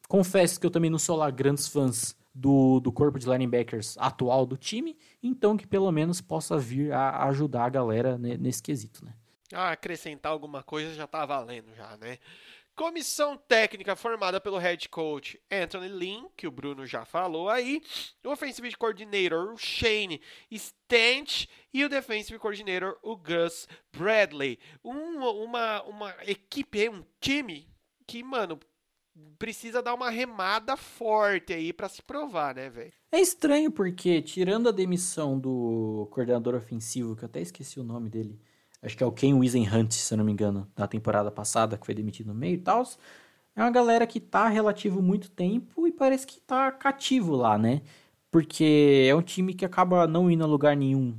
Confesso 0.08 0.60
que 0.60 0.66
eu 0.66 0.70
também 0.70 0.90
não 0.90 0.98
sou 0.98 1.16
lá 1.16 1.28
grandes 1.28 1.66
fãs 1.66 2.14
do, 2.36 2.80
do 2.80 2.92
corpo 2.92 3.18
de 3.18 3.26
linebackers 3.26 3.96
atual 3.98 4.44
do 4.44 4.56
time, 4.56 4.96
então 5.22 5.56
que 5.56 5.66
pelo 5.66 5.90
menos 5.90 6.20
possa 6.20 6.58
vir 6.58 6.92
a 6.92 7.24
ajudar 7.28 7.64
a 7.64 7.70
galera 7.70 8.18
nesse 8.18 8.62
quesito, 8.62 9.04
né? 9.04 9.14
Ah, 9.52 9.70
acrescentar 9.70 10.32
alguma 10.32 10.62
coisa 10.62 10.94
já 10.94 11.06
tá 11.06 11.24
valendo 11.24 11.74
já, 11.74 11.96
né? 11.96 12.18
Comissão 12.74 13.38
técnica 13.38 13.96
formada 13.96 14.38
pelo 14.38 14.58
head 14.58 14.86
coach 14.90 15.40
Anthony 15.50 15.88
Lynn, 15.88 16.28
que 16.36 16.46
o 16.46 16.50
Bruno 16.50 16.84
já 16.84 17.06
falou 17.06 17.48
aí, 17.48 17.80
o 18.22 18.28
offensive 18.28 18.76
coordinator 18.76 19.50
o 19.50 19.56
Shane 19.56 20.20
Stant 20.52 21.46
e 21.72 21.84
o 21.84 21.88
defensive 21.88 22.38
coordinator 22.38 22.98
o 23.02 23.16
Gus 23.16 23.66
Bradley. 23.96 24.58
Um, 24.84 25.24
uma, 25.24 25.82
uma 25.84 26.14
equipe, 26.26 26.86
um 26.90 27.02
time 27.18 27.66
que, 28.06 28.22
mano, 28.22 28.60
precisa 29.38 29.82
dar 29.82 29.94
uma 29.94 30.10
remada 30.10 30.76
forte 30.76 31.52
aí 31.52 31.72
para 31.72 31.88
se 31.88 32.02
provar, 32.02 32.54
né, 32.54 32.68
velho? 32.68 32.92
É 33.12 33.20
estranho 33.20 33.70
porque, 33.70 34.20
tirando 34.22 34.68
a 34.68 34.72
demissão 34.72 35.38
do 35.38 36.08
coordenador 36.10 36.54
ofensivo, 36.54 37.16
que 37.16 37.24
eu 37.24 37.26
até 37.26 37.40
esqueci 37.40 37.78
o 37.78 37.84
nome 37.84 38.08
dele, 38.08 38.40
acho 38.82 38.96
que 38.96 39.02
é 39.02 39.06
o 39.06 39.12
Ken 39.12 39.34
Wisenhunt, 39.34 39.92
se 39.92 40.12
eu 40.12 40.18
não 40.18 40.24
me 40.24 40.32
engano, 40.32 40.70
da 40.74 40.86
temporada 40.86 41.30
passada, 41.30 41.76
que 41.76 41.86
foi 41.86 41.94
demitido 41.94 42.28
no 42.28 42.34
meio 42.34 42.54
e 42.54 42.58
tal, 42.58 42.84
é 43.54 43.62
uma 43.62 43.70
galera 43.70 44.06
que 44.06 44.20
tá 44.20 44.48
relativo 44.48 45.00
muito 45.00 45.30
tempo 45.30 45.86
e 45.86 45.92
parece 45.92 46.26
que 46.26 46.40
tá 46.40 46.70
cativo 46.70 47.34
lá, 47.34 47.56
né? 47.56 47.82
Porque 48.30 49.06
é 49.08 49.14
um 49.14 49.22
time 49.22 49.54
que 49.54 49.64
acaba 49.64 50.06
não 50.06 50.30
indo 50.30 50.44
a 50.44 50.46
lugar 50.46 50.76
nenhum 50.76 51.18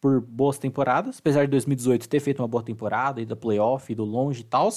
por 0.00 0.20
boas 0.20 0.58
temporadas, 0.58 1.18
apesar 1.18 1.44
de 1.44 1.50
2018 1.50 2.08
ter 2.08 2.20
feito 2.20 2.40
uma 2.40 2.48
boa 2.48 2.62
temporada, 2.62 3.20
e 3.20 3.26
da 3.26 3.36
playoff, 3.36 3.92
e 3.92 3.94
do 3.94 4.04
longe 4.04 4.40
e 4.40 4.44
tal, 4.44 4.68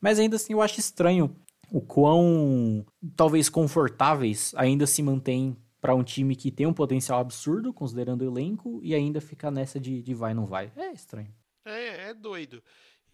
mas 0.00 0.18
ainda 0.18 0.36
assim 0.36 0.52
eu 0.52 0.60
acho 0.60 0.80
estranho 0.80 1.34
o 1.74 1.80
quão 1.80 2.86
talvez 3.16 3.48
confortáveis 3.48 4.54
ainda 4.56 4.86
se 4.86 5.02
mantém 5.02 5.56
para 5.80 5.92
um 5.92 6.04
time 6.04 6.36
que 6.36 6.52
tem 6.52 6.68
um 6.68 6.72
potencial 6.72 7.18
absurdo, 7.18 7.74
considerando 7.74 8.22
o 8.22 8.24
elenco, 8.24 8.78
e 8.80 8.94
ainda 8.94 9.20
ficar 9.20 9.50
nessa 9.50 9.80
de, 9.80 10.00
de 10.00 10.14
vai 10.14 10.32
não 10.34 10.46
vai. 10.46 10.70
É 10.76 10.92
estranho. 10.92 11.34
É, 11.64 12.10
é 12.10 12.14
doido. 12.14 12.62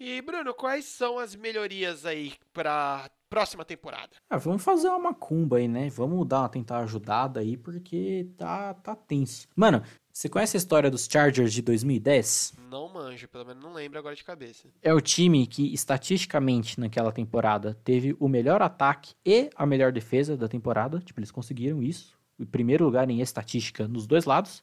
E, 0.03 0.23
Bruno, 0.23 0.55
quais 0.55 0.87
são 0.87 1.19
as 1.19 1.37
melhorias 1.37 2.07
aí 2.07 2.33
para 2.55 3.11
próxima 3.29 3.67
temporada? 3.67 4.09
Ah, 4.31 4.39
vamos 4.39 4.65
fazer 4.65 4.89
uma 4.89 4.99
macumba 4.99 5.59
aí, 5.59 5.69
né? 5.69 5.91
Vamos 5.91 6.27
dar 6.27 6.41
uma 6.41 6.49
tentar 6.49 6.79
ajudada 6.79 7.41
aí, 7.41 7.55
porque 7.55 8.27
tá, 8.39 8.73
tá 8.73 8.97
tenso. 8.97 9.47
Mano, 9.55 9.83
você 10.11 10.27
conhece 10.27 10.57
a 10.57 10.59
história 10.59 10.91
dos 10.91 11.07
Chargers 11.07 11.53
de 11.53 11.61
2010? 11.61 12.55
Não 12.71 12.89
manjo, 12.89 13.29
pelo 13.29 13.45
menos 13.45 13.63
não 13.63 13.75
lembro 13.75 13.99
agora 13.99 14.17
de 14.17 14.25
cabeça. 14.25 14.69
É 14.81 14.95
o 14.95 15.03
time 15.03 15.47
que, 15.47 15.71
estatisticamente, 15.75 16.81
naquela 16.81 17.13
temporada, 17.13 17.79
teve 17.85 18.17
o 18.19 18.27
melhor 18.27 18.63
ataque 18.63 19.15
e 19.23 19.51
a 19.55 19.67
melhor 19.67 19.93
defesa 19.93 20.35
da 20.35 20.49
temporada. 20.49 21.01
Tipo, 21.01 21.21
eles 21.21 21.31
conseguiram 21.31 21.83
isso. 21.83 22.19
Em 22.39 22.47
primeiro 22.47 22.87
lugar 22.87 23.11
em 23.11 23.21
estatística 23.21 23.87
nos 23.87 24.07
dois 24.07 24.25
lados. 24.25 24.63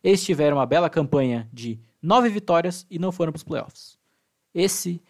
Eles 0.00 0.24
tiveram 0.24 0.58
uma 0.58 0.66
bela 0.66 0.88
campanha 0.88 1.48
de 1.52 1.80
nove 2.00 2.28
vitórias 2.28 2.86
e 2.88 3.00
não 3.00 3.10
foram 3.10 3.32
para 3.32 3.38
os 3.38 3.42
playoffs. 3.42 3.98
Esse 4.58 5.02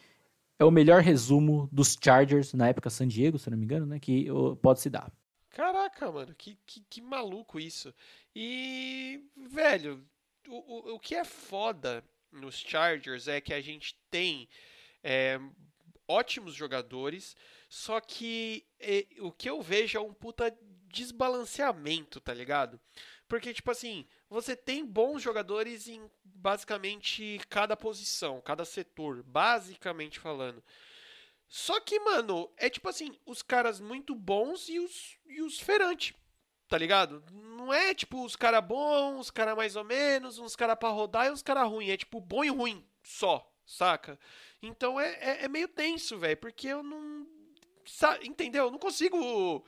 é 0.58 0.64
o 0.64 0.72
melhor 0.72 1.02
resumo 1.02 1.68
dos 1.70 1.96
Chargers 2.02 2.52
na 2.52 2.66
época 2.66 2.90
San 2.90 3.06
Diego, 3.06 3.38
se 3.38 3.48
não 3.48 3.56
me 3.56 3.64
engano, 3.64 3.86
né? 3.86 4.00
Que 4.00 4.26
pode 4.60 4.80
se 4.80 4.90
dar. 4.90 5.12
Caraca, 5.50 6.10
mano, 6.10 6.34
que, 6.34 6.58
que, 6.66 6.80
que 6.90 7.00
maluco 7.00 7.60
isso. 7.60 7.94
E, 8.34 9.24
velho, 9.48 10.04
o, 10.48 10.94
o 10.94 10.98
que 10.98 11.14
é 11.14 11.24
foda 11.24 12.04
nos 12.32 12.56
Chargers 12.56 13.28
é 13.28 13.40
que 13.40 13.54
a 13.54 13.60
gente 13.60 13.96
tem 14.10 14.48
é, 15.00 15.38
ótimos 16.08 16.52
jogadores, 16.52 17.36
só 17.68 18.00
que 18.00 18.66
é, 18.80 19.06
o 19.20 19.30
que 19.30 19.48
eu 19.48 19.62
vejo 19.62 19.96
é 19.96 20.00
um 20.00 20.12
puta 20.12 20.52
desbalanceamento, 20.92 22.20
tá 22.20 22.34
ligado? 22.34 22.80
Porque, 23.28 23.54
tipo 23.54 23.70
assim, 23.70 24.06
você 24.28 24.56
tem 24.56 24.84
bons 24.84 25.22
jogadores 25.22 25.88
em 25.88 26.10
basicamente 26.24 27.40
cada 27.48 27.76
posição, 27.76 28.40
cada 28.40 28.64
setor, 28.64 29.22
basicamente 29.22 30.18
falando. 30.18 30.62
Só 31.48 31.80
que, 31.80 31.98
mano, 32.00 32.50
é 32.56 32.68
tipo 32.68 32.88
assim, 32.88 33.16
os 33.24 33.42
caras 33.42 33.80
muito 33.80 34.14
bons 34.14 34.68
e 34.68 34.80
os, 34.80 35.16
e 35.26 35.40
os 35.42 35.60
ferantes, 35.60 36.12
tá 36.68 36.76
ligado? 36.76 37.22
Não 37.32 37.72
é 37.72 37.94
tipo 37.94 38.24
os 38.24 38.34
caras 38.34 38.64
bons, 38.64 39.20
os 39.20 39.30
caras 39.30 39.56
mais 39.56 39.76
ou 39.76 39.84
menos, 39.84 40.38
uns 40.38 40.56
caras 40.56 40.76
pra 40.76 40.88
rodar 40.88 41.26
e 41.26 41.30
uns 41.30 41.42
caras 41.42 41.68
ruins. 41.68 41.90
É 41.90 41.96
tipo 41.96 42.20
bom 42.20 42.44
e 42.44 42.48
ruim 42.48 42.84
só, 43.02 43.48
saca? 43.64 44.18
Então 44.60 45.00
é, 45.00 45.12
é, 45.20 45.44
é 45.44 45.48
meio 45.48 45.68
tenso, 45.68 46.18
velho, 46.18 46.36
porque 46.36 46.68
eu 46.68 46.82
não. 46.82 47.26
Entendeu? 48.22 48.64
Eu 48.64 48.70
não 48.72 48.78
consigo 48.78 49.64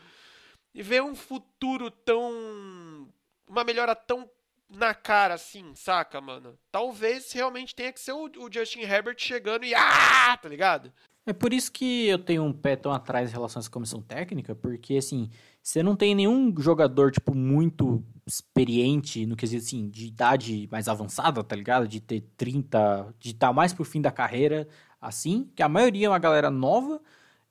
ver 0.74 1.02
um 1.02 1.14
futuro 1.14 1.90
tão. 1.90 3.08
Uma 3.46 3.64
melhora 3.64 3.94
tão 3.94 4.28
na 4.68 4.94
cara 4.94 5.34
assim, 5.34 5.74
saca, 5.74 6.20
mano? 6.20 6.58
Talvez 6.70 7.32
realmente 7.32 7.74
tenha 7.74 7.92
que 7.92 8.00
ser 8.00 8.12
o, 8.12 8.30
o 8.38 8.52
Justin 8.52 8.80
Herbert 8.80 9.16
chegando 9.18 9.64
e. 9.64 9.74
Ah! 9.74 10.36
Tá 10.36 10.48
ligado? 10.48 10.92
É 11.26 11.32
por 11.32 11.52
isso 11.52 11.70
que 11.70 12.06
eu 12.06 12.18
tenho 12.18 12.42
um 12.42 12.52
pé 12.52 12.74
tão 12.74 12.90
atrás 12.90 13.28
em 13.28 13.32
relação 13.32 13.60
a 13.60 13.62
essa 13.62 13.70
comissão 13.70 14.00
técnica, 14.00 14.54
porque 14.54 14.96
assim, 14.96 15.28
você 15.62 15.82
não 15.82 15.94
tem 15.94 16.14
nenhum 16.14 16.54
jogador, 16.58 17.12
tipo, 17.12 17.34
muito 17.34 18.02
experiente 18.26 19.26
no 19.26 19.36
quesito, 19.36 19.62
assim, 19.62 19.90
de 19.90 20.06
idade 20.06 20.66
mais 20.72 20.88
avançada, 20.88 21.44
tá 21.44 21.54
ligado? 21.54 21.86
De 21.86 22.00
ter 22.00 22.22
30, 22.36 23.14
de 23.18 23.32
estar 23.32 23.48
tá 23.48 23.52
mais 23.52 23.74
pro 23.74 23.84
fim 23.84 24.00
da 24.00 24.10
carreira, 24.10 24.66
assim, 24.98 25.50
que 25.54 25.62
a 25.62 25.68
maioria 25.68 26.06
é 26.06 26.08
uma 26.08 26.18
galera 26.18 26.50
nova, 26.50 26.98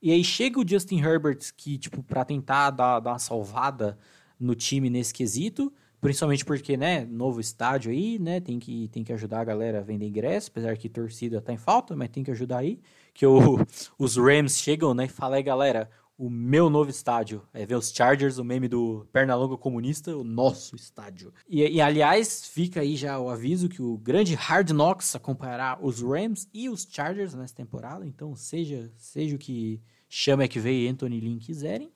e 0.02 0.12
aí 0.12 0.24
chega 0.24 0.60
o 0.60 0.68
Justin 0.68 1.00
Herbert, 1.00 1.54
que, 1.56 1.78
tipo, 1.78 2.02
pra 2.02 2.26
tentar 2.26 2.72
dar, 2.72 3.00
dar 3.00 3.12
uma 3.12 3.20
salvada 3.20 3.98
no 4.40 4.56
time 4.56 4.90
nesse 4.90 5.14
quesito, 5.14 5.72
principalmente 6.02 6.46
porque, 6.46 6.78
né, 6.78 7.06
novo 7.06 7.40
estádio 7.40 7.92
aí, 7.92 8.20
né, 8.20 8.40
tem 8.40 8.60
que, 8.60 8.88
tem 8.90 9.04
que 9.04 9.14
ajudar 9.14 9.42
a 9.42 9.46
galera 9.46 9.80
a 9.80 9.84
vender 9.84 10.08
ingresso, 10.08 10.50
apesar 10.52 10.78
que 10.78 10.90
torcida 10.90 11.42
tá 11.42 11.54
em 11.54 11.58
falta, 11.58 11.96
mas 11.96 12.10
tem 12.10 12.24
que 12.24 12.32
ajudar 12.32 12.60
aí 12.60 12.80
que 13.14 13.26
o, 13.26 13.58
os 13.98 14.16
Rams 14.16 14.60
chegam, 14.60 14.94
né, 14.94 15.06
e 15.06 15.10
falam, 15.10 15.38
aí 15.38 15.44
galera, 15.44 15.90
o 16.18 16.30
meu 16.30 16.70
novo 16.70 16.90
estádio. 16.90 17.44
É 17.54 17.66
ver 17.66 17.76
os 17.76 17.92
Chargers, 17.92 18.38
o 18.38 18.44
meme 18.44 18.68
do 18.68 19.06
Pernalonga 19.12 19.56
comunista, 19.56 20.18
o 20.18 20.24
nosso 20.24 20.76
estádio. 20.76 21.32
E, 21.48 21.62
e, 21.62 21.80
aliás, 21.80 22.48
fica 22.48 22.82
aí 22.82 22.96
já 22.96 23.20
o 23.20 23.30
aviso 23.30 23.70
que 23.70 23.82
o 23.82 23.98
grande 23.98 24.34
Hard 24.34 24.72
Knocks 24.72 25.16
acompanhará 25.16 25.78
os 25.80 26.02
Rams 26.02 26.50
e 26.54 26.70
os 26.70 26.88
Chargers 26.90 27.36
nessa 27.36 27.56
temporada. 27.56 28.06
Então, 28.06 28.36
seja, 28.36 28.92
seja 28.98 29.36
o 29.36 29.40
que 29.40 29.80
chama 30.10 30.48
que 30.48 30.60
veio 30.60 30.90
Anthony 30.90 31.20
Lynn 31.20 31.38
quiserem. 31.38 31.92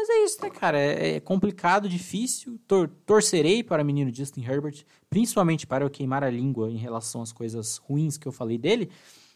Mas 0.00 0.08
é 0.08 0.24
isso, 0.24 0.42
né, 0.42 0.48
cara? 0.48 0.80
É, 0.80 1.16
é 1.16 1.20
complicado, 1.20 1.86
difícil. 1.86 2.58
Tor 2.66 2.88
torcerei 3.04 3.62
para 3.62 3.82
o 3.82 3.84
menino 3.84 4.10
Justin 4.10 4.42
Herbert, 4.42 4.82
principalmente 5.10 5.66
para 5.66 5.84
eu 5.84 5.90
queimar 5.90 6.24
a 6.24 6.30
língua 6.30 6.70
em 6.70 6.78
relação 6.78 7.20
às 7.20 7.32
coisas 7.32 7.76
ruins 7.76 8.16
que 8.16 8.26
eu 8.26 8.32
falei 8.32 8.56
dele. 8.56 8.90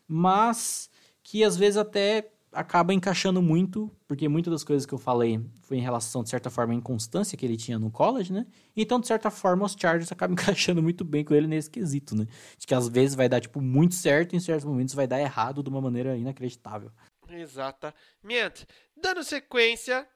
Mas 0.09 0.89
que 1.23 1.45
às 1.45 1.55
vezes 1.55 1.77
até 1.77 2.31
acaba 2.51 2.95
encaixando 2.95 3.43
muito, 3.43 3.91
porque 4.09 4.27
muitas 4.27 4.51
das 4.51 4.65
coisas 4.65 4.87
que 4.87 4.95
eu 4.95 4.99
falei 4.99 5.39
foi 5.61 5.77
em 5.77 5.83
relação, 5.83 6.23
de 6.23 6.31
certa 6.31 6.49
forma, 6.49 6.73
à 6.73 6.77
inconstância 6.77 7.37
que 7.37 7.45
ele 7.45 7.59
tinha 7.59 7.79
no 7.79 7.91
college, 7.91 8.33
né? 8.33 8.47
Então, 8.75 8.99
de 8.99 9.07
certa 9.07 9.31
forma, 9.31 9.67
os 9.67 9.77
Chargers 9.79 10.13
acabam 10.13 10.33
encaixando 10.41 10.83
muito 10.83 11.05
bem 11.05 11.23
com 11.23 11.35
ele 11.35 11.47
nesse 11.47 11.69
quesito, 11.69 12.17
né? 12.17 12.27
De 12.57 12.67
que 12.67 12.75
às 12.75 12.89
vezes 12.89 13.15
vai 13.15 13.29
dar, 13.29 13.41
tipo, 13.41 13.61
muito 13.61 13.95
certo 13.95 14.33
e 14.33 14.37
em 14.37 14.41
certos 14.41 14.65
momentos 14.65 14.95
vai 14.95 15.07
dar 15.07 15.21
errado 15.21 15.63
de 15.63 15.69
uma 15.69 15.83
maneira 15.83 16.17
inacreditável. 16.17 16.91
Exatamente. 17.29 18.67
Dando 18.97 19.23
sequência 19.23 20.09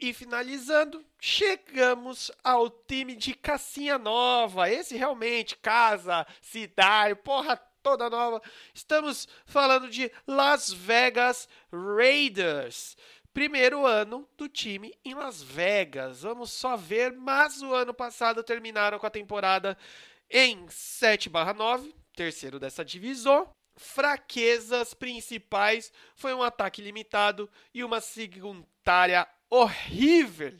e 0.00 0.14
finalizando, 0.14 1.04
chegamos 1.20 2.30
ao 2.42 2.70
time 2.70 3.14
de 3.14 3.34
Cassinha 3.34 3.98
Nova. 3.98 4.70
Esse 4.70 4.96
realmente, 4.96 5.56
casa, 5.56 6.26
cidade, 6.40 7.14
porra 7.16 7.56
toda 7.82 8.08
nova. 8.08 8.42
Estamos 8.74 9.28
falando 9.44 9.88
de 9.88 10.10
Las 10.26 10.72
Vegas 10.72 11.48
Raiders. 11.70 12.96
Primeiro 13.32 13.86
ano 13.86 14.28
do 14.36 14.48
time 14.48 14.92
em 15.04 15.14
Las 15.14 15.42
Vegas. 15.42 16.22
Vamos 16.22 16.50
só 16.50 16.76
ver, 16.76 17.12
mas 17.12 17.62
o 17.62 17.74
ano 17.74 17.94
passado 17.94 18.42
terminaram 18.42 18.98
com 18.98 19.06
a 19.06 19.10
temporada 19.10 19.76
em 20.28 20.66
7/9, 20.66 21.94
terceiro 22.14 22.58
dessa 22.58 22.84
divisão. 22.84 23.50
Fraquezas 23.76 24.92
principais 24.92 25.92
foi 26.14 26.34
um 26.34 26.42
ataque 26.42 26.82
limitado 26.82 27.48
e 27.72 27.82
uma 27.84 28.00
secundária 28.00 29.26
horrível 29.50 30.52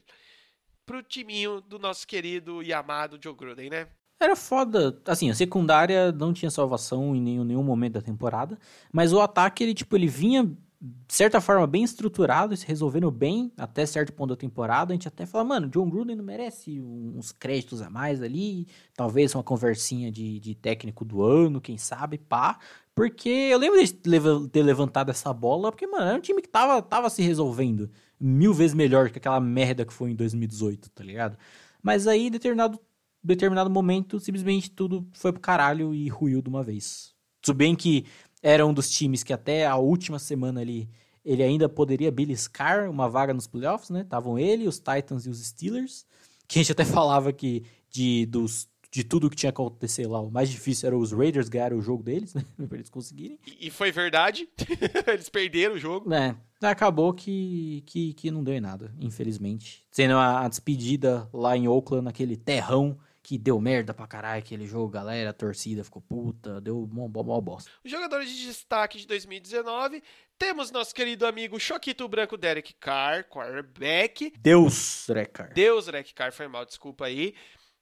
pro 0.85 1.03
timinho 1.03 1.61
do 1.61 1.79
nosso 1.79 2.07
querido 2.07 2.63
e 2.63 2.73
amado 2.73 3.19
Joe 3.23 3.35
Gruden, 3.35 3.71
né? 3.71 3.87
Era 4.19 4.37
foda. 4.37 5.01
Assim, 5.07 5.31
a 5.31 5.35
secundária 5.35 6.13
não 6.13 6.33
tinha 6.33 6.51
salvação 6.51 7.15
em 7.15 7.23
nenhum, 7.23 7.45
nenhum 7.45 7.63
momento 7.63 7.95
da 7.95 8.03
temporada. 8.03 8.59
Mas 8.93 9.13
o 9.13 9.21
ataque, 9.21 9.63
ele, 9.63 9.73
tipo, 9.73 9.97
ele 9.97 10.09
vinha, 10.09 10.45
de 10.45 11.15
certa 11.15 11.41
forma, 11.41 11.67
bem 11.67 11.83
estruturado, 11.83 12.55
se 12.55 12.67
resolvendo 12.67 13.11
bem 13.11 13.51
até 13.57 13.87
certo 13.87 14.13
ponto 14.13 14.31
da 14.31 14.37
temporada. 14.37 14.93
A 14.93 14.95
gente 14.95 15.09
até 15.09 15.25
fala, 15.25 15.45
mano, 15.45 15.69
John 15.69 15.89
Gruden 15.89 16.17
não 16.17 16.25
merece 16.25 16.79
uns 16.83 17.33
créditos 17.33 17.81
a 17.81 17.89
mais 17.89 18.21
ali. 18.21 18.67
Talvez 18.95 19.35
uma 19.35 19.45
conversinha 19.45 20.13
de, 20.13 20.39
de 20.39 20.55
técnico 20.55 21.03
do 21.03 21.23
ano, 21.23 21.61
quem 21.61 21.79
sabe, 21.79 22.19
pá. 22.19 22.59
Porque 22.95 23.29
eu 23.29 23.59
lembro 23.59 23.83
de 23.83 23.95
ter 23.95 24.63
levantado 24.63 25.11
essa 25.11 25.33
bola, 25.33 25.71
porque, 25.71 25.87
mano, 25.87 26.05
era 26.05 26.19
um 26.19 26.21
time 26.21 26.43
que 26.43 26.49
tava, 26.49 26.83
tava 26.83 27.09
se 27.09 27.23
resolvendo 27.23 27.91
mil 28.21 28.53
vezes 28.53 28.75
melhor 28.75 29.11
que 29.11 29.19
aquela 29.19 29.41
merda 29.41 29.85
que 29.85 29.93
foi 29.93 30.11
em 30.11 30.15
2018, 30.15 30.91
tá 30.91 31.03
ligado? 31.03 31.39
Mas 31.83 32.07
aí, 32.07 32.27
em 32.27 32.31
determinado 32.31 32.79
determinado 33.23 33.71
momento, 33.71 34.19
simplesmente 34.19 34.71
tudo 34.71 35.07
foi 35.13 35.33
pro 35.33 35.41
caralho 35.41 35.95
e 35.95 36.09
ruiu 36.09 36.41
de 36.41 36.49
uma 36.49 36.63
vez. 36.63 37.15
Tudo 37.43 37.57
bem 37.57 37.75
que 37.75 38.07
era 38.43 38.67
um 38.67 38.73
dos 38.73 38.91
times 38.91 39.23
que 39.23 39.33
até 39.33 39.67
a 39.67 39.77
última 39.77 40.19
semana 40.19 40.61
ali 40.61 40.89
ele 41.25 41.43
ainda 41.43 41.69
poderia 41.69 42.11
beliscar 42.11 42.91
uma 42.91 43.09
vaga 43.09 43.35
nos 43.35 43.47
playoffs, 43.47 43.91
né? 43.91 44.01
Estavam 44.01 44.39
ele, 44.39 44.67
os 44.67 44.79
Titans 44.79 45.27
e 45.27 45.31
os 45.31 45.45
Steelers. 45.45 46.07
Que 46.49 46.59
a 46.59 46.63
gente 46.63 46.73
até 46.73 46.85
falava 46.87 47.33
que 47.33 47.65
de, 47.91 48.25
dos, 48.27 48.69
de 48.91 49.05
tudo 49.05 49.29
que 49.29 49.37
tinha 49.37 49.53
que 49.53 49.61
acontecer 49.61 50.07
lá, 50.07 50.21
o 50.21 50.31
mais 50.31 50.49
difícil 50.49 50.87
era 50.87 50.97
os 50.97 51.13
Raiders 51.13 51.49
ganhar 51.49 51.75
o 51.75 51.83
jogo 51.83 52.03
deles, 52.03 52.33
né? 52.35 52.43
Pra 52.69 52.79
eles 52.79 52.89
conseguirem. 52.89 53.39
E 53.61 53.71
foi 53.71 53.93
verdade. 53.93 54.49
eles 55.07 55.29
perderam 55.29 55.75
o 55.75 55.79
jogo. 55.79 56.13
É. 56.13 56.35
Acabou 56.63 57.15
que, 57.15 57.83
que, 57.87 58.13
que 58.13 58.31
não 58.31 58.45
deu 58.45 58.55
em 58.55 58.61
nada, 58.61 58.95
infelizmente. 59.01 59.87
Sendo 59.91 60.15
a, 60.15 60.45
a 60.45 60.49
despedida 60.49 61.29
lá 61.33 61.57
em 61.57 61.67
Oakland, 61.67 62.05
naquele 62.05 62.37
terrão 62.37 62.99
que 63.23 63.39
deu 63.39 63.61
merda 63.61 63.95
pra 63.95 64.07
caralho 64.07 64.41
aquele 64.41 64.67
jogo, 64.67 64.89
galera, 64.89 65.31
a 65.31 65.33
torcida 65.33 65.85
ficou 65.85 66.03
puta, 66.03 66.61
deu 66.61 66.89
mó, 66.91 67.07
mó, 67.09 67.41
bosta. 67.41 67.71
Os 67.85 67.91
jogadores 67.91 68.29
de 68.29 68.47
destaque 68.47 68.99
de 68.99 69.07
2019, 69.07 70.03
temos 70.39 70.71
nosso 70.71 70.95
querido 70.95 71.27
amigo 71.27 71.61
Choquito 71.61 72.09
Branco 72.09 72.37
Derek 72.37 72.75
Carr, 72.75 73.25
quarterback. 73.29 74.33
Deus, 74.39 75.05
Derek 75.07 75.33
Carr. 75.33 75.53
Deus, 75.53 75.87
Derek 75.87 76.13
Carr, 76.15 76.33
foi 76.33 76.49
mal, 76.49 76.65
desculpa 76.65 77.07
aí. 77.07 77.35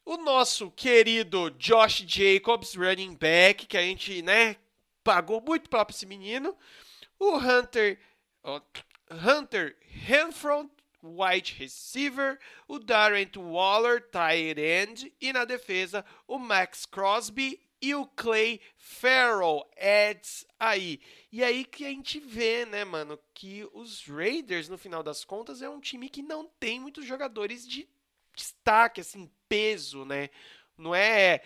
O 0.05 0.17
nosso 0.17 0.71
querido 0.71 1.51
Josh 1.53 2.05
Jacobs, 2.07 2.75
running 2.75 3.15
back, 3.15 3.67
que 3.67 3.77
a 3.77 3.83
gente, 3.83 4.23
né, 4.23 4.57
pagou 5.05 5.41
muito 5.41 5.71
pra 5.71 5.87
esse 5.89 6.05
menino. 6.05 6.57
O 7.19 7.37
Hunter, 7.37 7.99
Hunter 9.11 9.77
Renfro, 9.81 10.71
wide 11.03 11.55
receiver, 11.59 12.39
o 12.67 12.79
Darren 12.79 13.31
Waller, 13.37 14.03
tight 14.11 14.61
end, 14.61 15.13
e 15.21 15.33
na 15.33 15.45
defesa 15.45 16.05
o 16.27 16.39
Max 16.39 16.87
Crosby 16.87 17.61
e 17.81 17.95
o 17.95 18.07
Clay 18.07 18.61
Farrell, 18.77 19.65
Eds 19.77 20.45
aí. 20.59 21.01
E 21.31 21.45
aí 21.45 21.65
que 21.65 21.85
a 21.85 21.91
gente 21.91 22.19
vê, 22.19 22.67
né, 22.67 22.85
mano, 22.85 23.19
que 23.33 23.69
os 23.73 24.05
Raiders, 24.07 24.69
no 24.69 24.77
final 24.77 25.03
das 25.03 25.25
contas, 25.25 25.63
é 25.63 25.69
um 25.69 25.81
time 25.81 26.09
que 26.09 26.23
não 26.23 26.47
tem 26.59 26.81
muitos 26.81 27.05
jogadores 27.05 27.67
de 27.67 27.89
destaque, 28.35 29.01
assim, 29.01 29.31
peso, 29.49 30.05
né? 30.05 30.31
Não 30.77 30.95
é 30.95 31.43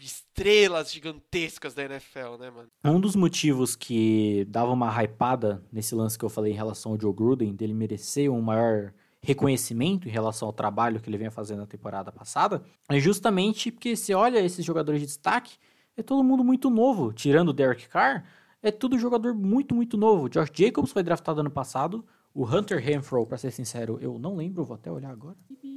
estrelas 0.00 0.92
gigantescas 0.92 1.74
da 1.74 1.84
NFL, 1.84 2.36
né, 2.38 2.50
mano? 2.50 2.68
Um 2.84 3.00
dos 3.00 3.16
motivos 3.16 3.74
que 3.74 4.46
dava 4.48 4.72
uma 4.72 4.90
hypada 5.02 5.62
nesse 5.72 5.94
lance 5.94 6.18
que 6.18 6.24
eu 6.24 6.28
falei 6.28 6.52
em 6.52 6.56
relação 6.56 6.92
ao 6.92 7.00
Joe 7.00 7.12
Gruden, 7.12 7.54
dele 7.54 7.74
merecer 7.74 8.30
um 8.30 8.40
maior 8.40 8.92
reconhecimento 9.20 10.08
em 10.08 10.12
relação 10.12 10.46
ao 10.46 10.52
trabalho 10.52 11.00
que 11.00 11.10
ele 11.10 11.18
vinha 11.18 11.30
fazendo 11.30 11.58
na 11.60 11.66
temporada 11.66 12.12
passada, 12.12 12.62
é 12.88 12.98
justamente 13.00 13.72
porque 13.72 13.96
se 13.96 14.14
olha 14.14 14.38
esses 14.38 14.64
jogadores 14.64 15.00
de 15.00 15.06
destaque, 15.06 15.56
é 15.96 16.02
todo 16.02 16.22
mundo 16.22 16.44
muito 16.44 16.70
novo, 16.70 17.12
tirando 17.12 17.48
o 17.48 17.52
Derek 17.52 17.88
Carr, 17.88 18.24
é 18.62 18.70
tudo 18.70 18.98
jogador 18.98 19.34
muito, 19.34 19.74
muito 19.74 19.96
novo. 19.96 20.28
Josh 20.28 20.50
Jacobs 20.52 20.92
foi 20.92 21.02
draftado 21.02 21.40
ano 21.40 21.50
passado, 21.50 22.04
O 22.34 22.44
Hunter 22.44 22.78
Renfro, 22.78 23.26
pra 23.26 23.38
ser 23.38 23.50
sincero, 23.50 23.98
eu 24.00 24.18
não 24.18 24.36
lembro, 24.36 24.64
vou 24.64 24.74
até 24.74 24.90
olhar 24.90 25.10
agora. 25.10 25.36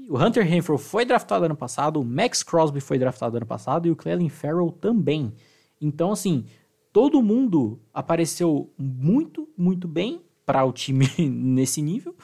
O 0.09 0.17
Hunter 0.17 0.45
Renfro 0.45 0.77
foi 0.77 1.05
draftado 1.05 1.45
ano 1.45 1.55
passado, 1.55 1.99
o 1.99 2.05
Max 2.05 2.43
Crosby 2.43 2.81
foi 2.81 2.99
draftado 2.99 3.37
ano 3.37 3.45
passado 3.45 3.87
e 3.87 3.91
o 3.91 3.95
Clelin 3.95 4.29
Farrell 4.29 4.71
também. 4.71 5.33
Então, 5.79 6.11
assim, 6.11 6.45
todo 6.91 7.21
mundo 7.23 7.79
apareceu 7.93 8.71
muito, 8.77 9.49
muito 9.57 9.87
bem 9.87 10.21
para 10.45 10.63
o 10.65 10.71
time 10.71 11.07
nesse 11.17 11.81
nível. 11.81 12.15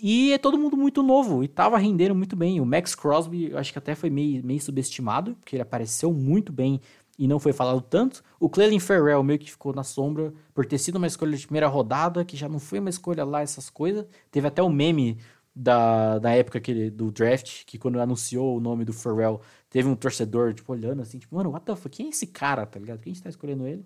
E 0.00 0.32
é 0.32 0.38
todo 0.38 0.58
mundo 0.58 0.76
muito 0.76 1.02
novo 1.02 1.42
e 1.42 1.48
tava 1.48 1.76
rendendo 1.76 2.14
muito 2.14 2.36
bem. 2.36 2.60
O 2.60 2.66
Max 2.66 2.94
Crosby, 2.94 3.54
acho 3.56 3.72
que 3.72 3.78
até 3.78 3.94
foi 3.94 4.08
meio, 4.08 4.44
meio 4.44 4.60
subestimado, 4.60 5.34
porque 5.34 5.56
ele 5.56 5.62
apareceu 5.62 6.12
muito 6.12 6.52
bem 6.52 6.80
e 7.18 7.26
não 7.26 7.40
foi 7.40 7.52
falado 7.52 7.80
tanto. 7.80 8.22
O 8.38 8.48
Clelin 8.48 8.78
Ferrell 8.78 9.22
meio 9.22 9.38
que 9.38 9.50
ficou 9.50 9.74
na 9.74 9.82
sombra 9.82 10.32
por 10.54 10.64
ter 10.64 10.78
sido 10.78 10.96
uma 10.96 11.06
escolha 11.06 11.36
de 11.36 11.44
primeira 11.46 11.66
rodada, 11.66 12.24
que 12.24 12.36
já 12.36 12.48
não 12.48 12.60
foi 12.60 12.78
uma 12.78 12.90
escolha 12.90 13.24
lá, 13.24 13.42
essas 13.42 13.68
coisas. 13.68 14.06
Teve 14.30 14.46
até 14.46 14.62
o 14.62 14.70
meme 14.70 15.18
da, 15.54 16.18
da 16.20 16.30
época 16.30 16.60
que 16.60 16.90
do 16.90 17.10
draft, 17.10 17.64
que 17.64 17.76
quando 17.76 18.00
anunciou 18.00 18.56
o 18.56 18.60
nome 18.60 18.84
do 18.84 18.92
Ferrell, 18.92 19.40
teve 19.68 19.88
um 19.88 19.96
torcedor, 19.96 20.54
tipo, 20.54 20.72
olhando 20.72 21.02
assim, 21.02 21.18
tipo, 21.18 21.34
mano, 21.34 21.50
what 21.50 21.66
the 21.66 21.74
fuck? 21.74 21.94
Quem 21.96 22.06
é 22.06 22.10
esse 22.10 22.28
cara, 22.28 22.64
tá 22.64 22.78
ligado? 22.78 23.00
Quem 23.00 23.10
a 23.10 23.14
gente 23.14 23.24
tá 23.24 23.30
escolhendo 23.30 23.66
ele? 23.66 23.84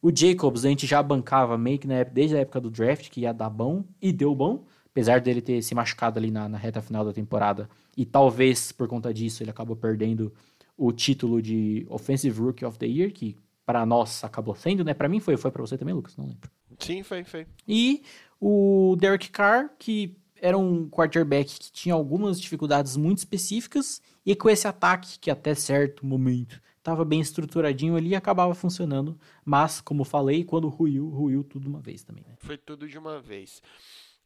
O 0.00 0.10
Jacobs, 0.14 0.64
a 0.64 0.68
gente 0.68 0.86
já 0.86 1.02
bancava 1.02 1.58
meio 1.58 1.78
que 1.78 1.86
na 1.88 1.94
época, 1.94 2.14
desde 2.14 2.36
a 2.36 2.40
época 2.40 2.60
do 2.60 2.70
draft, 2.70 3.10
que 3.10 3.22
ia 3.22 3.34
dar 3.34 3.50
bom, 3.50 3.84
e 4.00 4.12
deu 4.12 4.34
bom 4.34 4.64
apesar 4.92 5.20
dele 5.20 5.40
ter 5.40 5.62
se 5.62 5.74
machucado 5.74 6.18
ali 6.18 6.30
na, 6.30 6.48
na, 6.48 6.58
reta 6.58 6.82
final 6.82 7.04
da 7.04 7.12
temporada, 7.12 7.68
e 7.96 8.04
talvez 8.04 8.72
por 8.72 8.88
conta 8.88 9.14
disso 9.14 9.42
ele 9.42 9.50
acabou 9.50 9.76
perdendo 9.76 10.32
o 10.80 10.92
título 10.92 11.42
de 11.42 11.86
Offensive 11.90 12.40
Rookie 12.40 12.64
of 12.64 12.78
the 12.78 12.86
Year, 12.86 13.12
que 13.12 13.36
para 13.66 13.84
nós 13.84 14.24
acabou 14.24 14.54
sendo, 14.54 14.82
né? 14.82 14.94
Para 14.94 15.10
mim 15.10 15.20
foi, 15.20 15.36
foi 15.36 15.50
para 15.50 15.60
você 15.60 15.76
também, 15.76 15.94
Lucas? 15.94 16.16
Não 16.16 16.24
lembro. 16.24 16.50
Sim, 16.78 17.02
foi, 17.02 17.22
foi. 17.22 17.46
E 17.68 18.02
o 18.40 18.96
Derek 18.98 19.28
Carr, 19.28 19.68
que 19.78 20.16
era 20.40 20.56
um 20.56 20.88
quarterback 20.88 21.58
que 21.58 21.70
tinha 21.70 21.94
algumas 21.94 22.40
dificuldades 22.40 22.96
muito 22.96 23.18
específicas, 23.18 24.00
e 24.24 24.34
com 24.34 24.48
esse 24.48 24.66
ataque, 24.66 25.18
que 25.18 25.30
até 25.30 25.54
certo 25.54 26.06
momento 26.06 26.58
estava 26.78 27.04
bem 27.04 27.20
estruturadinho 27.20 27.94
ali, 27.94 28.14
acabava 28.14 28.54
funcionando. 28.54 29.20
Mas, 29.44 29.82
como 29.82 30.02
falei, 30.02 30.44
quando 30.44 30.66
ruiu, 30.68 31.10
ruiu 31.10 31.44
tudo 31.44 31.64
de 31.64 31.68
uma 31.68 31.80
vez 31.80 32.02
também. 32.02 32.24
Né? 32.26 32.36
Foi 32.38 32.56
tudo 32.56 32.88
de 32.88 32.96
uma 32.96 33.20
vez. 33.20 33.60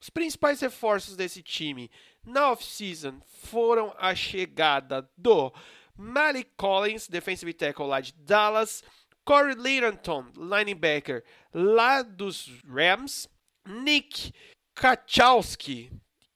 Os 0.01 0.09
principais 0.09 0.61
reforços 0.61 1.17
desse 1.17 1.43
time 1.43 1.91
na 2.25 2.53
off-season 2.53 3.15
foram 3.27 3.93
a 3.99 4.15
chegada 4.15 5.09
do 5.19 5.53
Malik 5.97 6.51
Collins, 6.57 7.09
defensive 7.09 7.53
tackle 7.53 7.87
lá 7.87 8.01
de 8.01 8.13
Dallas, 8.15 8.83
Corey 9.25 9.55
Littleton, 9.55 10.27
linebacker 10.37 11.25
lá 11.53 12.03
dos 12.03 12.61
Rams, 12.67 13.29
Nick 13.67 14.33
Kachowski 14.75 15.91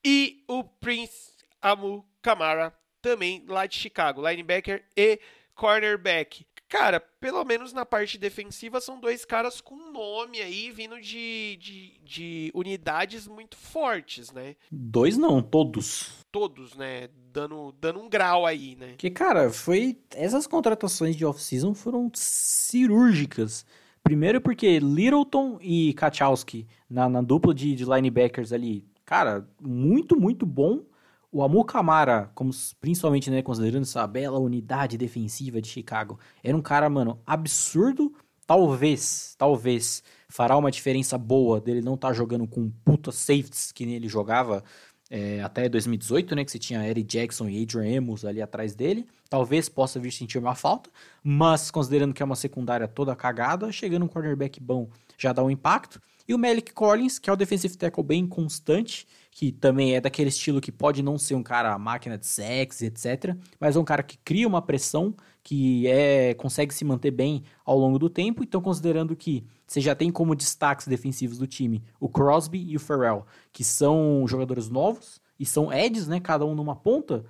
e 0.05 0.45
o 0.49 0.65
Prince 0.65 1.33
Amu 1.61 2.07
Kamara, 2.23 2.73
também 3.03 3.45
lá 3.47 3.67
de 3.67 3.77
Chicago, 3.77 4.27
linebacker 4.27 4.85
e 4.97 5.21
cornerback. 5.55 6.47
Cara, 6.69 7.01
pelo 7.01 7.43
menos 7.45 7.73
na 7.73 7.87
parte 7.87 8.19
defensiva 8.19 8.79
são 8.79 9.01
dois 9.01 9.25
caras 9.25 9.59
com 9.59 9.91
nome 9.91 10.39
aí, 10.41 10.71
vindo 10.71 11.01
de, 11.01 11.57
de, 11.57 12.01
de, 12.05 12.51
unidades 12.55 13.27
muito 13.27 13.57
fortes, 13.57 14.31
né? 14.33 14.55
Dois 14.71 15.17
não, 15.17 15.41
todos. 15.41 16.27
Todos, 16.31 16.75
né? 16.75 17.09
Dando, 17.33 17.75
dando 17.81 18.01
um 18.01 18.09
grau 18.09 18.45
aí, 18.45 18.77
né? 18.77 18.95
Que, 18.99 19.11
cara, 19.11 19.51
foi. 19.51 19.99
Essas 20.15 20.47
contratações 20.47 21.17
de 21.17 21.25
off-season 21.25 21.73
foram 21.73 22.11
cirúrgicas. 22.15 23.65
Primeiro 24.03 24.41
porque 24.41 24.79
Littleton 24.79 25.59
e 25.63 25.95
Kachowski 25.95 26.67
na, 26.89 27.09
na 27.09 27.23
dupla 27.23 27.55
de, 27.55 27.75
de 27.75 27.85
linebackers 27.85 28.53
ali, 28.53 28.85
cara, 29.07 29.49
muito, 29.61 30.19
muito 30.21 30.45
bom. 30.45 30.83
O 31.31 31.43
Amor 31.43 31.65
Camara, 31.65 32.31
como, 32.35 32.51
principalmente, 32.81 33.31
né, 33.31 33.43
considerando 33.43 33.83
essa 33.83 34.07
bela 34.07 34.39
unidade 34.39 34.97
defensiva 34.97 35.61
de 35.61 35.69
Chicago, 35.69 36.19
era 36.43 36.57
um 36.57 36.63
cara, 36.63 36.89
mano, 36.89 37.21
absurdo. 37.27 38.15
Talvez, 38.47 39.35
talvez, 39.37 40.03
fará 40.29 40.57
uma 40.57 40.71
diferença 40.71 41.19
boa 41.19 41.61
dele 41.61 41.83
não 41.83 41.95
estar 41.95 42.09
tá 42.09 42.15
jogando 42.15 42.47
com 42.47 42.71
puta 42.83 43.13
safeties 43.13 43.73
que 43.73 43.85
nem 43.85 43.97
ele 43.97 44.09
jogava 44.09 44.65
é, 45.11 45.43
até 45.43 45.69
2018, 45.69 46.35
né? 46.35 46.45
Que 46.45 46.51
você 46.51 46.59
tinha 46.59 46.87
Eric 46.87 47.07
Jackson 47.07 47.49
e 47.49 47.63
Adrian 47.63 47.99
Amos 47.99 48.25
ali 48.25 48.41
atrás 48.41 48.75
dele. 48.75 49.07
Talvez 49.29 49.69
possa 49.69 50.01
vir 50.01 50.13
sentir 50.13 50.39
uma 50.39 50.55
falta, 50.55 50.91
mas 51.23 51.71
considerando 51.71 52.15
que 52.15 52.23
é 52.23 52.25
uma 52.25 52.37
secundária 52.37 52.89
toda 52.89 53.15
cagada, 53.15 53.71
chegando 53.71 54.05
um 54.05 54.09
cornerback 54.09 54.61
bom 54.61 54.89
já 55.19 55.33
dá 55.33 55.43
um 55.43 55.51
impacto. 55.51 56.01
E 56.27 56.35
o 56.35 56.39
Malik 56.39 56.73
Collins, 56.73 57.19
que 57.19 57.29
é 57.29 57.33
o 57.33 57.37
defensive 57.37 57.77
tackle 57.77 58.05
bem 58.05 58.27
constante, 58.27 59.07
que 59.39 59.53
também 59.53 59.95
é 59.95 60.01
daquele 60.01 60.31
estilo 60.31 60.61
que 60.61 60.73
pode 60.73 61.01
não 61.01 61.17
ser 61.17 61.37
um 61.37 61.45
cara 61.45 61.79
máquina 61.79 62.19
de 62.19 62.27
sexo, 62.27 62.85
etc, 62.85 63.37
mas 63.61 63.77
é 63.77 63.79
um 63.79 63.85
cara 63.85 64.03
que 64.03 64.19
cria 64.19 64.49
uma 64.49 64.61
pressão, 64.61 65.15
que 65.45 65.87
é 65.87 66.35
consegue 66.35 66.75
se 66.75 66.85
manter 66.85 67.13
bem 67.13 67.45
ao 67.65 67.79
longo 67.79 68.01
do 68.01 68.11
tempo. 68.11 68.43
Então, 68.43 68.61
considerando 68.61 69.15
que 69.15 69.47
você 69.65 69.81
já 69.81 69.95
tem 69.95 70.11
como 70.11 70.35
destaques 70.35 70.89
defensivos 70.89 71.39
do 71.39 71.47
time 71.47 71.85
o 72.01 72.09
Crosby 72.09 72.69
e 72.69 72.75
o 72.75 72.81
Farrell, 72.81 73.25
que 73.53 73.63
são 73.63 74.27
jogadores 74.27 74.69
novos 74.69 75.21
e 75.39 75.47
são 75.47 75.73
edges, 75.73 76.09
né, 76.09 76.19
cada 76.19 76.45
um 76.45 76.57
numa 76.57 76.75
ponta, 76.75 77.25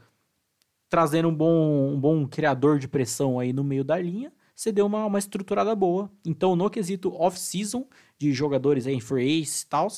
trazendo 0.89 1.29
um 1.29 1.35
bom, 1.35 1.93
um 1.93 2.01
bom 2.01 2.27
criador 2.27 2.79
de 2.79 2.89
pressão 2.89 3.39
aí 3.39 3.53
no 3.53 3.63
meio 3.63 3.85
da 3.85 3.99
linha, 3.99 4.33
você 4.55 4.73
deu 4.73 4.87
uma, 4.87 5.05
uma 5.05 5.19
estruturada 5.19 5.75
boa. 5.75 6.11
Então, 6.25 6.57
no 6.57 6.71
quesito 6.71 7.13
off-season, 7.13 7.87
de 8.19 8.33
jogadores 8.33 8.87
em 8.87 8.99
free 8.99 9.43
e 9.43 9.67
tal, 9.69 9.89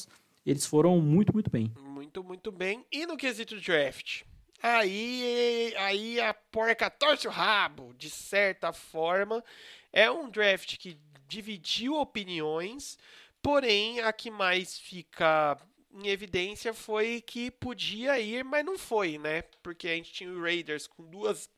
eles 0.45 0.67
foram 0.67 1.01
muito, 1.01 1.33
muito 1.33 1.51
bem. 1.51 1.73
Muito, 2.11 2.25
muito 2.25 2.51
bem. 2.51 2.85
E 2.91 3.07
no 3.07 3.17
quesito 3.17 3.61
draft? 3.61 4.23
Aí, 4.61 5.73
aí 5.79 6.21
a 6.21 6.35
porca 6.35 6.91
torce 6.91 7.29
o 7.29 7.31
rabo, 7.31 7.95
de 7.97 8.11
certa 8.11 8.73
forma. 8.73 9.45
É 9.93 10.11
um 10.11 10.29
draft 10.29 10.77
que 10.77 10.99
dividiu 11.29 11.95
opiniões, 11.95 12.99
porém 13.41 14.01
a 14.01 14.13
que 14.13 14.29
mais 14.29 14.77
fica 14.77 15.57
em 15.95 16.09
evidência 16.09 16.75
foi 16.75 17.21
que 17.21 17.49
podia 17.49 18.19
ir, 18.19 18.45
mas 18.45 18.65
não 18.65 18.77
foi, 18.77 19.17
né? 19.17 19.43
Porque 19.63 19.87
a 19.87 19.95
gente 19.95 20.13
tinha 20.13 20.33
o 20.33 20.43
Raiders 20.43 20.89
com 20.89 21.05
duas 21.05 21.49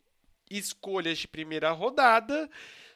escolhas 0.50 1.16
de 1.16 1.26
primeira 1.26 1.70
rodada 1.70 2.50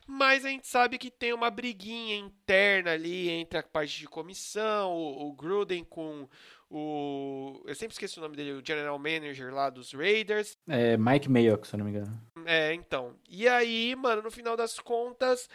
mas 0.07 0.45
a 0.45 0.49
gente 0.49 0.69
sabe 0.69 0.99
que 0.99 1.11
tem 1.11 1.33
uma 1.33 1.51
briguinha 1.51 2.17
interna 2.17 2.93
ali 2.93 3.29
entre 3.29 3.59
a 3.59 3.63
parte 3.63 3.99
de 3.99 4.07
comissão, 4.07 4.93
o, 4.93 5.29
o 5.29 5.33
Gruden 5.33 5.83
com 5.83 6.29
o. 6.71 7.63
Eu 7.67 7.75
sempre 7.75 7.93
esqueço 7.93 8.21
o 8.21 8.23
nome 8.23 8.37
dele, 8.37 8.53
o 8.53 8.63
General 8.65 8.99
Manager 8.99 9.53
lá 9.55 9.71
dos 9.71 9.93
Raiders. 9.93 10.57
É 10.69 10.97
Mike 10.97 11.29
Mayock, 11.29 11.67
se 11.67 11.75
eu 11.75 11.79
não 11.79 11.87
me 11.87 11.93
engano. 11.93 12.21
É, 12.45 12.73
então. 12.75 13.15
E 13.29 13.49
aí, 13.49 13.95
mano, 13.97 14.23
no 14.23 14.31
final 14.31 14.57
das 14.57 14.79
contas, 14.79 15.49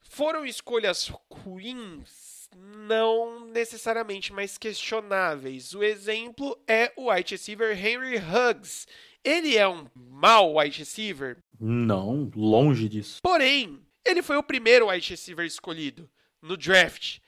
foram 0.00 0.44
escolhas 0.44 1.10
ruins? 1.30 2.48
Não 2.56 3.46
necessariamente, 3.46 4.32
mas 4.32 4.56
questionáveis. 4.56 5.74
O 5.74 5.82
exemplo 5.82 6.58
é 6.66 6.92
o 6.96 7.12
wide 7.12 7.34
receiver 7.34 7.76
Henry 7.76 8.16
Huggs. 8.16 8.86
Ele 9.22 9.56
é 9.56 9.68
um 9.68 9.86
mau 9.94 10.56
wide 10.56 10.78
receiver? 10.78 11.36
Não, 11.60 12.30
longe 12.34 12.88
disso. 12.88 13.20
Porém, 13.22 13.80
ele 14.04 14.22
foi 14.22 14.36
o 14.36 14.42
primeiro 14.42 14.88
wide 14.88 15.10
receiver 15.10 15.44
escolhido 15.44 16.08
no 16.40 16.56
draft. 16.56 17.18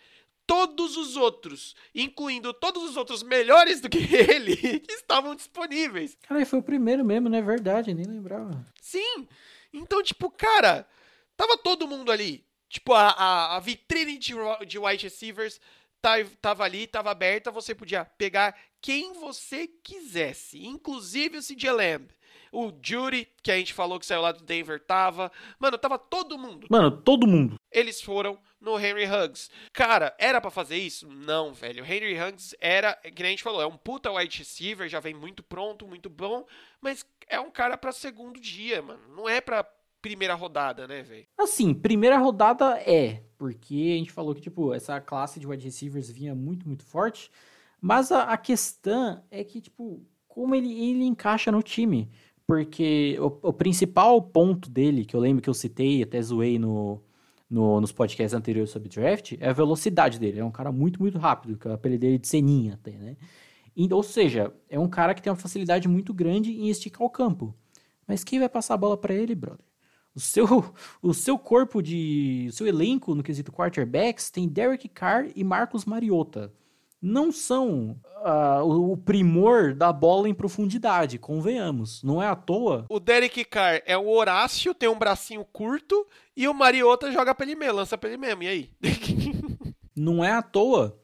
Todos 0.50 0.96
os 0.96 1.16
outros, 1.16 1.76
incluindo 1.94 2.52
todos 2.52 2.82
os 2.82 2.96
outros 2.96 3.22
melhores 3.22 3.80
do 3.80 3.88
que 3.88 3.98
ele, 4.12 4.82
estavam 4.88 5.36
disponíveis. 5.36 6.18
Cara, 6.22 6.44
foi 6.44 6.58
o 6.58 6.62
primeiro 6.62 7.04
mesmo, 7.04 7.28
não 7.28 7.38
é 7.38 7.42
verdade? 7.42 7.94
Nem 7.94 8.04
lembrava. 8.04 8.66
Sim. 8.82 9.28
Então, 9.72 10.02
tipo, 10.02 10.28
cara, 10.28 10.84
tava 11.36 11.56
todo 11.56 11.86
mundo 11.86 12.10
ali. 12.10 12.44
Tipo, 12.68 12.94
a, 12.94 13.10
a, 13.10 13.56
a 13.56 13.60
vitrine 13.60 14.18
de, 14.18 14.34
de 14.66 14.76
wide 14.76 15.04
receivers 15.04 15.60
tava 16.42 16.64
ali, 16.64 16.88
tava 16.88 17.12
aberta, 17.12 17.52
você 17.52 17.72
podia 17.72 18.04
pegar 18.04 18.58
quem 18.82 19.12
você 19.12 19.68
quisesse, 19.68 20.66
inclusive 20.66 21.38
o 21.38 21.42
CJ 21.42 21.70
Lamb. 21.70 22.08
O 22.52 22.72
Judy, 22.82 23.28
que 23.42 23.50
a 23.50 23.56
gente 23.56 23.72
falou 23.72 23.98
que 23.98 24.06
saiu 24.06 24.22
lá 24.22 24.32
do 24.32 24.42
Denver, 24.42 24.80
tava. 24.80 25.30
Mano, 25.58 25.78
tava 25.78 25.98
todo 25.98 26.38
mundo. 26.38 26.66
Mano, 26.70 26.90
todo 26.90 27.26
mundo. 27.26 27.56
Eles 27.70 28.00
foram 28.00 28.38
no 28.60 28.78
Henry 28.78 29.06
Huggs. 29.06 29.50
Cara, 29.72 30.14
era 30.18 30.40
para 30.40 30.50
fazer 30.50 30.76
isso? 30.76 31.08
Não, 31.08 31.54
velho. 31.54 31.82
O 31.82 31.86
Henry 31.86 32.20
Huggs 32.20 32.56
era, 32.60 32.94
que 32.94 33.22
a 33.22 33.26
gente 33.26 33.42
falou, 33.42 33.62
é 33.62 33.66
um 33.66 33.76
puta 33.76 34.10
wide 34.10 34.38
receiver, 34.38 34.88
já 34.88 35.00
vem 35.00 35.14
muito 35.14 35.42
pronto, 35.42 35.86
muito 35.86 36.10
bom, 36.10 36.44
mas 36.80 37.04
é 37.28 37.40
um 37.40 37.50
cara 37.50 37.78
para 37.78 37.92
segundo 37.92 38.40
dia, 38.40 38.82
mano. 38.82 39.00
Não 39.14 39.28
é 39.28 39.40
para 39.40 39.64
primeira 40.02 40.34
rodada, 40.34 40.86
né, 40.86 41.02
velho? 41.02 41.26
Assim, 41.38 41.72
primeira 41.72 42.18
rodada 42.18 42.78
é, 42.80 43.22
porque 43.38 43.92
a 43.94 43.98
gente 43.98 44.12
falou 44.12 44.34
que, 44.34 44.40
tipo, 44.40 44.74
essa 44.74 45.00
classe 45.00 45.38
de 45.38 45.46
wide 45.46 45.64
receivers 45.64 46.10
vinha 46.10 46.34
muito, 46.34 46.66
muito 46.66 46.84
forte, 46.84 47.30
mas 47.80 48.10
a, 48.10 48.24
a 48.24 48.36
questão 48.36 49.22
é 49.30 49.44
que, 49.44 49.60
tipo, 49.60 50.02
como 50.26 50.54
ele, 50.54 50.72
ele 50.72 51.04
encaixa 51.04 51.50
no 51.52 51.62
time 51.62 52.10
porque 52.50 53.16
o, 53.20 53.48
o, 53.48 53.52
principal 53.52 54.20
ponto 54.20 54.68
dele, 54.68 55.04
que 55.04 55.14
eu 55.14 55.20
lembro 55.20 55.40
que 55.40 55.48
eu 55.48 55.54
citei, 55.54 56.02
até 56.02 56.20
zoei 56.20 56.58
no, 56.58 57.00
no, 57.48 57.80
nos 57.80 57.92
podcasts 57.92 58.34
anteriores 58.34 58.70
sobre 58.70 58.88
draft 58.88 59.34
é 59.38 59.50
a 59.50 59.52
velocidade 59.52 60.18
dele. 60.18 60.40
É 60.40 60.44
um 60.44 60.50
cara 60.50 60.72
muito, 60.72 61.00
muito 61.00 61.16
rápido, 61.16 61.56
que 61.56 61.68
é 61.68 61.70
o 61.70 61.74
apelido 61.74 62.00
dele 62.00 62.18
de 62.18 62.26
ceninha 62.26 62.74
até, 62.74 62.90
né? 62.90 63.16
E, 63.76 63.92
ou 63.94 64.02
seja, 64.02 64.52
é 64.68 64.76
um 64.80 64.88
cara 64.88 65.14
que 65.14 65.22
tem 65.22 65.30
uma 65.30 65.38
facilidade 65.38 65.86
muito 65.86 66.12
grande 66.12 66.50
em 66.50 66.68
esticar 66.68 67.06
o 67.06 67.08
campo. 67.08 67.54
Mas 68.04 68.24
quem 68.24 68.40
vai 68.40 68.48
passar 68.48 68.74
a 68.74 68.78
bola 68.78 68.96
para 68.96 69.14
ele, 69.14 69.36
brother? 69.36 69.64
O 70.12 70.18
seu, 70.18 70.74
o 71.00 71.14
seu 71.14 71.38
corpo 71.38 71.80
de. 71.80 72.48
O 72.50 72.52
seu 72.52 72.66
elenco 72.66 73.14
no 73.14 73.22
quesito 73.22 73.52
quarterbacks 73.52 74.28
tem 74.28 74.48
Derek 74.48 74.88
Carr 74.88 75.30
e 75.36 75.44
Marcos 75.44 75.84
Mariota. 75.84 76.52
Não 77.00 77.32
são 77.32 77.98
uh, 78.20 78.62
o, 78.62 78.96
primor 78.96 79.74
da 79.74 79.92
bola 79.92 80.28
em 80.28 80.34
profundidade, 80.34 81.18
convenhamos. 81.18 82.02
Não 82.02 82.22
é 82.22 82.26
à 82.26 82.36
toa. 82.36 82.84
O 82.90 83.00
Derek 83.00 83.44
Carr 83.44 83.82
é 83.86 83.96
o 83.96 84.08
Horácio, 84.08 84.74
tem 84.74 84.88
um 84.88 84.98
bracinho 84.98 85.44
curto, 85.44 86.06
e 86.36 86.46
o 86.46 86.52
Mariota 86.52 87.10
joga 87.10 87.34
pra 87.34 87.46
ele 87.46 87.56
mesmo, 87.56 87.76
lança 87.76 87.96
pra 87.96 88.10
ele 88.10 88.18
mesmo. 88.18 88.42
E 88.42 88.48
aí? 88.48 88.70
Não 89.96 90.24
é 90.24 90.32
à 90.32 90.42
toa 90.42 90.98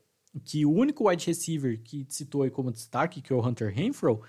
que 0.45 0.67
o 0.67 0.73
único 0.73 1.09
wide 1.09 1.27
receiver 1.27 1.81
que 1.83 2.07
citou 2.09 2.43
aí 2.43 2.51
como 2.51 2.71
destaque, 2.71 3.23
que 3.23 3.33
é 3.33 3.37
o 3.37 3.47
Hunter 3.47 3.73
Renfro, 3.73 4.23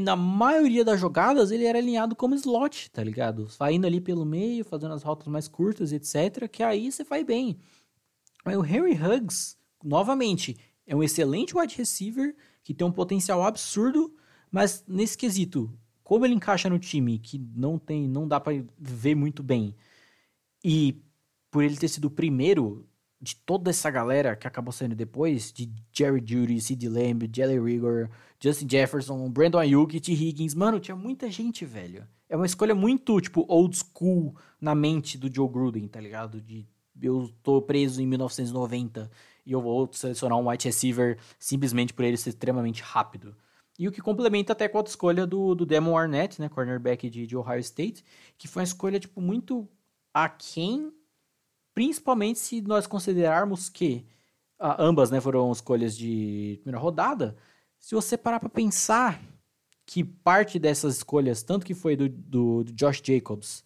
na 0.00 0.16
maioria 0.16 0.84
das 0.84 1.00
jogadas 1.00 1.50
ele 1.50 1.64
era 1.64 1.78
alinhado 1.78 2.16
como 2.16 2.34
slot, 2.34 2.90
tá 2.90 3.02
ligado? 3.02 3.48
Saindo 3.48 3.86
ali 3.86 4.00
pelo 4.00 4.24
meio, 4.24 4.64
fazendo 4.64 4.94
as 4.94 5.02
rotas 5.02 5.28
mais 5.28 5.48
curtas, 5.48 5.92
etc. 5.92 6.48
Que 6.48 6.62
aí 6.62 6.90
você 6.90 7.04
vai 7.04 7.24
bem. 7.24 7.58
Mas 8.44 8.56
o 8.56 8.64
Henry 8.64 8.92
Huggs, 8.92 9.56
novamente, 9.82 10.56
é 10.88 10.96
um 10.96 11.02
excelente 11.02 11.56
wide 11.56 11.76
receiver 11.76 12.34
que 12.64 12.74
tem 12.74 12.86
um 12.86 12.90
potencial 12.90 13.44
absurdo, 13.44 14.12
mas 14.50 14.82
nesse 14.88 15.16
quesito, 15.16 15.70
como 16.02 16.24
ele 16.24 16.34
encaixa 16.34 16.70
no 16.70 16.78
time 16.78 17.18
que 17.18 17.38
não 17.54 17.78
tem, 17.78 18.08
não 18.08 18.26
dá 18.26 18.40
para 18.40 18.64
ver 18.78 19.14
muito 19.14 19.42
bem, 19.42 19.74
e 20.64 21.00
por 21.50 21.62
ele 21.62 21.76
ter 21.76 21.88
sido 21.88 22.06
o 22.06 22.10
primeiro 22.10 22.88
de 23.20 23.36
toda 23.36 23.70
essa 23.70 23.90
galera 23.90 24.34
que 24.34 24.46
acabou 24.46 24.72
saindo 24.72 24.94
depois, 24.94 25.52
de 25.52 25.70
Jerry 25.92 26.22
Judy, 26.24 26.60
Sid 26.60 26.88
Lamb, 26.88 27.28
Jelly 27.30 27.58
Rigor, 27.58 28.08
Justin 28.40 28.68
Jefferson, 28.70 29.28
Brandon 29.28 29.58
Ayuk, 29.58 30.00
T. 30.00 30.12
Higgins, 30.12 30.54
mano, 30.54 30.80
tinha 30.80 30.96
muita 30.96 31.30
gente, 31.30 31.64
velho. 31.66 32.06
É 32.28 32.36
uma 32.36 32.46
escolha 32.46 32.74
muito, 32.74 33.20
tipo, 33.20 33.44
old 33.48 33.76
school 33.76 34.36
na 34.60 34.74
mente 34.74 35.18
do 35.18 35.32
Joe 35.32 35.48
Gruden, 35.48 35.88
tá 35.88 36.00
ligado? 36.00 36.40
De 36.40 36.66
eu 37.00 37.30
tô 37.42 37.62
preso 37.62 38.02
em 38.02 38.06
1990 38.06 39.10
e 39.48 39.52
eu 39.52 39.60
vou 39.60 39.88
selecionar 39.92 40.38
um 40.38 40.48
wide 40.48 40.66
receiver 40.66 41.18
simplesmente 41.38 41.92
por 41.92 42.04
ele 42.04 42.16
ser 42.16 42.28
extremamente 42.30 42.82
rápido. 42.82 43.34
E 43.78 43.88
o 43.88 43.92
que 43.92 44.00
complementa 44.00 44.52
até 44.52 44.68
com 44.68 44.78
a 44.78 44.82
escolha 44.82 45.26
do, 45.26 45.54
do 45.54 45.96
Arnett, 45.96 46.40
né, 46.40 46.48
cornerback 46.48 47.08
de, 47.08 47.26
de 47.26 47.36
Ohio 47.36 47.60
State, 47.60 48.04
que 48.36 48.46
foi 48.46 48.60
uma 48.60 48.64
escolha, 48.64 49.00
tipo, 49.00 49.20
muito 49.20 49.68
aquém 50.12 50.92
Principalmente 51.78 52.40
se 52.40 52.60
nós 52.60 52.88
considerarmos 52.88 53.68
que 53.68 54.04
ah, 54.58 54.74
ambas 54.82 55.12
né, 55.12 55.20
foram 55.20 55.52
escolhas 55.52 55.96
de 55.96 56.58
primeira 56.60 56.76
rodada. 56.76 57.36
Se 57.78 57.94
você 57.94 58.18
parar 58.18 58.40
para 58.40 58.48
pensar 58.48 59.22
que 59.86 60.02
parte 60.02 60.58
dessas 60.58 60.96
escolhas, 60.96 61.44
tanto 61.44 61.64
que 61.64 61.74
foi 61.74 61.94
do, 61.94 62.08
do, 62.08 62.64
do, 62.64 62.72
Josh 62.72 63.00
Jacobs, 63.00 63.62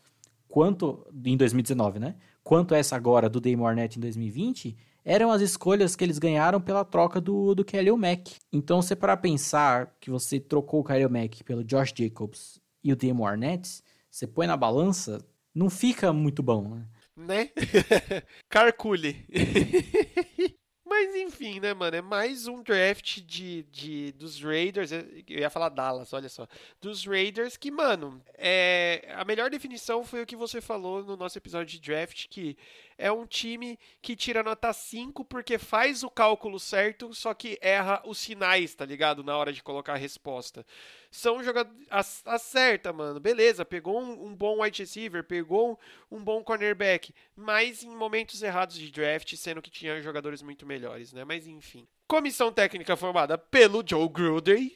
quanto 0.46 1.06
em 1.24 1.38
2019, 1.38 1.98
né? 1.98 2.16
Quanto 2.44 2.74
essa 2.74 2.94
agora 2.96 3.30
do 3.30 3.40
Damon 3.40 3.66
Arnett 3.66 3.96
em 3.96 4.02
2020, 4.02 4.76
eram 5.04 5.30
as 5.30 5.40
escolhas 5.42 5.96
que 5.96 6.04
eles 6.04 6.18
ganharam 6.18 6.60
pela 6.60 6.84
troca 6.84 7.20
do, 7.20 7.54
do 7.54 7.64
Kelly 7.64 7.90
Mack. 7.92 8.36
Então, 8.52 8.80
você 8.80 8.94
para 8.94 9.16
pensar 9.16 9.96
que 10.00 10.10
você 10.10 10.38
trocou 10.38 10.80
o 10.80 10.84
Kelly 10.84 11.08
Mack 11.08 11.42
pelo 11.44 11.64
Josh 11.64 11.92
Jacobs 11.96 12.60
e 12.82 12.92
o 12.92 12.96
Damon 12.96 13.26
Arnett, 13.26 13.82
você 14.10 14.26
põe 14.26 14.46
na 14.46 14.56
balança, 14.56 15.24
não 15.54 15.70
fica 15.70 16.12
muito 16.12 16.42
bom, 16.42 16.68
né? 16.68 16.86
né? 17.16 17.50
Carcule. 18.48 19.26
Mas 20.92 21.14
enfim, 21.14 21.58
né, 21.58 21.72
mano? 21.72 21.96
É 21.96 22.02
mais 22.02 22.46
um 22.46 22.62
draft 22.62 23.22
de, 23.22 23.62
de, 23.62 24.12
dos 24.12 24.42
Raiders. 24.42 24.92
Eu 24.92 25.38
ia 25.38 25.48
falar 25.48 25.70
Dallas, 25.70 26.12
olha 26.12 26.28
só. 26.28 26.46
Dos 26.82 27.06
Raiders, 27.06 27.56
que, 27.56 27.70
mano, 27.70 28.22
é, 28.36 29.10
a 29.16 29.24
melhor 29.24 29.48
definição 29.48 30.04
foi 30.04 30.22
o 30.22 30.26
que 30.26 30.36
você 30.36 30.60
falou 30.60 31.02
no 31.02 31.16
nosso 31.16 31.38
episódio 31.38 31.80
de 31.80 31.80
draft, 31.80 32.28
que 32.28 32.58
é 33.02 33.10
um 33.10 33.26
time 33.26 33.78
que 34.00 34.14
tira 34.14 34.42
nota 34.42 34.72
5 34.72 35.24
porque 35.24 35.58
faz 35.58 36.02
o 36.02 36.10
cálculo 36.10 36.60
certo, 36.60 37.12
só 37.12 37.34
que 37.34 37.58
erra 37.60 38.00
os 38.04 38.16
sinais, 38.16 38.74
tá 38.74 38.84
ligado? 38.84 39.24
Na 39.24 39.36
hora 39.36 39.52
de 39.52 39.62
colocar 39.62 39.94
a 39.94 39.96
resposta 39.96 40.64
são 41.12 41.44
jogadores. 41.44 41.78
Acerta, 42.24 42.92
mano. 42.92 43.20
Beleza, 43.20 43.64
pegou 43.64 44.00
um, 44.00 44.26
um, 44.26 44.34
bom 44.34 44.62
wide 44.62 44.82
receiver, 44.82 45.22
pegou 45.22 45.78
um, 46.10 46.16
um 46.16 46.24
bom 46.24 46.42
cornerback, 46.42 47.14
mas 47.36 47.82
em 47.82 47.94
momentos 47.94 48.42
errados 48.42 48.78
de 48.78 48.90
draft, 48.90 49.36
sendo 49.36 49.60
que 49.60 49.70
tinha 49.70 50.00
jogadores 50.00 50.40
muito 50.40 50.64
melhores, 50.64 51.12
né? 51.12 51.22
Mas 51.24 51.46
enfim. 51.46 51.86
Comissão 52.08 52.50
técnica 52.50 52.96
formada 52.96 53.36
pelo 53.36 53.84
Joe 53.86 54.08
Gruden, 54.08 54.72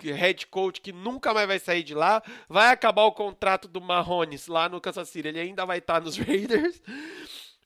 head 0.00 0.46
coach 0.46 0.80
que 0.80 0.92
nunca 0.92 1.34
mais 1.34 1.48
vai 1.48 1.58
sair 1.58 1.82
de 1.82 1.94
lá. 1.94 2.22
Vai 2.48 2.70
acabar 2.70 3.04
o 3.04 3.12
contrato 3.12 3.66
do 3.66 3.80
Mahomes 3.80 4.46
lá 4.46 4.68
no 4.68 4.80
Kansas 4.80 5.08
City, 5.08 5.28
ele 5.28 5.40
ainda 5.40 5.66
vai 5.66 5.78
estar 5.78 6.00
nos 6.00 6.16
Raiders. 6.18 6.80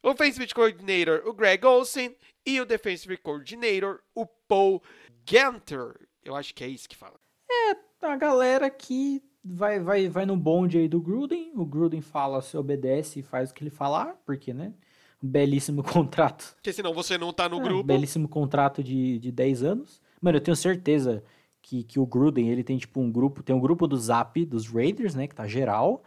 Offensive 0.07 0.47
Coordinator, 0.55 1.23
o 1.27 1.33
Greg 1.33 1.67
Olsen. 1.67 2.15
E 2.47 2.61
o 2.61 2.65
Defensive 2.65 3.17
Coordinator, 3.17 3.99
o 4.15 4.25
Paul 4.25 4.81
Ganter. 5.29 5.97
Eu 6.25 6.37
acho 6.37 6.55
que 6.55 6.63
é 6.63 6.69
isso 6.69 6.89
que 6.89 6.95
fala. 6.95 7.19
É, 7.51 8.07
a 8.07 8.17
galera 8.17 8.71
que 8.71 9.21
vai, 9.45 9.81
vai, 9.81 10.09
vai 10.09 10.25
no 10.25 10.37
bonde 10.37 10.79
aí 10.79 10.87
do 10.87 11.01
Gruden. 11.01 11.51
O 11.57 11.67
Gruden 11.67 12.01
fala, 12.01 12.41
se 12.41 12.57
obedece 12.57 13.19
e 13.19 13.23
faz 13.23 13.51
o 13.51 13.55
que 13.55 13.65
ele 13.65 13.71
falar, 13.71 14.15
porque, 14.25 14.55
né? 14.55 14.73
Um 15.21 15.29
belíssimo 15.29 15.83
contrato. 15.85 16.55
Porque 16.55 16.73
senão 16.73 16.95
você 16.95 17.19
não 17.19 17.33
tá 17.33 17.49
no 17.49 17.59
é, 17.59 17.63
grupo. 17.65 17.83
Belíssimo 17.83 18.29
contrato 18.29 18.85
de, 18.85 19.19
de 19.19 19.33
10 19.33 19.65
anos. 19.65 20.01
Mano, 20.23 20.37
eu 20.37 20.43
tenho 20.43 20.57
certeza 20.57 21.25
que, 21.61 21.83
que 21.83 21.99
o 21.99 22.07
Gruden, 22.07 22.49
ele 22.49 22.63
tem 22.63 22.79
tipo 22.79 23.01
um 23.01 23.11
grupo, 23.11 23.43
tem 23.43 23.57
um 23.57 23.61
grupo 23.61 23.89
do 23.89 23.97
Zap 23.97 24.45
dos 24.45 24.69
Raiders, 24.69 25.17
né, 25.17 25.27
que 25.27 25.35
tá 25.35 25.49
geral. 25.49 26.05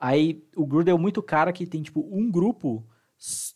Aí 0.00 0.42
o 0.56 0.64
Gruden 0.64 0.94
é 0.94 0.98
muito 0.98 1.22
cara 1.22 1.52
que 1.52 1.66
tem 1.66 1.82
tipo 1.82 2.00
um 2.10 2.30
grupo 2.30 2.82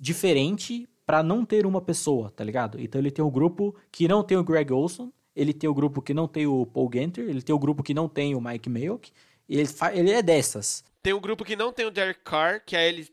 diferente 0.01 0.89
para 1.05 1.23
não 1.23 1.45
ter 1.45 1.67
uma 1.67 1.81
pessoa, 1.81 2.31
tá 2.31 2.43
ligado? 2.43 2.81
Então 2.81 3.01
ele 3.01 3.11
tem 3.11 3.25
um 3.25 3.31
grupo 3.31 3.75
que 3.93 4.09
não 4.09 4.23
tem 4.23 4.37
o 4.37 4.45
Greg 4.45 4.73
Olson, 4.73 5.13
ele 5.35 5.53
tem 5.53 5.69
o 5.69 5.75
grupo 5.75 6.03
que 6.03 6.15
não 6.15 6.27
tem 6.27 6.47
o 6.47 6.67
Paul 6.67 6.91
Genter, 6.93 7.29
ele 7.29 7.43
tem 7.43 7.55
o 7.55 7.59
grupo 7.59 7.83
que 7.83 7.95
não 7.95 8.09
tem 8.09 8.35
o 8.35 8.41
Mike 8.41 8.69
Mayock, 8.69 9.13
ele, 9.49 9.69
ele 9.93 10.11
é 10.11 10.23
dessas. 10.23 10.85
Tem 11.03 11.13
um 11.13 11.21
grupo 11.21 11.45
que 11.45 11.55
não 11.55 11.73
tem 11.73 11.87
o 11.87 11.91
Derek 11.91 12.21
Carr, 12.25 12.61
que 12.65 12.75
aí 12.75 12.89
ele 12.89 13.09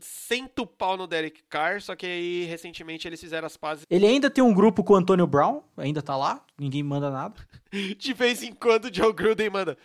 senta 0.00 0.62
o 0.62 0.66
pau 0.66 0.96
no 0.96 1.06
Derek 1.06 1.42
Carr, 1.48 1.80
só 1.80 1.94
que 1.94 2.06
aí 2.06 2.44
recentemente 2.44 3.06
eles 3.06 3.20
fizeram 3.20 3.46
as 3.46 3.56
pazes. 3.56 3.84
Ele 3.88 4.06
ainda 4.06 4.30
tem 4.30 4.42
um 4.42 4.54
grupo 4.54 4.82
com 4.82 4.94
o 4.94 4.96
Antonio 4.96 5.26
Brown, 5.26 5.62
ainda 5.76 6.02
tá 6.02 6.16
lá, 6.16 6.44
ninguém 6.58 6.82
manda 6.82 7.10
nada. 7.10 7.34
De 7.98 8.12
vez 8.12 8.42
em 8.42 8.52
quando 8.52 8.86
o 8.86 8.94
Joe 8.94 9.12
Gruden 9.12 9.50
manda, 9.50 9.78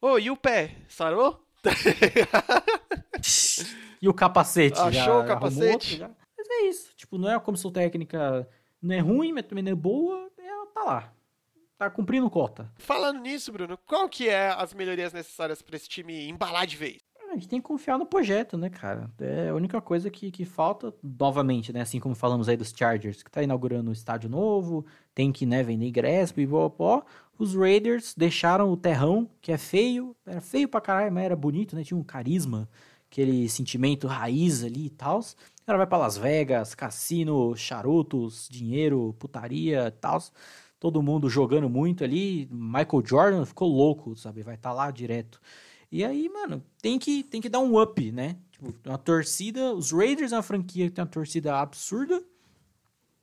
ô, 0.00 0.12
oh, 0.12 0.18
e 0.18 0.30
o 0.30 0.36
pé, 0.36 0.76
sarou? 0.88 1.45
e 4.00 4.08
o 4.08 4.14
capacete? 4.14 4.78
Achou 4.78 4.92
já, 4.92 5.18
o 5.18 5.26
capacete? 5.26 5.72
Outro, 5.72 5.96
já. 5.96 6.10
Mas 6.36 6.48
é 6.48 6.68
isso, 6.68 6.94
tipo, 6.96 7.18
não 7.18 7.28
é 7.28 7.34
uma 7.34 7.40
comissão 7.40 7.70
técnica, 7.70 8.48
não 8.80 8.94
é 8.94 9.00
ruim, 9.00 9.32
mas 9.32 9.46
também 9.46 9.64
não 9.64 9.72
é 9.72 9.74
boa, 9.74 10.30
ela 10.38 10.66
tá 10.66 10.82
lá 10.82 11.12
tá 11.78 11.90
cumprindo 11.90 12.30
cota. 12.30 12.70
Falando 12.78 13.20
nisso, 13.20 13.52
Bruno, 13.52 13.78
qual 13.86 14.08
que 14.08 14.28
é 14.28 14.48
as 14.48 14.72
melhorias 14.72 15.12
necessárias 15.12 15.62
para 15.62 15.76
esse 15.76 15.88
time 15.88 16.28
embalar 16.28 16.66
de 16.66 16.76
vez? 16.76 16.98
A 17.36 17.38
gente 17.38 17.50
tem 17.50 17.60
que 17.60 17.66
confiar 17.66 17.98
no 17.98 18.06
projeto, 18.06 18.56
né, 18.56 18.70
cara? 18.70 19.10
É 19.20 19.50
a 19.50 19.54
única 19.54 19.78
coisa 19.78 20.08
que, 20.08 20.30
que 20.30 20.46
falta, 20.46 20.94
novamente, 21.02 21.70
né? 21.70 21.82
Assim 21.82 22.00
como 22.00 22.14
falamos 22.14 22.48
aí 22.48 22.56
dos 22.56 22.72
Chargers, 22.74 23.22
que 23.22 23.30
tá 23.30 23.42
inaugurando 23.42 23.90
um 23.90 23.92
estádio 23.92 24.30
novo, 24.30 24.86
tem 25.14 25.30
que, 25.30 25.44
né, 25.44 25.62
vender 25.62 25.86
ingresso 25.86 26.40
e 26.40 26.46
pó. 26.46 27.04
Os 27.38 27.54
Raiders 27.54 28.14
deixaram 28.16 28.72
o 28.72 28.76
terrão, 28.76 29.28
que 29.42 29.52
é 29.52 29.58
feio, 29.58 30.16
era 30.24 30.40
feio 30.40 30.66
pra 30.66 30.80
caralho, 30.80 31.12
mas 31.12 31.24
era 31.24 31.36
bonito, 31.36 31.76
né? 31.76 31.84
Tinha 31.84 32.00
um 32.00 32.02
carisma, 32.02 32.66
aquele 33.10 33.46
sentimento 33.50 34.06
raiz 34.06 34.64
ali 34.64 34.86
e 34.86 34.90
tal. 34.90 35.20
Ela 35.66 35.76
vai 35.76 35.86
para 35.86 35.98
Las 35.98 36.16
Vegas, 36.16 36.74
cassino, 36.74 37.54
charutos, 37.54 38.48
dinheiro, 38.50 39.14
putaria 39.18 39.88
e 39.88 39.90
tal 39.90 40.22
todo 40.78 41.02
mundo 41.02 41.28
jogando 41.28 41.68
muito 41.68 42.04
ali. 42.04 42.48
Michael 42.50 43.02
Jordan 43.04 43.44
ficou 43.44 43.68
louco, 43.68 44.14
sabe? 44.14 44.42
Vai 44.42 44.54
estar 44.54 44.70
tá 44.70 44.74
lá 44.74 44.90
direto. 44.90 45.40
E 45.90 46.04
aí, 46.04 46.28
mano, 46.28 46.62
tem 46.82 46.98
que, 46.98 47.22
tem 47.22 47.40
que 47.40 47.48
dar 47.48 47.60
um 47.60 47.80
up, 47.80 48.12
né? 48.12 48.36
Tipo, 48.50 48.74
uma 48.84 48.98
torcida. 48.98 49.72
Os 49.74 49.92
Raiders 49.92 50.32
é 50.32 50.36
uma 50.36 50.42
franquia 50.42 50.86
que 50.86 50.92
tem 50.92 51.02
uma 51.02 51.10
torcida 51.10 51.56
absurda. 51.58 52.22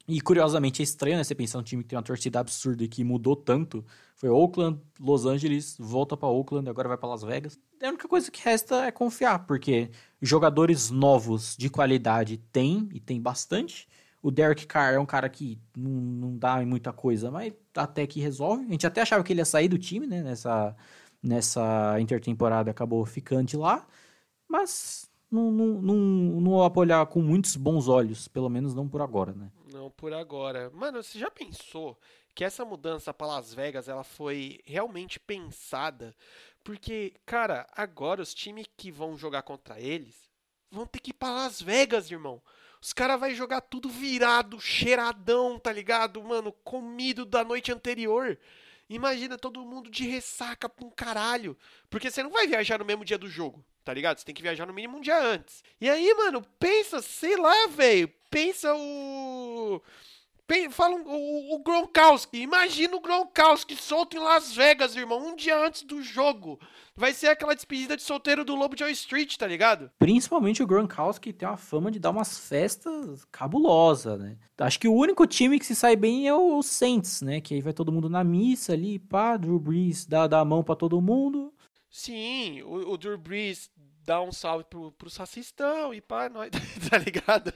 E 0.07 0.19
curiosamente 0.19 0.81
é 0.81 0.83
estranho, 0.83 1.17
né? 1.17 1.23
Você 1.23 1.33
pensar 1.33 1.59
um 1.59 1.63
time 1.63 1.81
que 1.81 1.89
tem 1.89 1.97
uma 1.97 2.03
torcida 2.03 2.39
absurda 2.39 2.83
e 2.83 2.87
que 2.87 3.03
mudou 3.03 3.35
tanto. 3.35 3.85
Foi 4.15 4.29
Oakland, 4.29 4.79
Los 4.99 5.25
Angeles, 5.25 5.75
volta 5.79 6.15
para 6.17 6.27
Oakland, 6.27 6.69
agora 6.69 6.89
vai 6.89 6.97
para 6.97 7.09
Las 7.09 7.23
Vegas. 7.23 7.59
A 7.81 7.87
única 7.87 8.07
coisa 8.07 8.29
que 8.29 8.41
resta 8.43 8.85
é 8.85 8.91
confiar, 8.91 9.45
porque 9.45 9.89
jogadores 10.21 10.89
novos 10.89 11.55
de 11.57 11.69
qualidade 11.69 12.37
tem, 12.51 12.89
e 12.93 12.99
tem 12.99 13.21
bastante. 13.21 13.87
O 14.21 14.31
Derek 14.31 14.65
Carr 14.65 14.93
é 14.93 14.99
um 14.99 15.05
cara 15.05 15.27
que 15.27 15.59
não, 15.75 15.91
não 15.91 16.37
dá 16.37 16.61
em 16.61 16.65
muita 16.65 16.93
coisa, 16.93 17.29
mas 17.29 17.53
até 17.75 18.07
que 18.07 18.21
resolve. 18.21 18.65
A 18.65 18.71
gente 18.71 18.87
até 18.87 19.01
achava 19.01 19.23
que 19.23 19.33
ele 19.33 19.41
ia 19.41 19.45
sair 19.45 19.67
do 19.67 19.77
time, 19.77 20.07
né? 20.07 20.21
Nessa, 20.21 20.75
nessa 21.23 21.99
intertemporada 21.99 22.69
acabou 22.69 23.05
ficando 23.05 23.57
lá. 23.57 23.87
Mas 24.47 25.09
não, 25.31 25.51
não, 25.51 25.81
não, 25.81 25.95
não 26.41 26.71
olhar 26.75 27.05
com 27.07 27.21
muitos 27.21 27.55
bons 27.55 27.87
olhos, 27.87 28.27
pelo 28.27 28.49
menos 28.49 28.75
não 28.75 28.87
por 28.87 29.01
agora, 29.01 29.33
né? 29.33 29.49
Não 29.71 29.89
por 29.89 30.13
agora. 30.13 30.69
Mano, 30.71 31.01
você 31.01 31.17
já 31.17 31.31
pensou 31.31 31.97
que 32.35 32.43
essa 32.43 32.65
mudança 32.65 33.13
para 33.13 33.27
Las 33.27 33.53
Vegas 33.53 33.87
ela 33.87 34.03
foi 34.03 34.59
realmente 34.65 35.19
pensada? 35.19 36.13
Porque, 36.63 37.13
cara, 37.25 37.65
agora 37.75 38.21
os 38.21 38.33
times 38.33 38.67
que 38.77 38.91
vão 38.91 39.17
jogar 39.17 39.41
contra 39.41 39.79
eles 39.79 40.29
vão 40.71 40.85
ter 40.85 40.99
que 40.99 41.11
ir 41.11 41.13
para 41.13 41.33
Las 41.33 41.61
Vegas, 41.61 42.11
irmão. 42.11 42.41
Os 42.81 42.91
caras 42.91 43.19
vão 43.19 43.33
jogar 43.33 43.61
tudo 43.61 43.89
virado, 43.89 44.59
cheiradão, 44.59 45.57
tá 45.57 45.71
ligado? 45.71 46.21
Mano, 46.21 46.51
comido 46.63 47.25
da 47.25 47.43
noite 47.43 47.71
anterior. 47.71 48.37
Imagina 48.93 49.39
todo 49.39 49.65
mundo 49.65 49.89
de 49.89 50.05
ressaca 50.07 50.69
pra 50.69 50.85
um 50.85 50.89
caralho. 50.91 51.57
Porque 51.89 52.11
você 52.11 52.21
não 52.21 52.29
vai 52.29 52.45
viajar 52.45 52.77
no 52.77 52.85
mesmo 52.85 53.03
dia 53.03 53.17
do 53.17 53.27
jogo, 53.27 53.65
tá 53.83 53.91
ligado? 53.91 54.19
Você 54.19 54.25
tem 54.25 54.35
que 54.35 54.41
viajar 54.43 54.67
no 54.67 54.73
mínimo 54.73 54.97
um 54.97 55.01
dia 55.01 55.19
antes. 55.19 55.63
E 55.81 55.89
aí, 55.89 56.13
mano, 56.13 56.45
pensa, 56.59 57.01
sei 57.01 57.35
lá, 57.35 57.67
velho. 57.67 58.07
Pensa 58.29 58.71
o. 58.75 59.81
Fala 60.71 60.95
o, 60.95 61.55
o 61.55 61.59
Gronkowski. 61.59 62.41
Imagina 62.41 62.95
o 62.95 62.99
Gronkowski 62.99 63.75
solto 63.75 64.17
em 64.17 64.19
Las 64.19 64.53
Vegas, 64.53 64.95
irmão, 64.95 65.25
um 65.25 65.35
dia 65.35 65.57
antes 65.57 65.83
do 65.83 66.01
jogo. 66.03 66.59
Vai 66.95 67.13
ser 67.13 67.27
aquela 67.27 67.55
despedida 67.55 67.95
de 67.95 68.03
solteiro 68.03 68.43
do 68.43 68.53
Lobo 68.53 68.77
Joy 68.77 68.91
Street, 68.91 69.37
tá 69.37 69.47
ligado? 69.47 69.89
Principalmente 69.97 70.61
o 70.61 70.67
Gronkowski 70.67 71.31
tem 71.31 71.47
uma 71.47 71.57
fama 71.57 71.89
de 71.89 71.97
dar 71.97 72.11
umas 72.11 72.37
festas 72.37 73.25
cabulosas, 73.31 74.19
né? 74.19 74.37
Acho 74.57 74.79
que 74.79 74.87
o 74.87 74.93
único 74.93 75.25
time 75.25 75.57
que 75.57 75.65
se 75.65 75.75
sai 75.75 75.95
bem 75.95 76.27
é 76.27 76.35
o 76.35 76.61
Saints, 76.61 77.21
né? 77.21 77.39
Que 77.39 77.55
aí 77.55 77.61
vai 77.61 77.73
todo 77.73 77.91
mundo 77.91 78.09
na 78.09 78.23
missa 78.23 78.73
ali, 78.73 78.99
pá, 78.99 79.37
Drew 79.37 79.59
Brees 79.59 80.05
dá, 80.05 80.27
dá 80.27 80.41
a 80.41 80.45
mão 80.45 80.61
para 80.63 80.75
todo 80.75 81.01
mundo. 81.01 81.53
Sim, 81.89 82.61
o, 82.63 82.91
o 82.91 82.97
Drew 82.97 83.17
Brees 83.17 83.71
dá 84.05 84.21
um 84.21 84.31
salve 84.31 84.65
pro, 84.65 84.91
pro 84.91 85.09
Sacistão 85.09 85.93
e 85.93 86.01
pá, 86.01 86.27
nós, 86.29 86.49
tá 86.89 86.97
ligado? 86.97 87.53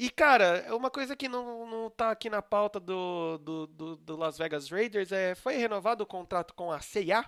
E, 0.00 0.08
cara, 0.08 0.64
é 0.66 0.72
uma 0.72 0.88
coisa 0.88 1.14
que 1.14 1.28
não, 1.28 1.66
não 1.66 1.90
tá 1.90 2.10
aqui 2.10 2.30
na 2.30 2.40
pauta 2.40 2.80
do, 2.80 3.36
do, 3.36 3.66
do, 3.66 3.96
do 3.96 4.16
Las 4.16 4.38
Vegas 4.38 4.70
Raiders 4.70 5.12
é 5.12 5.34
foi 5.34 5.58
renovado 5.58 6.02
o 6.02 6.06
contrato 6.06 6.54
com 6.54 6.72
a 6.72 6.80
CIA, 6.80 7.22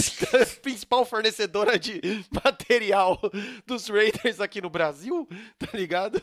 principal 0.62 1.04
fornecedora 1.04 1.78
de 1.78 2.00
material 2.32 3.20
dos 3.66 3.90
Raiders 3.90 4.40
aqui 4.40 4.62
no 4.62 4.70
Brasil, 4.70 5.28
tá 5.58 5.68
ligado? 5.74 6.18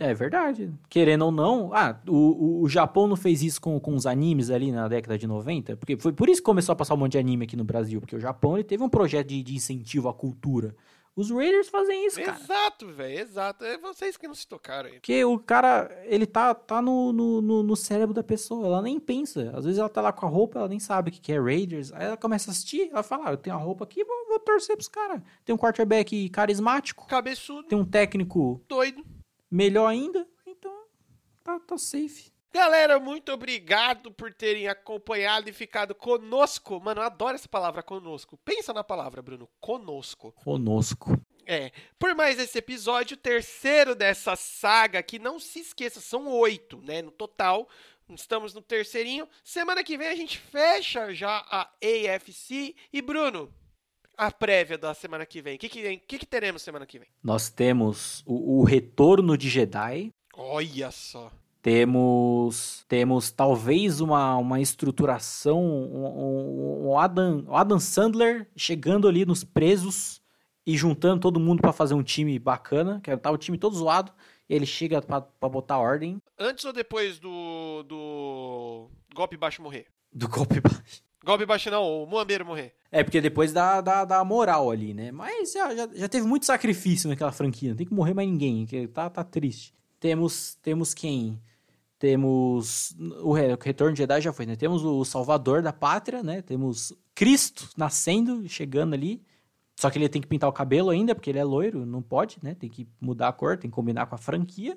É 0.00 0.12
verdade. 0.12 0.72
Querendo 0.88 1.26
ou 1.26 1.30
não, 1.30 1.72
ah, 1.72 1.96
o, 2.08 2.62
o, 2.62 2.68
Japão 2.68 3.06
não 3.06 3.14
fez 3.14 3.44
isso 3.44 3.60
com, 3.60 3.78
com 3.78 3.94
os 3.94 4.06
animes 4.06 4.50
ali 4.50 4.72
na 4.72 4.88
década 4.88 5.16
de 5.16 5.28
90, 5.28 5.76
porque 5.76 5.96
foi 5.96 6.12
por 6.12 6.28
isso 6.28 6.40
que 6.40 6.46
começou 6.46 6.72
a 6.72 6.76
passar 6.76 6.94
um 6.94 6.96
monte 6.96 7.12
de 7.12 7.18
anime 7.18 7.44
aqui 7.44 7.54
no 7.54 7.62
Brasil, 7.62 8.00
porque 8.00 8.16
o 8.16 8.20
Japão 8.20 8.56
ele 8.56 8.64
teve 8.64 8.82
um 8.82 8.88
projeto 8.88 9.28
de, 9.28 9.40
de 9.40 9.54
incentivo 9.54 10.08
à 10.08 10.12
cultura. 10.12 10.74
Os 11.14 11.30
Raiders 11.30 11.68
fazem 11.68 12.06
isso, 12.06 12.18
cara. 12.22 12.38
Exato, 12.38 12.88
velho, 12.88 13.20
exato. 13.20 13.64
É 13.64 13.76
vocês 13.76 14.16
que 14.16 14.26
não 14.26 14.34
se 14.34 14.46
tocaram 14.46 14.88
aí. 14.88 14.94
Porque 14.94 15.22
o 15.24 15.38
cara, 15.38 15.90
ele 16.06 16.24
tá, 16.24 16.54
tá 16.54 16.80
no, 16.80 17.12
no, 17.12 17.62
no, 17.62 17.76
cérebro 17.76 18.14
da 18.14 18.22
pessoa, 18.22 18.66
ela 18.66 18.80
nem 18.80 18.98
pensa. 18.98 19.52
Às 19.54 19.66
vezes 19.66 19.78
ela 19.78 19.90
tá 19.90 20.00
lá 20.00 20.10
com 20.10 20.24
a 20.24 20.28
roupa, 20.28 20.58
ela 20.58 20.68
nem 20.68 20.80
sabe 20.80 21.10
o 21.10 21.12
que 21.12 21.32
é 21.32 21.38
Raiders. 21.38 21.92
Aí 21.92 22.06
ela 22.06 22.16
começa 22.16 22.50
a 22.50 22.52
assistir, 22.52 22.88
ela 22.90 23.02
fala, 23.02 23.28
ah, 23.28 23.32
eu 23.32 23.36
tenho 23.36 23.54
a 23.54 23.58
roupa 23.58 23.84
aqui, 23.84 24.02
vou, 24.02 24.26
vou 24.26 24.38
torcer 24.40 24.74
pros 24.74 24.88
caras. 24.88 25.20
Tem 25.44 25.54
um 25.54 25.58
quarterback 25.58 26.30
carismático. 26.30 27.06
Cabeçudo. 27.06 27.68
Tem 27.68 27.78
um 27.78 27.84
técnico... 27.84 28.62
Doido. 28.66 29.04
Melhor 29.50 29.88
ainda. 29.88 30.26
Então, 30.46 30.72
tá, 31.44 31.60
tá 31.60 31.76
safe. 31.76 32.31
Galera, 32.54 33.00
muito 33.00 33.32
obrigado 33.32 34.12
por 34.12 34.32
terem 34.34 34.68
acompanhado 34.68 35.48
e 35.48 35.52
ficado 35.54 35.94
conosco. 35.94 36.78
Mano, 36.78 37.00
eu 37.00 37.06
adoro 37.06 37.34
essa 37.34 37.48
palavra 37.48 37.82
conosco. 37.82 38.36
Pensa 38.44 38.74
na 38.74 38.84
palavra, 38.84 39.22
Bruno. 39.22 39.48
Conosco. 39.58 40.32
Conosco. 40.32 41.18
É. 41.46 41.72
Por 41.98 42.14
mais 42.14 42.38
esse 42.38 42.58
episódio, 42.58 43.16
terceiro 43.16 43.94
dessa 43.94 44.36
saga, 44.36 45.02
que 45.02 45.18
não 45.18 45.40
se 45.40 45.60
esqueça, 45.60 46.00
são 46.00 46.28
oito, 46.28 46.80
né? 46.82 47.00
No 47.00 47.10
total. 47.10 47.68
Estamos 48.10 48.52
no 48.52 48.60
terceirinho. 48.60 49.26
Semana 49.42 49.82
que 49.82 49.96
vem 49.96 50.08
a 50.08 50.14
gente 50.14 50.38
fecha 50.38 51.14
já 51.14 51.44
a 51.50 51.70
AFC. 51.82 52.76
E, 52.92 53.00
Bruno, 53.00 53.50
a 54.14 54.30
prévia 54.30 54.76
da 54.76 54.92
semana 54.92 55.24
que 55.24 55.40
vem. 55.40 55.56
O 55.56 55.58
que, 55.58 55.70
que, 55.70 55.96
que, 55.98 56.18
que 56.18 56.26
teremos 56.26 56.60
semana 56.60 56.84
que 56.84 56.98
vem? 56.98 57.08
Nós 57.22 57.48
temos 57.48 58.22
o, 58.26 58.60
o 58.60 58.64
retorno 58.64 59.38
de 59.38 59.48
Jedi. 59.48 60.10
Olha 60.34 60.90
só. 60.90 61.32
Temos, 61.62 62.84
temos 62.88 63.30
talvez 63.30 64.00
uma, 64.00 64.36
uma 64.36 64.60
estruturação, 64.60 65.62
um, 65.62 66.88
um, 66.88 66.98
Adam, 66.98 67.44
um 67.46 67.56
Adam 67.56 67.78
Sandler 67.78 68.48
chegando 68.56 69.06
ali 69.06 69.24
nos 69.24 69.44
presos 69.44 70.20
e 70.66 70.76
juntando 70.76 71.20
todo 71.20 71.38
mundo 71.38 71.60
para 71.60 71.72
fazer 71.72 71.94
um 71.94 72.02
time 72.02 72.36
bacana, 72.36 73.00
que 73.00 73.16
tá 73.16 73.30
o 73.30 73.38
time 73.38 73.56
todo 73.56 73.76
zoado, 73.76 74.12
e 74.48 74.54
ele 74.56 74.66
chega 74.66 75.00
para 75.00 75.48
botar 75.48 75.78
ordem. 75.78 76.20
Antes 76.36 76.64
ou 76.64 76.72
depois 76.72 77.20
do, 77.20 77.84
do 77.84 78.90
golpe 79.14 79.36
baixo 79.36 79.62
morrer? 79.62 79.86
Do 80.12 80.28
golpe 80.28 80.60
baixo. 80.60 81.00
Golpe 81.24 81.46
baixo 81.46 81.70
não, 81.70 82.02
o 82.02 82.06
Muambeiro 82.06 82.44
morrer. 82.44 82.74
É, 82.90 83.04
porque 83.04 83.20
depois 83.20 83.52
dá, 83.52 83.80
dá, 83.80 84.04
dá 84.04 84.24
moral 84.24 84.68
ali, 84.68 84.92
né? 84.92 85.12
Mas 85.12 85.52
já, 85.52 85.72
já, 85.72 85.88
já, 85.94 86.08
teve 86.08 86.26
muito 86.26 86.44
sacrifício 86.44 87.08
naquela 87.08 87.30
franquia, 87.30 87.70
não 87.70 87.76
tem 87.76 87.86
que 87.86 87.94
morrer 87.94 88.14
mais 88.14 88.28
ninguém, 88.28 88.66
que 88.66 88.88
tá, 88.88 89.08
tá 89.08 89.22
triste. 89.22 89.72
Temos, 90.00 90.56
temos 90.56 90.92
quem? 90.92 91.40
Temos 92.02 92.96
o 93.20 93.32
Retorno 93.32 93.92
de 93.92 93.98
Jedi 93.98 94.20
já 94.20 94.32
foi, 94.32 94.44
né? 94.44 94.56
Temos 94.56 94.84
o 94.84 95.04
Salvador 95.04 95.62
da 95.62 95.72
Pátria, 95.72 96.20
né? 96.20 96.42
Temos 96.42 96.92
Cristo 97.14 97.68
nascendo, 97.76 98.48
chegando 98.48 98.94
ali. 98.94 99.22
Só 99.76 99.88
que 99.88 100.00
ele 100.00 100.08
tem 100.08 100.20
que 100.20 100.26
pintar 100.26 100.50
o 100.50 100.52
cabelo 100.52 100.90
ainda, 100.90 101.14
porque 101.14 101.30
ele 101.30 101.38
é 101.38 101.44
loiro, 101.44 101.86
não 101.86 102.02
pode, 102.02 102.38
né? 102.42 102.56
Tem 102.56 102.68
que 102.68 102.88
mudar 103.00 103.28
a 103.28 103.32
cor, 103.32 103.56
tem 103.56 103.70
que 103.70 103.74
combinar 103.76 104.06
com 104.06 104.16
a 104.16 104.18
franquia. 104.18 104.76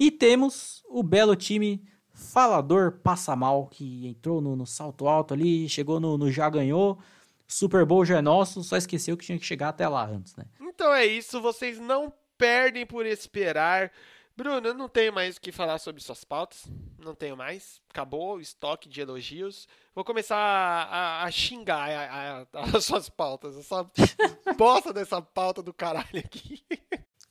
E 0.00 0.10
temos 0.10 0.82
o 0.88 1.00
belo 1.00 1.36
time 1.36 1.80
Falador 2.12 2.98
Passa 3.04 3.36
Mal, 3.36 3.68
que 3.68 4.08
entrou 4.08 4.40
no, 4.40 4.56
no 4.56 4.66
salto 4.66 5.06
alto 5.06 5.34
ali, 5.34 5.68
chegou 5.68 6.00
no, 6.00 6.18
no, 6.18 6.28
Já 6.28 6.50
Ganhou. 6.50 6.98
Super 7.46 7.86
Bowl 7.86 8.04
já 8.04 8.18
é 8.18 8.20
nosso, 8.20 8.64
só 8.64 8.76
esqueceu 8.76 9.16
que 9.16 9.24
tinha 9.24 9.38
que 9.38 9.46
chegar 9.46 9.68
até 9.68 9.86
lá 9.86 10.04
antes, 10.04 10.34
né? 10.34 10.44
Então 10.60 10.92
é 10.92 11.06
isso, 11.06 11.40
vocês 11.40 11.78
não 11.78 12.12
perdem 12.36 12.84
por 12.84 13.06
esperar. 13.06 13.92
Bruno, 14.38 14.68
eu 14.68 14.74
não 14.74 14.88
tenho 14.88 15.12
mais 15.12 15.36
o 15.36 15.40
que 15.40 15.50
falar 15.50 15.80
sobre 15.80 16.00
suas 16.00 16.22
pautas. 16.22 16.64
Não 17.04 17.12
tenho 17.12 17.36
mais. 17.36 17.80
Acabou 17.90 18.36
o 18.36 18.40
estoque 18.40 18.88
de 18.88 19.00
elogios. 19.00 19.66
Vou 19.92 20.04
começar 20.04 20.36
a, 20.36 20.84
a, 20.84 21.24
a 21.24 21.30
xingar 21.32 21.90
a, 21.90 22.46
as 22.76 22.84
suas 22.84 23.08
pautas. 23.08 23.56
Essa 23.56 23.84
bosta 24.56 24.92
dessa 24.92 25.20
pauta 25.20 25.60
do 25.60 25.74
caralho 25.74 26.20
aqui. 26.24 26.62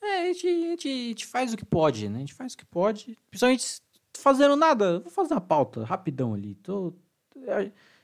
É, 0.02 0.24
a 0.24 0.34
gente, 0.34 0.48
a, 0.48 0.52
gente, 0.52 0.88
a 0.90 0.92
gente, 0.92 1.26
faz 1.26 1.54
o 1.54 1.58
que 1.58 1.64
pode, 1.64 2.10
né? 2.10 2.18
A 2.18 2.20
gente 2.20 2.34
faz 2.34 2.52
o 2.52 2.58
que 2.58 2.66
pode. 2.66 3.18
Principalmente 3.30 3.82
fazendo 4.18 4.58
nada. 4.58 5.00
Vou 5.00 5.10
fazer 5.10 5.34
uma 5.34 5.40
pauta 5.40 5.86
rapidão 5.86 6.34
ali. 6.34 6.56
Tô, 6.56 6.94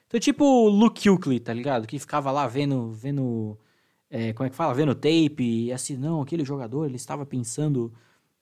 tô 0.07 0.17
tipo 0.17 0.45
o 0.45 0.69
Luke 0.69 1.09
Kuechly, 1.09 1.41
tá 1.41 1.53
ligado? 1.53 1.85
Que 1.85 1.99
ficava 1.99 2.31
lá 2.31 2.47
vendo, 2.47 2.93
vendo 2.93 3.59
é, 4.09 4.31
como 4.31 4.47
é 4.47 4.49
que 4.49 4.55
fala? 4.55 4.73
Vendo 4.73 4.95
tape 4.95 5.65
e 5.65 5.73
assim, 5.73 5.97
não, 5.97 6.21
aquele 6.21 6.45
jogador, 6.45 6.85
ele 6.85 6.95
estava 6.95 7.25
pensando 7.25 7.93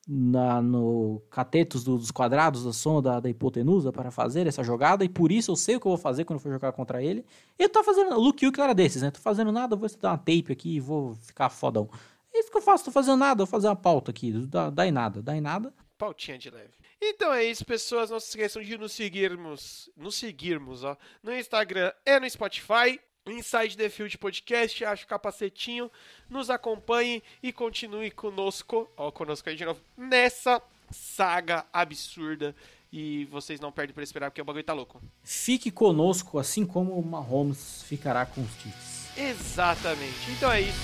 na, 0.07 0.61
no 0.61 1.21
catetos 1.29 1.83
dos 1.83 2.11
quadrados 2.11 2.65
da 2.65 2.73
soma 2.73 3.01
da, 3.01 3.19
da, 3.19 3.29
hipotenusa 3.29 3.91
para 3.91 4.11
fazer 4.11 4.47
essa 4.47 4.63
jogada, 4.63 5.05
e 5.05 5.09
por 5.09 5.31
isso 5.31 5.51
eu 5.51 5.55
sei 5.55 5.75
o 5.75 5.79
que 5.79 5.85
eu 5.85 5.91
vou 5.91 5.97
fazer 5.97 6.25
quando 6.25 6.39
for 6.39 6.51
jogar 6.51 6.71
contra 6.71 7.03
ele. 7.03 7.25
E 7.57 7.63
eu 7.63 7.69
tô 7.69 7.83
fazendo. 7.83 8.19
Luke 8.19 8.45
Yuki 8.45 8.59
era 8.59 8.73
desses, 8.73 9.01
né? 9.01 9.11
Tô 9.11 9.19
fazendo 9.19 9.51
nada, 9.51 9.75
vou 9.75 9.85
estudar 9.85 10.11
uma 10.11 10.17
tape 10.17 10.51
aqui 10.51 10.75
e 10.75 10.79
vou 10.79 11.15
ficar 11.15 11.49
fodão. 11.49 11.89
É 12.33 12.39
isso 12.39 12.51
que 12.51 12.57
eu 12.57 12.61
faço, 12.61 12.85
tô 12.85 12.91
fazendo 12.91 13.17
nada, 13.17 13.39
vou 13.39 13.47
fazer 13.47 13.67
uma 13.67 13.75
pauta 13.75 14.11
aqui. 14.11 14.31
Dá, 14.31 14.69
dá 14.69 14.87
em 14.87 14.91
nada, 14.91 15.21
dá 15.21 15.35
em 15.35 15.41
nada. 15.41 15.73
Pautinha 15.97 16.37
de 16.37 16.49
leve. 16.49 16.73
Então 17.01 17.33
é 17.33 17.43
isso, 17.43 17.65
pessoas. 17.65 18.09
Não 18.09 18.19
se 18.19 18.29
esqueçam 18.29 18.61
de 18.61 18.77
nos 18.77 18.93
seguirmos, 18.93 19.89
nos 19.97 20.15
seguirmos, 20.15 20.83
ó, 20.83 20.97
no 21.21 21.33
Instagram 21.33 21.91
e 22.05 22.19
no 22.19 22.29
Spotify. 22.29 22.99
Inside 23.25 23.77
the 23.77 23.89
Field 23.89 24.17
Podcast, 24.17 24.83
acho 24.83 25.07
capacetinho, 25.07 25.91
nos 26.29 26.49
acompanhe 26.49 27.21
e 27.41 27.53
continue 27.53 28.09
conosco, 28.09 28.89
ó, 28.97 29.11
conosco 29.11 29.49
aí 29.49 29.55
de 29.55 29.63
novo, 29.63 29.79
nessa 29.95 30.61
saga 30.89 31.65
absurda 31.71 32.55
e 32.91 33.25
vocês 33.25 33.59
não 33.59 33.71
perdem 33.71 33.93
para 33.93 34.03
esperar 34.03 34.29
porque 34.29 34.41
o 34.41 34.45
bagulho 34.45 34.63
tá 34.63 34.73
louco. 34.73 35.01
Fique 35.23 35.71
conosco, 35.71 36.39
assim 36.39 36.65
como 36.65 36.97
o 36.99 37.05
Mahomes 37.05 37.83
ficará 37.83 38.25
com 38.25 38.41
os 38.41 38.51
Chiefs. 38.55 39.17
Exatamente. 39.17 40.31
Então 40.31 40.51
é 40.51 40.61
isso. 40.61 40.79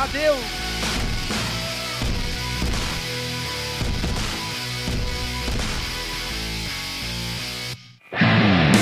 Adeus! 0.00 1.19